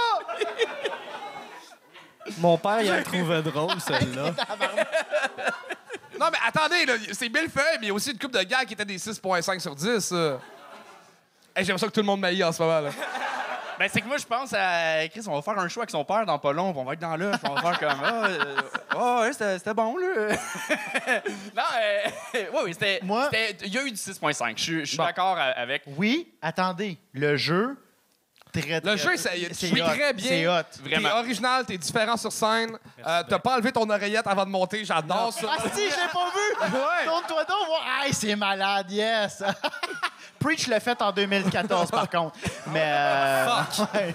Mon 2.38 2.58
père, 2.58 2.80
il 2.82 2.88
la 2.90 3.02
trouvait 3.02 3.42
drôle, 3.42 3.80
celle-là. 3.80 4.30
Non, 6.18 6.28
mais 6.32 6.38
attendez, 6.48 6.86
là, 6.86 6.94
c'est 7.12 7.28
millefeuille, 7.28 7.76
mais 7.78 7.82
il 7.82 7.88
y 7.88 7.90
a 7.90 7.94
aussi 7.94 8.10
une 8.10 8.18
coupe 8.18 8.32
de 8.32 8.42
gars 8.42 8.64
qui 8.64 8.72
étaient 8.72 8.86
des 8.86 8.96
6,5 8.96 9.60
sur 9.60 9.74
10. 9.74 9.98
ça. 10.00 10.40
Hey, 11.54 11.62
J'aime 11.62 11.76
ça 11.76 11.86
que 11.88 11.92
tout 11.92 12.00
le 12.00 12.06
monde 12.06 12.20
m'aille 12.20 12.42
en 12.42 12.50
ce 12.52 12.62
moment. 12.62 12.80
Là. 12.80 12.88
Ben, 13.78 13.86
c'est 13.92 14.00
que 14.00 14.06
moi, 14.06 14.16
je 14.16 14.24
pense 14.24 14.50
à 14.54 15.06
Chris, 15.08 15.20
on 15.26 15.34
va 15.34 15.42
faire 15.42 15.58
un 15.58 15.68
show 15.68 15.80
avec 15.80 15.90
son 15.90 16.06
père 16.06 16.24
dans 16.24 16.38
pas 16.38 16.54
long, 16.54 16.72
on 16.74 16.84
va 16.84 16.94
être 16.94 17.00
dans 17.00 17.18
puis 17.18 17.28
on 17.50 17.54
va 17.54 17.60
faire 17.74 17.78
comme 17.90 18.00
Ah, 18.02 18.24
euh, 18.24 19.20
ouais, 19.20 19.32
c'était 19.34 19.74
bon, 19.74 19.98
là. 19.98 20.06
non, 21.54 21.62
euh, 21.82 22.00
oui, 22.34 22.60
oui, 22.64 22.72
c'était. 22.72 23.00
Moi- 23.02 23.28
Il 23.62 23.74
y 23.74 23.76
a 23.76 23.82
eu 23.82 23.90
du 23.90 23.96
6.5. 23.98 24.54
Je 24.56 24.84
suis- 24.86 24.96
Bon. 24.96 25.04
d'accord 25.04 25.36
a- 25.36 25.50
avec. 25.50 25.82
Oui, 25.98 26.32
attendez. 26.40 26.96
Le 27.12 27.36
jeu, 27.36 27.76
très, 28.60 28.80
très 28.80 28.90
Le 28.92 28.96
jeu, 28.96 29.16
ça, 29.16 29.30
c'est 29.52 29.68
joues 29.68 29.80
hot, 29.80 29.86
très 29.86 30.12
bien. 30.12 30.28
C'est 30.28 30.46
hot. 30.48 30.62
T'es 30.82 30.88
Vraiment. 30.90 31.16
original, 31.18 31.64
t'es 31.64 31.78
différent 31.78 32.16
sur 32.16 32.32
scène. 32.32 32.76
Euh, 33.06 33.22
T'as 33.28 33.38
pas 33.38 33.54
enlevé 33.54 33.72
ton 33.72 33.88
oreillette 33.88 34.26
avant 34.26 34.44
de 34.44 34.50
monter, 34.50 34.84
j'adore 34.84 35.32
ça. 35.32 35.46
Ah 35.50 35.62
si, 35.74 35.80
je 35.82 35.96
l'ai 35.96 36.12
pas 36.12 36.30
vu! 36.30 36.72
Ouais. 36.76 37.04
Tourne-toi 37.04 37.44
donc, 37.44 37.66
voir. 37.68 37.82
Hey, 38.04 38.12
c'est 38.12 38.34
malade, 38.36 38.90
yes! 38.90 39.42
Preach 40.38 40.66
l'a 40.68 40.80
fait 40.80 41.00
en 41.02 41.12
2014, 41.12 41.90
par 41.90 42.08
contre. 42.10 42.36
Mais, 42.72 42.82
euh, 42.84 43.46
ouais. 43.94 44.14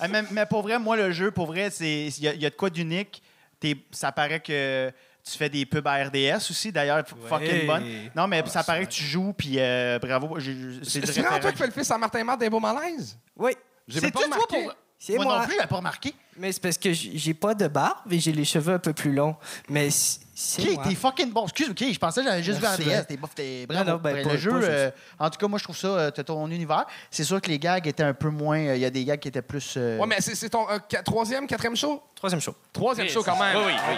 Ah, 0.00 0.08
mais, 0.08 0.22
mais 0.30 0.46
pour 0.46 0.62
vrai, 0.62 0.78
moi, 0.78 0.96
le 0.96 1.12
jeu, 1.12 1.30
pour 1.30 1.46
vrai, 1.46 1.70
c'est 1.70 2.06
il 2.06 2.20
y, 2.22 2.28
a- 2.28 2.34
il 2.34 2.40
y 2.42 2.46
a 2.46 2.50
de 2.50 2.54
quoi 2.54 2.70
d'unique. 2.70 3.22
T'es- 3.60 3.76
Ça 3.90 4.10
paraît 4.12 4.40
que 4.40 4.90
tu 5.24 5.36
fais 5.36 5.48
des 5.48 5.66
pubs 5.66 5.86
à 5.86 6.04
RDS 6.04 6.50
aussi, 6.50 6.72
d'ailleurs, 6.72 7.02
fucking 7.28 7.66
bonne. 7.66 7.84
Non, 8.14 8.26
mais 8.26 8.42
ça 8.46 8.62
paraît 8.64 8.86
que 8.86 8.92
tu 8.92 9.04
joues, 9.04 9.32
puis 9.34 9.54
euh, 9.58 9.98
bravo. 9.98 10.38
C'est 10.82 11.04
vraiment 11.04 11.38
toi 11.38 11.52
qui 11.52 11.58
fais 11.58 11.66
le 11.66 11.72
fils 11.72 11.90
à 11.90 11.98
Martin 11.98 12.24
Matt 12.24 12.40
des 12.40 12.48
beaux 12.50 12.60
malaises? 12.60 13.18
Oui, 13.36 13.52
J'ai 13.88 14.00
C'est 14.00 14.06
même 14.06 14.12
pas 14.12 14.20
toi, 14.20 14.28
remarqué. 14.34 14.62
pour... 14.64 14.74
c'est 14.98 15.14
Moi, 15.16 15.24
moi. 15.24 15.38
non 15.40 15.46
plus, 15.46 15.56
n'a 15.56 15.66
pas 15.66 15.76
remarqué. 15.76 16.14
Mais 16.36 16.52
c'est 16.52 16.62
parce 16.62 16.78
que 16.78 16.92
j'ai 16.92 17.34
pas 17.34 17.54
de 17.54 17.66
barbe 17.66 18.12
et 18.12 18.20
j'ai 18.20 18.30
les 18.32 18.44
cheveux 18.44 18.74
un 18.74 18.78
peu 18.78 18.92
plus 18.92 19.12
longs. 19.12 19.34
Mais 19.68 19.88
c'est 19.90 20.62
OK, 20.62 20.74
moi. 20.74 20.84
t'es 20.88 20.94
fucking 20.94 21.32
bon. 21.32 21.44
Excuse, 21.44 21.70
OK, 21.70 21.84
je 21.92 21.98
pensais 21.98 22.20
que 22.22 22.28
j'avais 22.28 22.42
juste 22.44 22.58
vu 22.58 22.62
Merci, 22.64 22.82
RDS. 22.82 22.88
ben. 22.90 23.04
T'es 23.06 23.16
bof, 23.16 23.30
t'es 23.34 23.66
bravo. 23.66 23.84
Non, 23.84 23.92
non, 23.94 23.98
ben, 24.00 24.22
pas- 24.24 24.32
le 24.32 24.38
jeu, 24.38 24.50
pas 24.50 24.56
euh, 24.66 24.90
en 25.18 25.30
tout 25.30 25.38
cas, 25.38 25.48
moi, 25.48 25.58
je 25.58 25.64
trouve 25.64 25.76
ça, 25.76 25.88
euh, 25.88 26.10
t'as 26.12 26.22
ton 26.22 26.46
univers. 26.48 26.86
C'est 27.10 27.24
sûr 27.24 27.40
que 27.40 27.48
les 27.48 27.58
gags 27.58 27.84
étaient 27.88 28.04
un 28.04 28.14
peu 28.14 28.28
moins... 28.28 28.60
euh, 28.60 28.76
Il 28.76 28.82
y 28.82 28.84
a 28.84 28.90
des 28.90 29.04
gags 29.04 29.18
qui 29.18 29.26
étaient 29.28 29.42
plus... 29.42 29.74
euh, 29.76 29.98
Ouais, 29.98 30.06
mais 30.06 30.20
c'est 30.20 30.36
c'est 30.36 30.50
ton 30.50 30.68
euh, 30.70 30.78
troisième, 31.04 31.46
quatrième 31.48 31.74
show? 31.76 32.00
Troisième 32.14 32.40
show. 32.40 32.54
Troisième 32.72 33.08
show 33.08 33.22
quand 33.24 33.36
même. 33.38 33.56
Oui, 33.56 33.62
oui, 33.66 33.72
oui. 33.90 33.96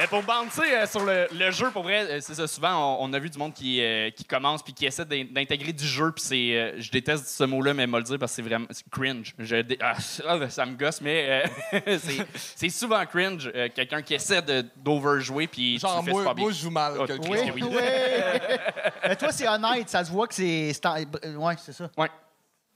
Ben 0.00 0.08
pour 0.08 0.22
bouncer 0.22 0.62
euh, 0.72 0.86
sur 0.86 1.04
le, 1.04 1.28
le 1.30 1.50
jeu, 1.50 1.70
pour 1.70 1.82
vrai, 1.82 2.06
euh, 2.10 2.18
c'est 2.22 2.34
ça. 2.34 2.46
Souvent, 2.46 2.96
on, 2.98 3.04
on 3.04 3.12
a 3.12 3.18
vu 3.18 3.28
du 3.28 3.36
monde 3.36 3.52
qui, 3.52 3.82
euh, 3.82 4.08
qui 4.10 4.24
commence 4.24 4.62
puis 4.62 4.72
qui 4.72 4.86
essaie 4.86 5.04
d'in- 5.04 5.26
d'intégrer 5.30 5.74
du 5.74 5.84
jeu. 5.86 6.10
Puis 6.10 6.24
c'est, 6.24 6.56
euh, 6.56 6.72
je 6.80 6.90
déteste 6.90 7.26
ce 7.28 7.44
mot-là, 7.44 7.74
mais 7.74 7.86
me 7.86 7.98
le 7.98 8.04
dire 8.04 8.18
parce 8.18 8.32
que 8.32 8.36
c'est 8.36 8.42
vraiment 8.48 8.64
c'est 8.70 8.88
cringe. 8.88 9.34
Je 9.38 9.56
dé- 9.56 9.76
ah, 9.82 10.00
ça, 10.48 10.64
me 10.64 10.74
gosse, 10.74 11.02
mais 11.02 11.44
euh, 11.74 11.98
c'est- 11.98 12.26
c'est 12.34 12.68
souvent 12.70 13.04
cringe. 13.04 13.50
euh, 13.54 13.68
Quelqu'un 13.74 14.00
qui 14.00 14.14
essaie 14.14 14.40
de- 14.40 14.64
d'overjouer 14.76 15.46
puis 15.46 15.74
tu 15.74 15.80
Genre, 15.80 15.98
le 15.98 16.04
fais 16.06 16.10
moi, 16.12 16.34
bien. 16.34 16.44
moi, 16.44 16.52
je 16.52 16.58
joue 16.62 16.70
mal. 16.70 16.94
Oh, 16.98 17.04
Oui, 17.28 17.38
oui. 17.54 17.62
oui. 17.62 17.70
Mais 19.06 19.16
toi, 19.16 19.32
c'est 19.32 19.48
honnête. 19.48 19.90
Ça 19.90 20.02
se 20.02 20.10
voit 20.10 20.26
que 20.26 20.34
c'est... 20.34 20.72
Ouais, 21.36 21.54
c'est 21.58 21.72
ça. 21.74 21.90
Ouais. 21.98 22.08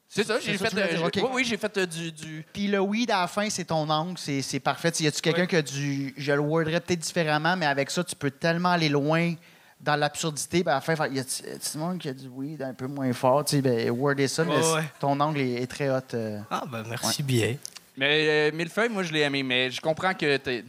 C'est 0.09 0.25
ça, 0.25 0.39
j'ai 0.39 0.57
ça 0.57 0.71
fait, 0.71 0.79
euh, 0.97 1.09
oui, 1.17 1.23
oui, 1.33 1.45
j'ai 1.45 1.57
fait 1.57 1.77
euh, 1.77 1.87
du, 1.87 2.13
du- 2.13 2.47
Puis 2.53 2.69
le 2.69 2.79
weed 2.79 3.11
à 3.11 3.23
la 3.23 3.27
fin, 3.27 3.51
c'est 3.51 3.65
ton 3.65 3.89
angle. 3.91 4.17
C'est 4.17 4.61
parfait. 4.61 4.93
Y 5.01 5.09
a-tu 5.09 5.21
quelqu'un 5.21 5.47
qui 5.47 5.57
a 5.57 5.63
du... 5.63 6.15
Je 6.17 6.33
le 6.33 6.39
worderais 6.41 6.81
peut-être 6.81 7.01
différemment, 7.01 7.57
mais 7.57 7.67
avec 7.67 7.91
ça, 7.91 8.05
tu 8.05 8.15
peux 8.15 8.31
tellement 8.31 8.71
aller 8.71 8.89
loin 8.89 9.35
dans 9.81 9.97
l'absurdité. 9.97 10.63
Ben, 10.63 10.73
à 10.73 10.75
la 10.77 10.81
fin, 10.81 10.95
y 11.09 11.19
a-tu 11.19 11.43
y 11.43 11.51
a-tu 11.51 11.71
du 11.73 11.79
monde 11.79 11.99
qui 11.99 12.09
a 12.09 12.15
du 12.15 12.29
weed 12.29 12.63
un 12.63 12.75
peu 12.75 12.87
moins 12.87 13.13
fort? 13.13 13.45
Tu 13.45 13.57
sais, 13.57 13.63
ben, 13.63 13.91
worder 13.91 14.29
ça, 14.29 14.45
mais 14.45 14.55
Ouais, 14.57 14.85
ton 15.01 15.19
angle 15.19 15.41
est, 15.41 15.63
est 15.63 15.67
très 15.67 15.91
hot. 15.91 15.99
euh. 16.15 16.39
Ah, 16.49 16.63
ben 16.71 16.85
merci 16.89 17.23
bien. 17.25 17.57
Mais 17.97 18.51
euh, 18.51 18.57
Millefeuille, 18.57 18.91
moi, 18.91 19.03
je 19.03 19.13
l'ai 19.13 19.21
aimé, 19.21 19.43
mais 19.43 19.71
je 19.71 19.81
comprends 19.81 20.15
que 20.15 20.37
t'es. 20.37 20.65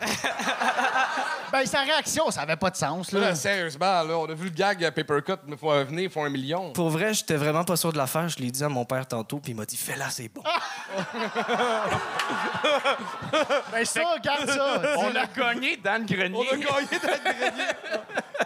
Ben, 1.54 1.64
sa 1.66 1.82
réaction, 1.82 2.32
ça 2.32 2.40
avait 2.40 2.56
pas 2.56 2.68
de 2.68 2.74
sens. 2.74 3.12
Là. 3.12 3.20
Là, 3.20 3.34
sérieusement, 3.36 4.02
là, 4.02 4.18
on 4.18 4.24
a 4.24 4.34
vu 4.34 4.46
le 4.46 4.50
gag 4.50 4.82
euh, 4.82 4.90
Papercut, 4.90 5.34
il 5.46 5.56
faut 5.56 5.70
venir, 5.84 6.02
il 6.02 6.10
faut 6.10 6.22
un 6.22 6.28
million. 6.28 6.72
Pour 6.72 6.90
vrai, 6.90 7.14
j'étais 7.14 7.36
vraiment 7.36 7.62
pas 7.62 7.76
sûr 7.76 7.92
de 7.92 7.96
la 7.96 8.08
faire. 8.08 8.28
Je 8.28 8.38
l'ai 8.40 8.50
dit 8.50 8.64
à 8.64 8.68
mon 8.68 8.84
père 8.84 9.06
tantôt, 9.06 9.38
puis 9.38 9.52
il 9.52 9.54
m'a 9.54 9.64
dit 9.64 9.76
Fais-la, 9.76 10.10
c'est 10.10 10.28
bon. 10.34 10.42
Ben, 13.70 13.84
ça, 13.84 14.00
regarde 14.14 14.50
ça. 14.50 14.82
On 14.98 15.14
a 15.14 15.26
gagné 15.26 15.76
Dan 15.76 16.04
Grenier. 16.04 16.36
On 16.36 16.54
a 16.54 16.56
gagné 16.56 16.98
Dan 17.00 17.20
Grenier, 17.24 17.68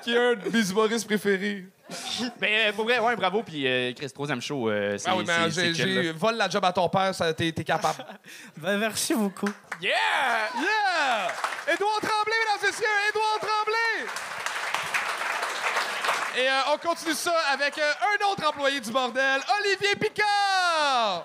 qui 0.03 0.13
est 0.13 0.19
un 0.19 0.35
de 0.35 0.51
mes 0.51 0.71
humoristes 0.71 1.07
préférés. 1.07 1.65
Mais 2.41 2.69
euh, 2.69 2.73
pour 2.73 2.85
vrai, 2.85 2.99
ouais, 2.99 3.17
bravo. 3.17 3.43
Puis 3.43 3.67
euh, 3.67 3.93
Chris, 3.95 4.11
troisième 4.11 4.41
show, 4.43 4.69
euh, 4.69 4.97
c'est 4.99 5.09
Ah 5.09 5.17
oui, 5.17 5.25
mais 5.27 5.51
c'est- 5.51 5.73
j'ai, 5.75 6.13
vole 6.13 6.37
la 6.37 6.49
job 6.49 6.65
à 6.65 6.73
ton 6.73 6.89
père, 6.89 7.15
ça, 7.15 7.33
t'es, 7.33 7.51
t'es 7.53 7.65
capable. 7.65 8.05
Ben 8.57 8.79
merci 8.79 9.15
beaucoup. 9.15 9.49
Yeah! 9.81 9.91
Yeah! 10.55 11.29
Édouard 11.75 12.01
Tremblay, 12.01 12.35
mesdames 12.41 12.63
et 12.63 12.67
messieurs, 12.67 12.87
Édouard 13.11 13.39
Tremblay! 13.41 14.11
Et 16.37 16.49
euh, 16.49 16.73
on 16.75 16.79
continue 16.89 17.15
ça 17.15 17.33
avec 17.53 17.77
euh, 17.79 17.83
un 17.83 18.31
autre 18.33 18.47
employé 18.49 18.81
du 18.81 18.91
bordel, 18.91 19.41
Olivier 19.61 19.97
Picard. 19.97 21.25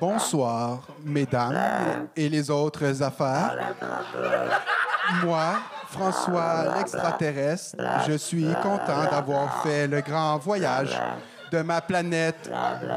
Bonsoir, 0.00 0.80
mesdames 1.04 2.08
et 2.14 2.28
les 2.28 2.50
autres 2.50 3.02
affaires. 3.02 3.56
Moi, 5.24 5.56
François 5.88 6.76
l'extraterrestre, 6.76 7.76
je 8.06 8.12
suis 8.12 8.48
content 8.62 9.04
d'avoir 9.10 9.62
fait 9.62 9.86
le 9.86 10.00
grand 10.00 10.38
voyage 10.38 11.00
de 11.50 11.62
ma 11.62 11.80
planète 11.80 12.50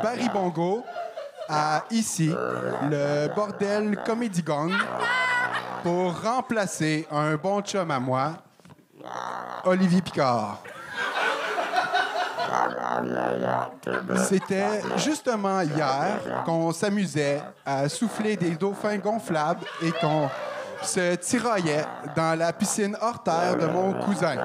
Baribongo 0.03 0.83
à 1.47 1.83
ici, 1.89 2.33
le 2.89 3.33
bordel 3.33 3.97
Comedy 4.05 4.43
Gong, 4.43 4.73
pour 5.83 6.21
remplacer 6.21 7.07
un 7.11 7.35
bon 7.35 7.61
chum 7.61 7.89
à 7.89 7.99
moi, 7.99 8.33
Olivier 9.63 10.01
Picard. 10.01 10.61
C'était 14.27 14.81
justement 14.97 15.61
hier 15.61 16.19
qu'on 16.45 16.71
s'amusait 16.71 17.41
à 17.65 17.87
souffler 17.87 18.35
des 18.35 18.51
dauphins 18.51 18.97
gonflables 18.97 19.65
et 19.81 19.91
qu'on 19.91 20.29
se 20.81 21.15
tiraillait 21.15 21.85
dans 22.15 22.37
la 22.37 22.51
piscine 22.53 22.97
hors 23.01 23.21
terre 23.21 23.55
de 23.57 23.67
mon 23.67 23.93
cousin. 23.93 24.35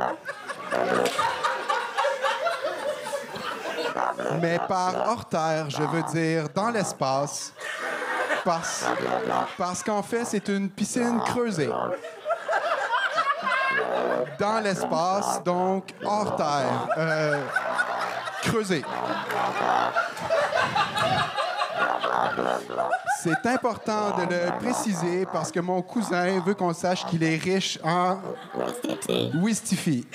Mais 4.41 4.59
par 4.69 5.09
hors 5.09 5.25
terre, 5.25 5.71
je 5.71 5.83
veux 5.83 6.03
dire 6.03 6.49
dans 6.55 6.71
l'espace, 6.71 7.53
parce, 8.45 9.83
qu'en 9.85 10.03
fait, 10.03 10.25
c'est 10.25 10.49
une 10.49 10.71
piscine 10.71 11.21
creusée. 11.21 11.71
Dans 14.39 14.61
l'espace, 14.61 15.43
donc 15.43 15.93
hors 16.05 16.37
terre. 16.37 16.89
Euh, 16.99 17.43
C'est 23.23 23.47
important 23.47 24.17
de 24.19 24.35
le 24.35 24.59
préciser 24.59 25.27
parce 25.33 25.51
que 25.51 25.61
mon 25.61 25.83
cousin 25.83 26.41
veut 26.45 26.55
qu'on 26.55 26.73
sache 26.73 27.05
qu'il 27.07 27.23
est 27.23 27.37
riche 27.37 27.79
en 27.83 28.19
Wistify. 29.35 30.07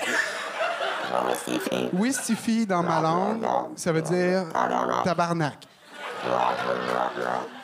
Wistify, 1.92 2.66
dans 2.66 2.82
ma 2.82 3.00
langue, 3.00 3.46
ça 3.76 3.92
veut 3.92 4.02
dire 4.02 4.44
tabarnak. 5.04 5.68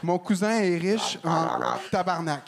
Mon 0.02 0.18
cousin 0.18 0.50
est 0.60 0.76
riche 0.78 1.18
en 1.24 1.46
tabarnak. 1.90 2.42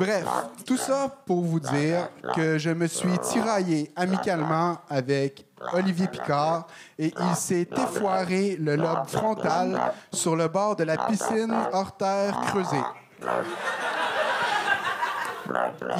Bref, 0.00 0.26
tout 0.66 0.76
ça 0.76 1.08
pour 1.26 1.42
vous 1.42 1.60
dire 1.60 2.08
que 2.34 2.58
je 2.58 2.70
me 2.70 2.86
suis 2.86 3.18
tiraillé 3.18 3.92
amicalement 3.96 4.78
avec 4.88 5.46
Olivier 5.72 6.08
Picard 6.08 6.66
et 6.98 7.12
il 7.18 7.36
s'est 7.36 7.68
effoiré 7.76 8.56
le 8.60 8.76
lobe 8.76 9.06
frontal 9.06 9.92
sur 10.12 10.36
le 10.36 10.48
bord 10.48 10.76
de 10.76 10.84
la 10.84 10.96
piscine 10.96 11.54
hors 11.72 11.96
terre 11.96 12.38
creusée. 12.48 12.82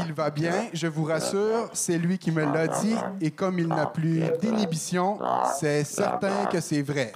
Il 0.06 0.12
va 0.14 0.30
bien, 0.30 0.68
je 0.72 0.86
vous 0.86 1.04
rassure, 1.04 1.68
c'est 1.72 1.98
lui 1.98 2.18
qui 2.18 2.30
me 2.30 2.44
l'a 2.44 2.66
dit 2.66 2.96
et 3.20 3.30
comme 3.30 3.58
il 3.58 3.68
n'a 3.68 3.86
plus 3.86 4.22
d'inhibition, 4.40 5.18
c'est 5.58 5.84
certain 5.84 6.46
que 6.46 6.60
c'est 6.60 6.82
vrai. 6.82 7.12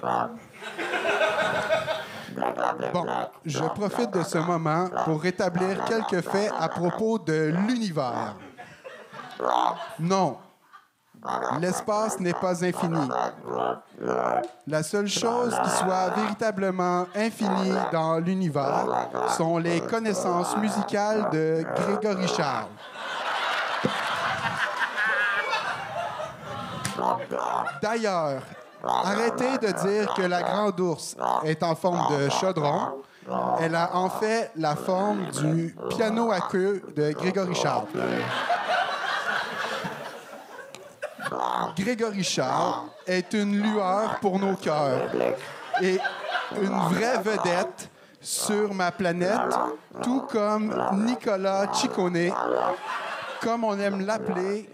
Bon, 2.92 3.06
je 3.44 3.64
profite 3.64 4.10
de 4.12 4.22
ce 4.22 4.38
moment 4.38 4.86
pour 5.04 5.20
rétablir 5.20 5.84
quelques 5.84 6.22
faits 6.22 6.52
à 6.58 6.68
propos 6.68 7.18
de 7.18 7.52
l'univers. 7.66 8.34
Non, 9.98 10.38
l'espace 11.60 12.18
n'est 12.20 12.32
pas 12.32 12.64
infini. 12.64 13.08
La 14.66 14.82
seule 14.82 15.08
chose 15.08 15.58
qui 15.62 15.70
soit 15.70 16.10
véritablement 16.10 17.06
infinie 17.14 17.74
dans 17.92 18.18
l'univers 18.18 18.86
sont 19.36 19.58
les 19.58 19.80
connaissances 19.80 20.56
musicales 20.56 21.28
de 21.30 21.64
Grégory 21.76 22.28
Charles. 22.28 22.68
D'ailleurs, 27.80 28.42
Arrêtez 28.84 29.58
de 29.58 29.72
dire 29.88 30.14
que 30.14 30.22
la 30.22 30.42
grande 30.42 30.80
ours 30.80 31.16
est 31.44 31.62
en 31.62 31.74
forme 31.74 32.16
de 32.16 32.28
chaudron. 32.28 33.02
Elle 33.60 33.74
a 33.74 33.96
en 33.96 34.08
fait 34.08 34.50
la 34.56 34.74
forme 34.76 35.26
du 35.30 35.76
piano 35.90 36.30
à 36.30 36.40
queue 36.40 36.82
de 36.96 37.12
Grégory 37.12 37.54
Charles. 37.54 37.86
Grégory 41.76 42.24
Charles 42.24 42.88
est 43.06 43.32
une 43.34 43.60
lueur 43.60 44.18
pour 44.20 44.38
nos 44.38 44.54
cœurs 44.54 45.10
et 45.82 45.98
une 46.60 46.78
vraie 46.90 47.18
vedette 47.18 47.90
sur 48.20 48.74
ma 48.74 48.90
planète, 48.90 49.54
tout 50.02 50.22
comme 50.22 50.74
Nicolas 50.92 51.72
Ciccone, 51.72 52.32
comme 53.40 53.64
on 53.64 53.78
aime 53.78 54.04
l'appeler, 54.04 54.68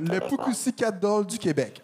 le 0.00 0.18
Poukoussi-Cadol 0.20 1.26
du 1.26 1.38
Québec. 1.38 1.82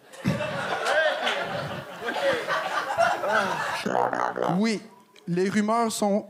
Oui, 4.57 4.81
les 5.27 5.49
rumeurs 5.49 5.91
sont 5.91 6.25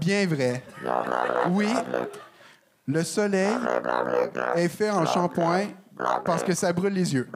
bien 0.00 0.26
vraies. 0.26 0.62
Oui, 1.50 1.68
le 2.86 3.02
soleil 3.04 3.56
est 4.56 4.68
fait 4.68 4.90
en 4.90 5.04
shampoing 5.06 5.66
parce 6.24 6.42
que 6.42 6.54
ça 6.54 6.72
brûle 6.72 6.92
les 6.94 7.14
yeux. 7.14 7.28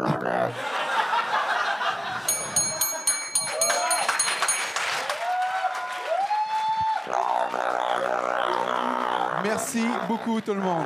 Merci 9.43 9.85
beaucoup 10.07 10.41
tout 10.41 10.55
le 10.55 10.61
monde. 10.61 10.85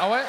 Ah 0.00 0.08
ouais? 0.10 0.22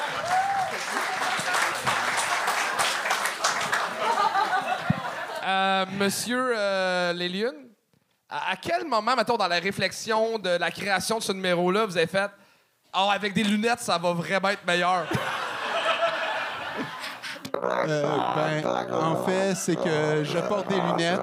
Euh, 5.82 5.86
Monsieur 5.98 6.54
euh, 6.56 7.12
à, 8.28 8.56
quel 8.56 8.86
moment, 8.86 9.14
mettons, 9.16 9.36
dans 9.36 9.48
la 9.48 9.58
réflexion 9.58 10.38
de 10.38 10.50
la 10.50 10.70
création 10.70 11.18
de 11.18 11.22
ce 11.22 11.32
numéro-là, 11.32 11.86
vous 11.86 11.96
avez 11.96 12.06
fait 12.06 12.30
Ah, 12.92 13.10
avec 13.12 13.34
des 13.34 13.42
lunettes, 13.42 13.80
ça 13.80 13.98
va 13.98 14.12
vraiment 14.12 14.48
être 14.48 14.64
meilleur? 14.66 15.06
Euh, 17.64 18.02
ben, 18.34 18.92
en 18.92 19.24
fait, 19.24 19.54
c'est 19.54 19.76
que 19.76 20.24
je 20.24 20.38
porte 20.48 20.68
des 20.68 20.80
lunettes 20.80 21.20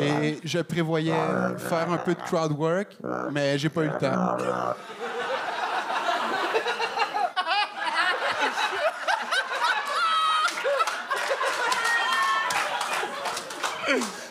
et 0.00 0.38
je 0.44 0.58
prévoyais 0.58 1.14
faire 1.56 1.90
un 1.90 1.98
peu 1.98 2.14
de 2.14 2.20
crowd 2.20 2.52
work, 2.52 2.96
mais 3.30 3.58
j'ai 3.58 3.68
pas 3.68 3.82
eu 3.82 3.88
le 3.88 3.98
temps. 3.98 4.36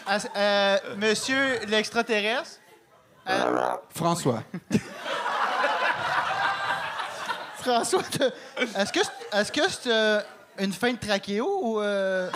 Ah, 0.08 0.17
euh, 0.36 0.78
monsieur 0.97 1.60
l'extraterrestre, 1.67 2.60
François. 3.96 4.44
François, 7.56 8.02
te- 8.04 8.23
est-ce 8.75 8.92
que 8.92 9.00
c'est- 9.04 9.38
est-ce 9.40 9.52
que 9.52 9.62
c'est 9.69 9.92
euh, 9.92 10.19
une 10.60 10.73
fin 10.73 10.92
de 10.94 10.98
trachéo 10.98 11.60
ou 11.62 11.79
euh, 11.79 12.29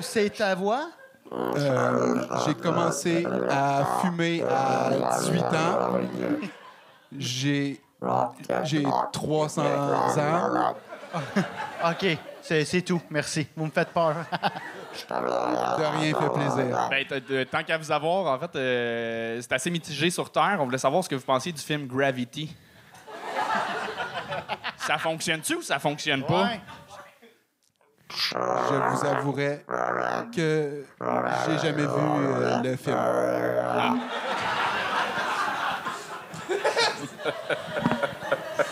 c'est 0.00 0.30
ta 0.30 0.54
voix? 0.54 0.88
Euh, 1.32 2.24
j'ai 2.46 2.54
commencé 2.54 3.26
à 3.50 3.84
fumer 4.02 4.42
à 4.42 4.90
18 5.20 5.42
ans. 5.42 5.98
J'ai 7.16 7.80
j'ai 8.64 8.84
300 9.12 9.62
ans. 9.62 10.74
OK, 11.90 12.06
c'est 12.42 12.82
tout. 12.82 13.00
Merci. 13.10 13.46
Vous 13.56 13.64
me 13.66 13.70
faites 13.70 13.88
peur. 13.90 14.16
De 15.08 15.98
rien 15.98 16.14
fait 16.14 16.30
plaisir. 16.32 16.88
Ben, 16.90 17.06
t- 17.06 17.20
t- 17.20 17.46
tant 17.46 17.62
qu'à 17.62 17.78
vous 17.78 17.90
avoir, 17.92 18.34
en 18.34 18.38
fait, 18.38 18.56
euh, 18.56 19.38
c'est 19.40 19.52
assez 19.52 19.70
mitigé 19.70 20.10
sur 20.10 20.30
Terre. 20.30 20.56
On 20.60 20.64
voulait 20.64 20.78
savoir 20.78 21.02
ce 21.04 21.08
que 21.08 21.14
vous 21.14 21.24
pensiez 21.24 21.52
du 21.52 21.60
film 21.60 21.86
Gravity. 21.86 22.54
ça 24.78 24.98
fonctionne-tu 24.98 25.56
ou 25.56 25.62
ça 25.62 25.78
fonctionne 25.78 26.24
pas? 26.24 26.42
Ouais. 26.44 26.60
je 28.08 28.36
vous 28.36 29.04
avouerai 29.06 29.64
que 30.34 30.84
j'ai 31.46 31.58
jamais 31.58 31.82
vu 31.82 31.88
euh, 31.88 32.62
le 32.62 32.76
film. 32.76 32.96
C'est 36.48 36.52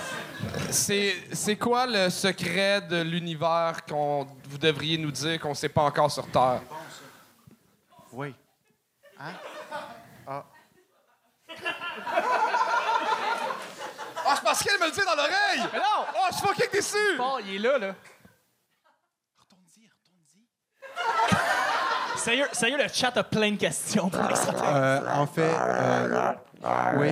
c'est 0.75 1.57
quoi 1.57 1.87
le 1.87 2.11
secret 2.11 2.83
de 2.83 3.01
l'univers 3.03 3.85
qu'on 3.89 4.27
vous 4.49 4.59
devriez 4.59 4.99
nous 4.99 5.11
dire 5.11 5.41
qu'on 5.41 5.55
sait 5.55 5.69
pas 5.69 5.83
encore 5.83 6.11
sur 6.11 6.27
Terre? 6.31 6.61
Oui. 8.13 8.35
Ah, 10.27 10.45
je 14.37 14.41
pensais 14.41 14.65
qu'elle 14.65 14.81
me 14.81 14.87
le 14.87 14.91
dit 14.91 15.01
dans 15.05 15.15
l'oreille! 15.15 15.69
Mais 15.73 15.79
non! 15.79 16.07
Oh, 16.15 16.27
je 16.31 16.37
suis 16.37 16.47
fucking 16.47 16.71
déçu! 16.73 17.17
Bon, 17.19 17.39
il 17.47 17.55
est 17.55 17.59
là, 17.59 17.79
là. 17.79 17.95
Sérieux, 22.17 22.49
sérieux, 22.53 22.79
le 22.79 22.89
chat 22.89 23.17
a 23.17 23.23
plein 23.23 23.53
de 23.53 23.57
questions 23.57 24.09
pour 24.09 24.23
l'extraterrestre. 24.23 24.75
Euh, 24.75 25.15
en 25.15 25.27
fait, 25.27 25.43
euh, 25.43 26.33
oui, 26.97 27.11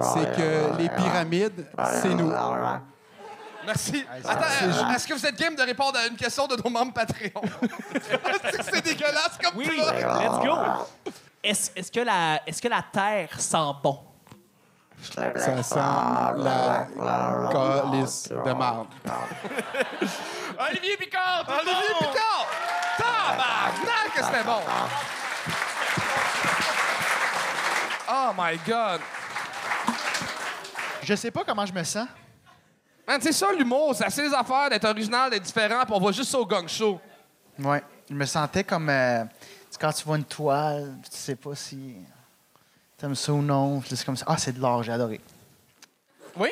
c'est 0.00 0.36
que 0.36 0.78
les 0.78 0.88
pyramides, 0.88 1.66
c'est 2.02 2.14
nous. 2.14 2.32
Merci. 3.66 4.04
Attends, 4.24 4.40
euh, 4.62 4.94
est-ce 4.94 5.06
que 5.06 5.12
vous 5.12 5.26
êtes 5.26 5.38
game 5.38 5.54
de 5.54 5.62
répondre 5.62 5.98
à 5.98 6.06
une 6.06 6.16
question 6.16 6.46
de 6.46 6.56
nos 6.56 6.70
membres 6.70 6.94
Patreon? 6.94 7.42
Est-ce 7.62 8.56
que 8.56 8.62
c'est 8.64 8.80
dégueulasse 8.82 9.36
comme 9.42 9.56
Oui, 9.56 9.66
let's 9.76 10.38
go. 10.42 10.56
Est-ce 11.42 11.70
est-ce 11.76 11.92
que, 11.92 12.00
la- 12.00 12.40
est-ce 12.46 12.62
que 12.62 12.68
la 12.68 12.82
Terre 12.90 13.28
sent 13.38 13.56
bon? 13.82 14.00
Ça 15.02 15.62
sent 15.62 15.74
la 15.76 16.86
calice 17.52 18.28
de 18.30 18.52
marde. 18.52 18.86
Olivier 20.70 20.96
Picard! 20.96 21.44
Olivier 21.48 21.94
Picard! 22.00 22.46
Tabarnak 22.96 24.14
que 24.16 24.24
c'était 24.24 24.44
bon! 24.44 24.60
Oh 28.10 28.30
my 28.36 28.58
God! 28.66 29.00
Je 31.02 31.14
sais 31.14 31.30
pas 31.30 31.44
comment 31.44 31.66
je 31.66 31.72
me 31.72 31.84
sens. 31.84 32.08
Man, 33.06 33.20
c'est 33.20 33.32
ça 33.32 33.52
l'humour, 33.52 33.94
c'est 33.94 34.04
assez 34.04 34.22
les 34.22 34.34
affaires 34.34 34.68
d'être 34.70 34.84
original, 34.84 35.30
d'être 35.30 35.42
différent, 35.42 35.82
puis 35.84 35.94
on 35.94 36.00
va 36.00 36.12
juste 36.12 36.30
ça 36.30 36.38
au 36.38 36.46
gang 36.46 36.68
show. 36.68 37.00
Ouais. 37.58 37.82
Je 38.08 38.14
me 38.14 38.24
sentais 38.24 38.64
comme 38.64 38.88
euh, 38.88 39.24
tu 39.24 39.46
sais, 39.70 39.78
quand 39.80 39.92
tu 39.92 40.04
vois 40.04 40.16
une 40.16 40.24
toile, 40.24 40.96
puis 41.02 41.10
tu 41.10 41.16
sais 41.16 41.36
pas 41.36 41.54
si 41.54 41.96
t'aimes 42.96 43.14
ça 43.14 43.32
ou 43.32 43.42
non. 43.42 43.80
puis 43.80 43.94
C'est 43.96 44.04
comme 44.04 44.16
ça. 44.16 44.24
Ah, 44.28 44.38
c'est 44.38 44.52
de 44.52 44.60
l'art, 44.60 44.82
j'ai 44.82 44.92
adoré. 44.92 45.20
Oui? 46.36 46.50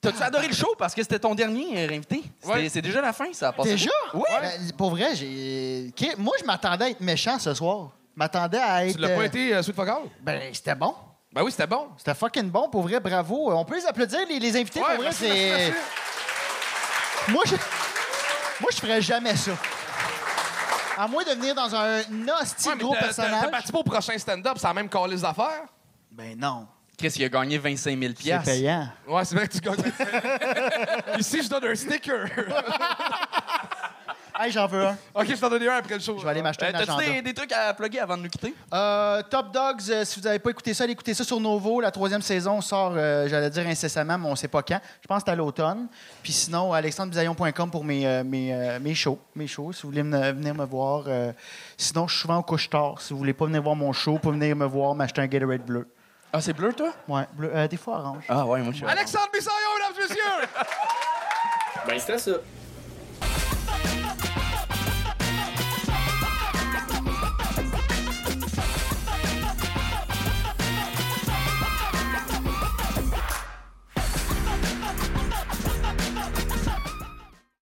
T'as-tu 0.00 0.22
adoré 0.22 0.48
le 0.48 0.54
show 0.54 0.74
parce 0.78 0.94
que 0.94 1.02
c'était 1.02 1.18
ton 1.18 1.34
dernier 1.34 1.86
euh, 1.86 1.94
invité? 1.96 2.22
Ouais. 2.44 2.68
C'est 2.68 2.82
déjà 2.82 3.00
la 3.00 3.12
fin, 3.12 3.32
ça 3.32 3.48
a 3.48 3.52
passé. 3.52 3.70
Déjà? 3.70 3.90
Oui. 4.14 4.22
Ben, 4.40 4.72
pour 4.76 4.90
vrai, 4.90 5.16
j'ai. 5.16 5.92
Moi, 6.16 6.34
je 6.40 6.44
m'attendais 6.44 6.84
à 6.84 6.90
être 6.90 7.00
méchant 7.00 7.38
ce 7.38 7.52
soir. 7.54 7.90
M'attendais 8.18 8.58
à 8.58 8.84
être. 8.84 8.96
Tu 8.96 9.00
l'as 9.00 9.10
pas 9.10 9.20
euh, 9.20 9.26
été, 9.26 9.54
euh, 9.54 9.62
Sweet 9.62 9.76
Fuck 9.76 9.88
All? 9.88 10.02
Ben, 10.20 10.40
c'était 10.52 10.74
bon. 10.74 10.92
Ben 11.32 11.42
oui, 11.44 11.52
c'était 11.52 11.68
bon. 11.68 11.88
C'était 11.96 12.14
fucking 12.14 12.50
bon, 12.50 12.68
pour 12.68 12.82
vrai, 12.82 12.98
bravo. 12.98 13.52
On 13.52 13.64
peut 13.64 13.76
les 13.76 13.86
applaudir, 13.86 14.18
les, 14.28 14.40
les 14.40 14.56
invités, 14.56 14.80
Ouais, 14.80 14.86
pour 14.86 14.94
vrai, 14.96 15.04
merci, 15.04 15.24
c'est. 15.28 15.50
merci. 15.56 15.72
Moi, 17.28 17.42
je. 17.46 17.54
Moi, 18.60 18.70
je 18.72 18.78
ferais 18.80 19.00
jamais 19.00 19.36
ça. 19.36 19.52
À 20.96 21.06
moins 21.06 21.22
de 21.22 21.30
venir 21.30 21.54
dans 21.54 21.72
un 21.72 21.98
Ouais, 21.98 22.04
mais 22.10 22.76
gros 22.82 22.92
t'as- 22.94 23.00
t'as- 23.00 23.06
personnage. 23.06 23.40
T'as 23.42 23.48
participé 23.50 23.78
au 23.78 23.82
prochain 23.84 24.18
stand-up, 24.18 24.54
c'est 24.56 24.66
la 24.66 24.74
même 24.74 24.88
calice 24.88 25.20
d'affaires? 25.20 25.62
Ben 26.10 26.36
non. 26.36 26.66
Chris, 26.98 27.12
il 27.18 27.24
a 27.24 27.28
gagné 27.28 27.56
25 27.58 27.96
000 27.96 28.12
C'est 28.16 28.22
piastres. 28.24 28.46
payant. 28.50 28.88
Ouais, 29.06 29.24
c'est 29.24 29.36
vrai 29.36 29.46
que 29.46 29.52
tu 29.52 29.60
gagnes. 29.60 29.76
Ici, 31.20 31.40
je 31.44 31.48
donne 31.48 31.66
un 31.66 31.74
sticker. 31.76 32.24
Hey, 34.40 34.52
j'en 34.52 34.66
veux 34.68 34.84
un. 34.86 34.96
OK, 35.14 35.26
je 35.26 35.34
t'en 35.34 35.48
donne 35.50 35.62
un 35.66 35.76
après 35.78 35.94
le 35.94 36.00
show. 36.00 36.16
Je 36.18 36.22
vais 36.24 36.30
aller 36.30 36.42
m'acheter 36.42 36.66
Euh, 36.66 36.68
un 36.68 36.72
T'as-tu 36.72 36.90
agenda. 36.90 37.04
des, 37.12 37.22
des 37.22 37.34
trucs 37.34 37.52
à 37.52 37.74
plugger 37.74 37.98
avant 38.00 38.16
de 38.16 38.22
nous 38.22 38.28
quitter? 38.28 38.54
Euh, 38.72 39.20
Top 39.28 39.50
Dogs, 39.52 39.80
euh, 39.90 40.04
si 40.04 40.20
vous 40.20 40.26
n'avez 40.26 40.38
pas 40.38 40.50
écouté 40.50 40.74
ça, 40.74 40.84
allez 40.84 40.92
écouter 40.92 41.12
ça 41.14 41.24
sur 41.24 41.40
Novo. 41.40 41.80
La 41.80 41.90
troisième 41.90 42.22
saison 42.22 42.60
sort, 42.60 42.92
euh, 42.96 43.26
j'allais 43.28 43.50
dire 43.50 43.66
incessamment, 43.66 44.16
mais 44.16 44.26
on 44.28 44.32
ne 44.32 44.36
sait 44.36 44.46
pas 44.48 44.62
quand. 44.62 44.80
Je 45.02 45.06
pense 45.08 45.22
que 45.22 45.26
c'est 45.26 45.32
à 45.32 45.36
l'automne. 45.36 45.88
Puis 46.22 46.32
sinon, 46.32 46.72
alexandrebisaillon.com 46.72 47.70
pour 47.70 47.84
mes, 47.84 48.06
euh, 48.06 48.22
mes, 48.22 48.54
euh, 48.54 48.78
mes 48.80 48.94
shows. 48.94 49.18
Mes 49.34 49.46
shows, 49.48 49.72
si 49.72 49.82
vous 49.82 49.88
voulez 49.90 50.02
venir 50.02 50.54
me 50.54 50.64
voir. 50.64 51.04
Euh, 51.08 51.32
sinon, 51.76 52.06
je 52.06 52.12
suis 52.14 52.22
souvent 52.22 52.36
au 52.38 52.42
couche-tard. 52.42 53.00
Si 53.00 53.12
vous 53.12 53.18
voulez 53.18 53.34
pas 53.34 53.46
venir 53.46 53.62
voir 53.62 53.74
mon 53.74 53.92
show, 53.92 54.12
vous 54.12 54.18
pouvez 54.20 54.38
venir 54.38 54.54
me 54.54 54.66
voir, 54.66 54.94
m'acheter 54.94 55.20
un 55.20 55.26
Gatorade 55.26 55.62
bleu. 55.64 55.88
Ah, 56.32 56.40
c'est 56.40 56.52
bleu, 56.52 56.72
toi? 56.74 56.92
Ouais, 57.08 57.22
bleu, 57.32 57.50
euh, 57.54 57.66
des 57.66 57.76
fois 57.78 57.98
orange. 57.98 58.22
Ah, 58.28 58.44
ouais, 58.44 58.60
moi, 58.60 58.70
je 58.72 58.76
suis. 58.78 58.86
Alexandre 58.86 59.28
Bissaillon, 59.32 59.56
mesdames 59.78 60.04
et 60.04 60.08
messieurs! 60.08 60.48
Ben, 61.86 61.98
c'était 61.98 62.18
ça. 62.18 62.32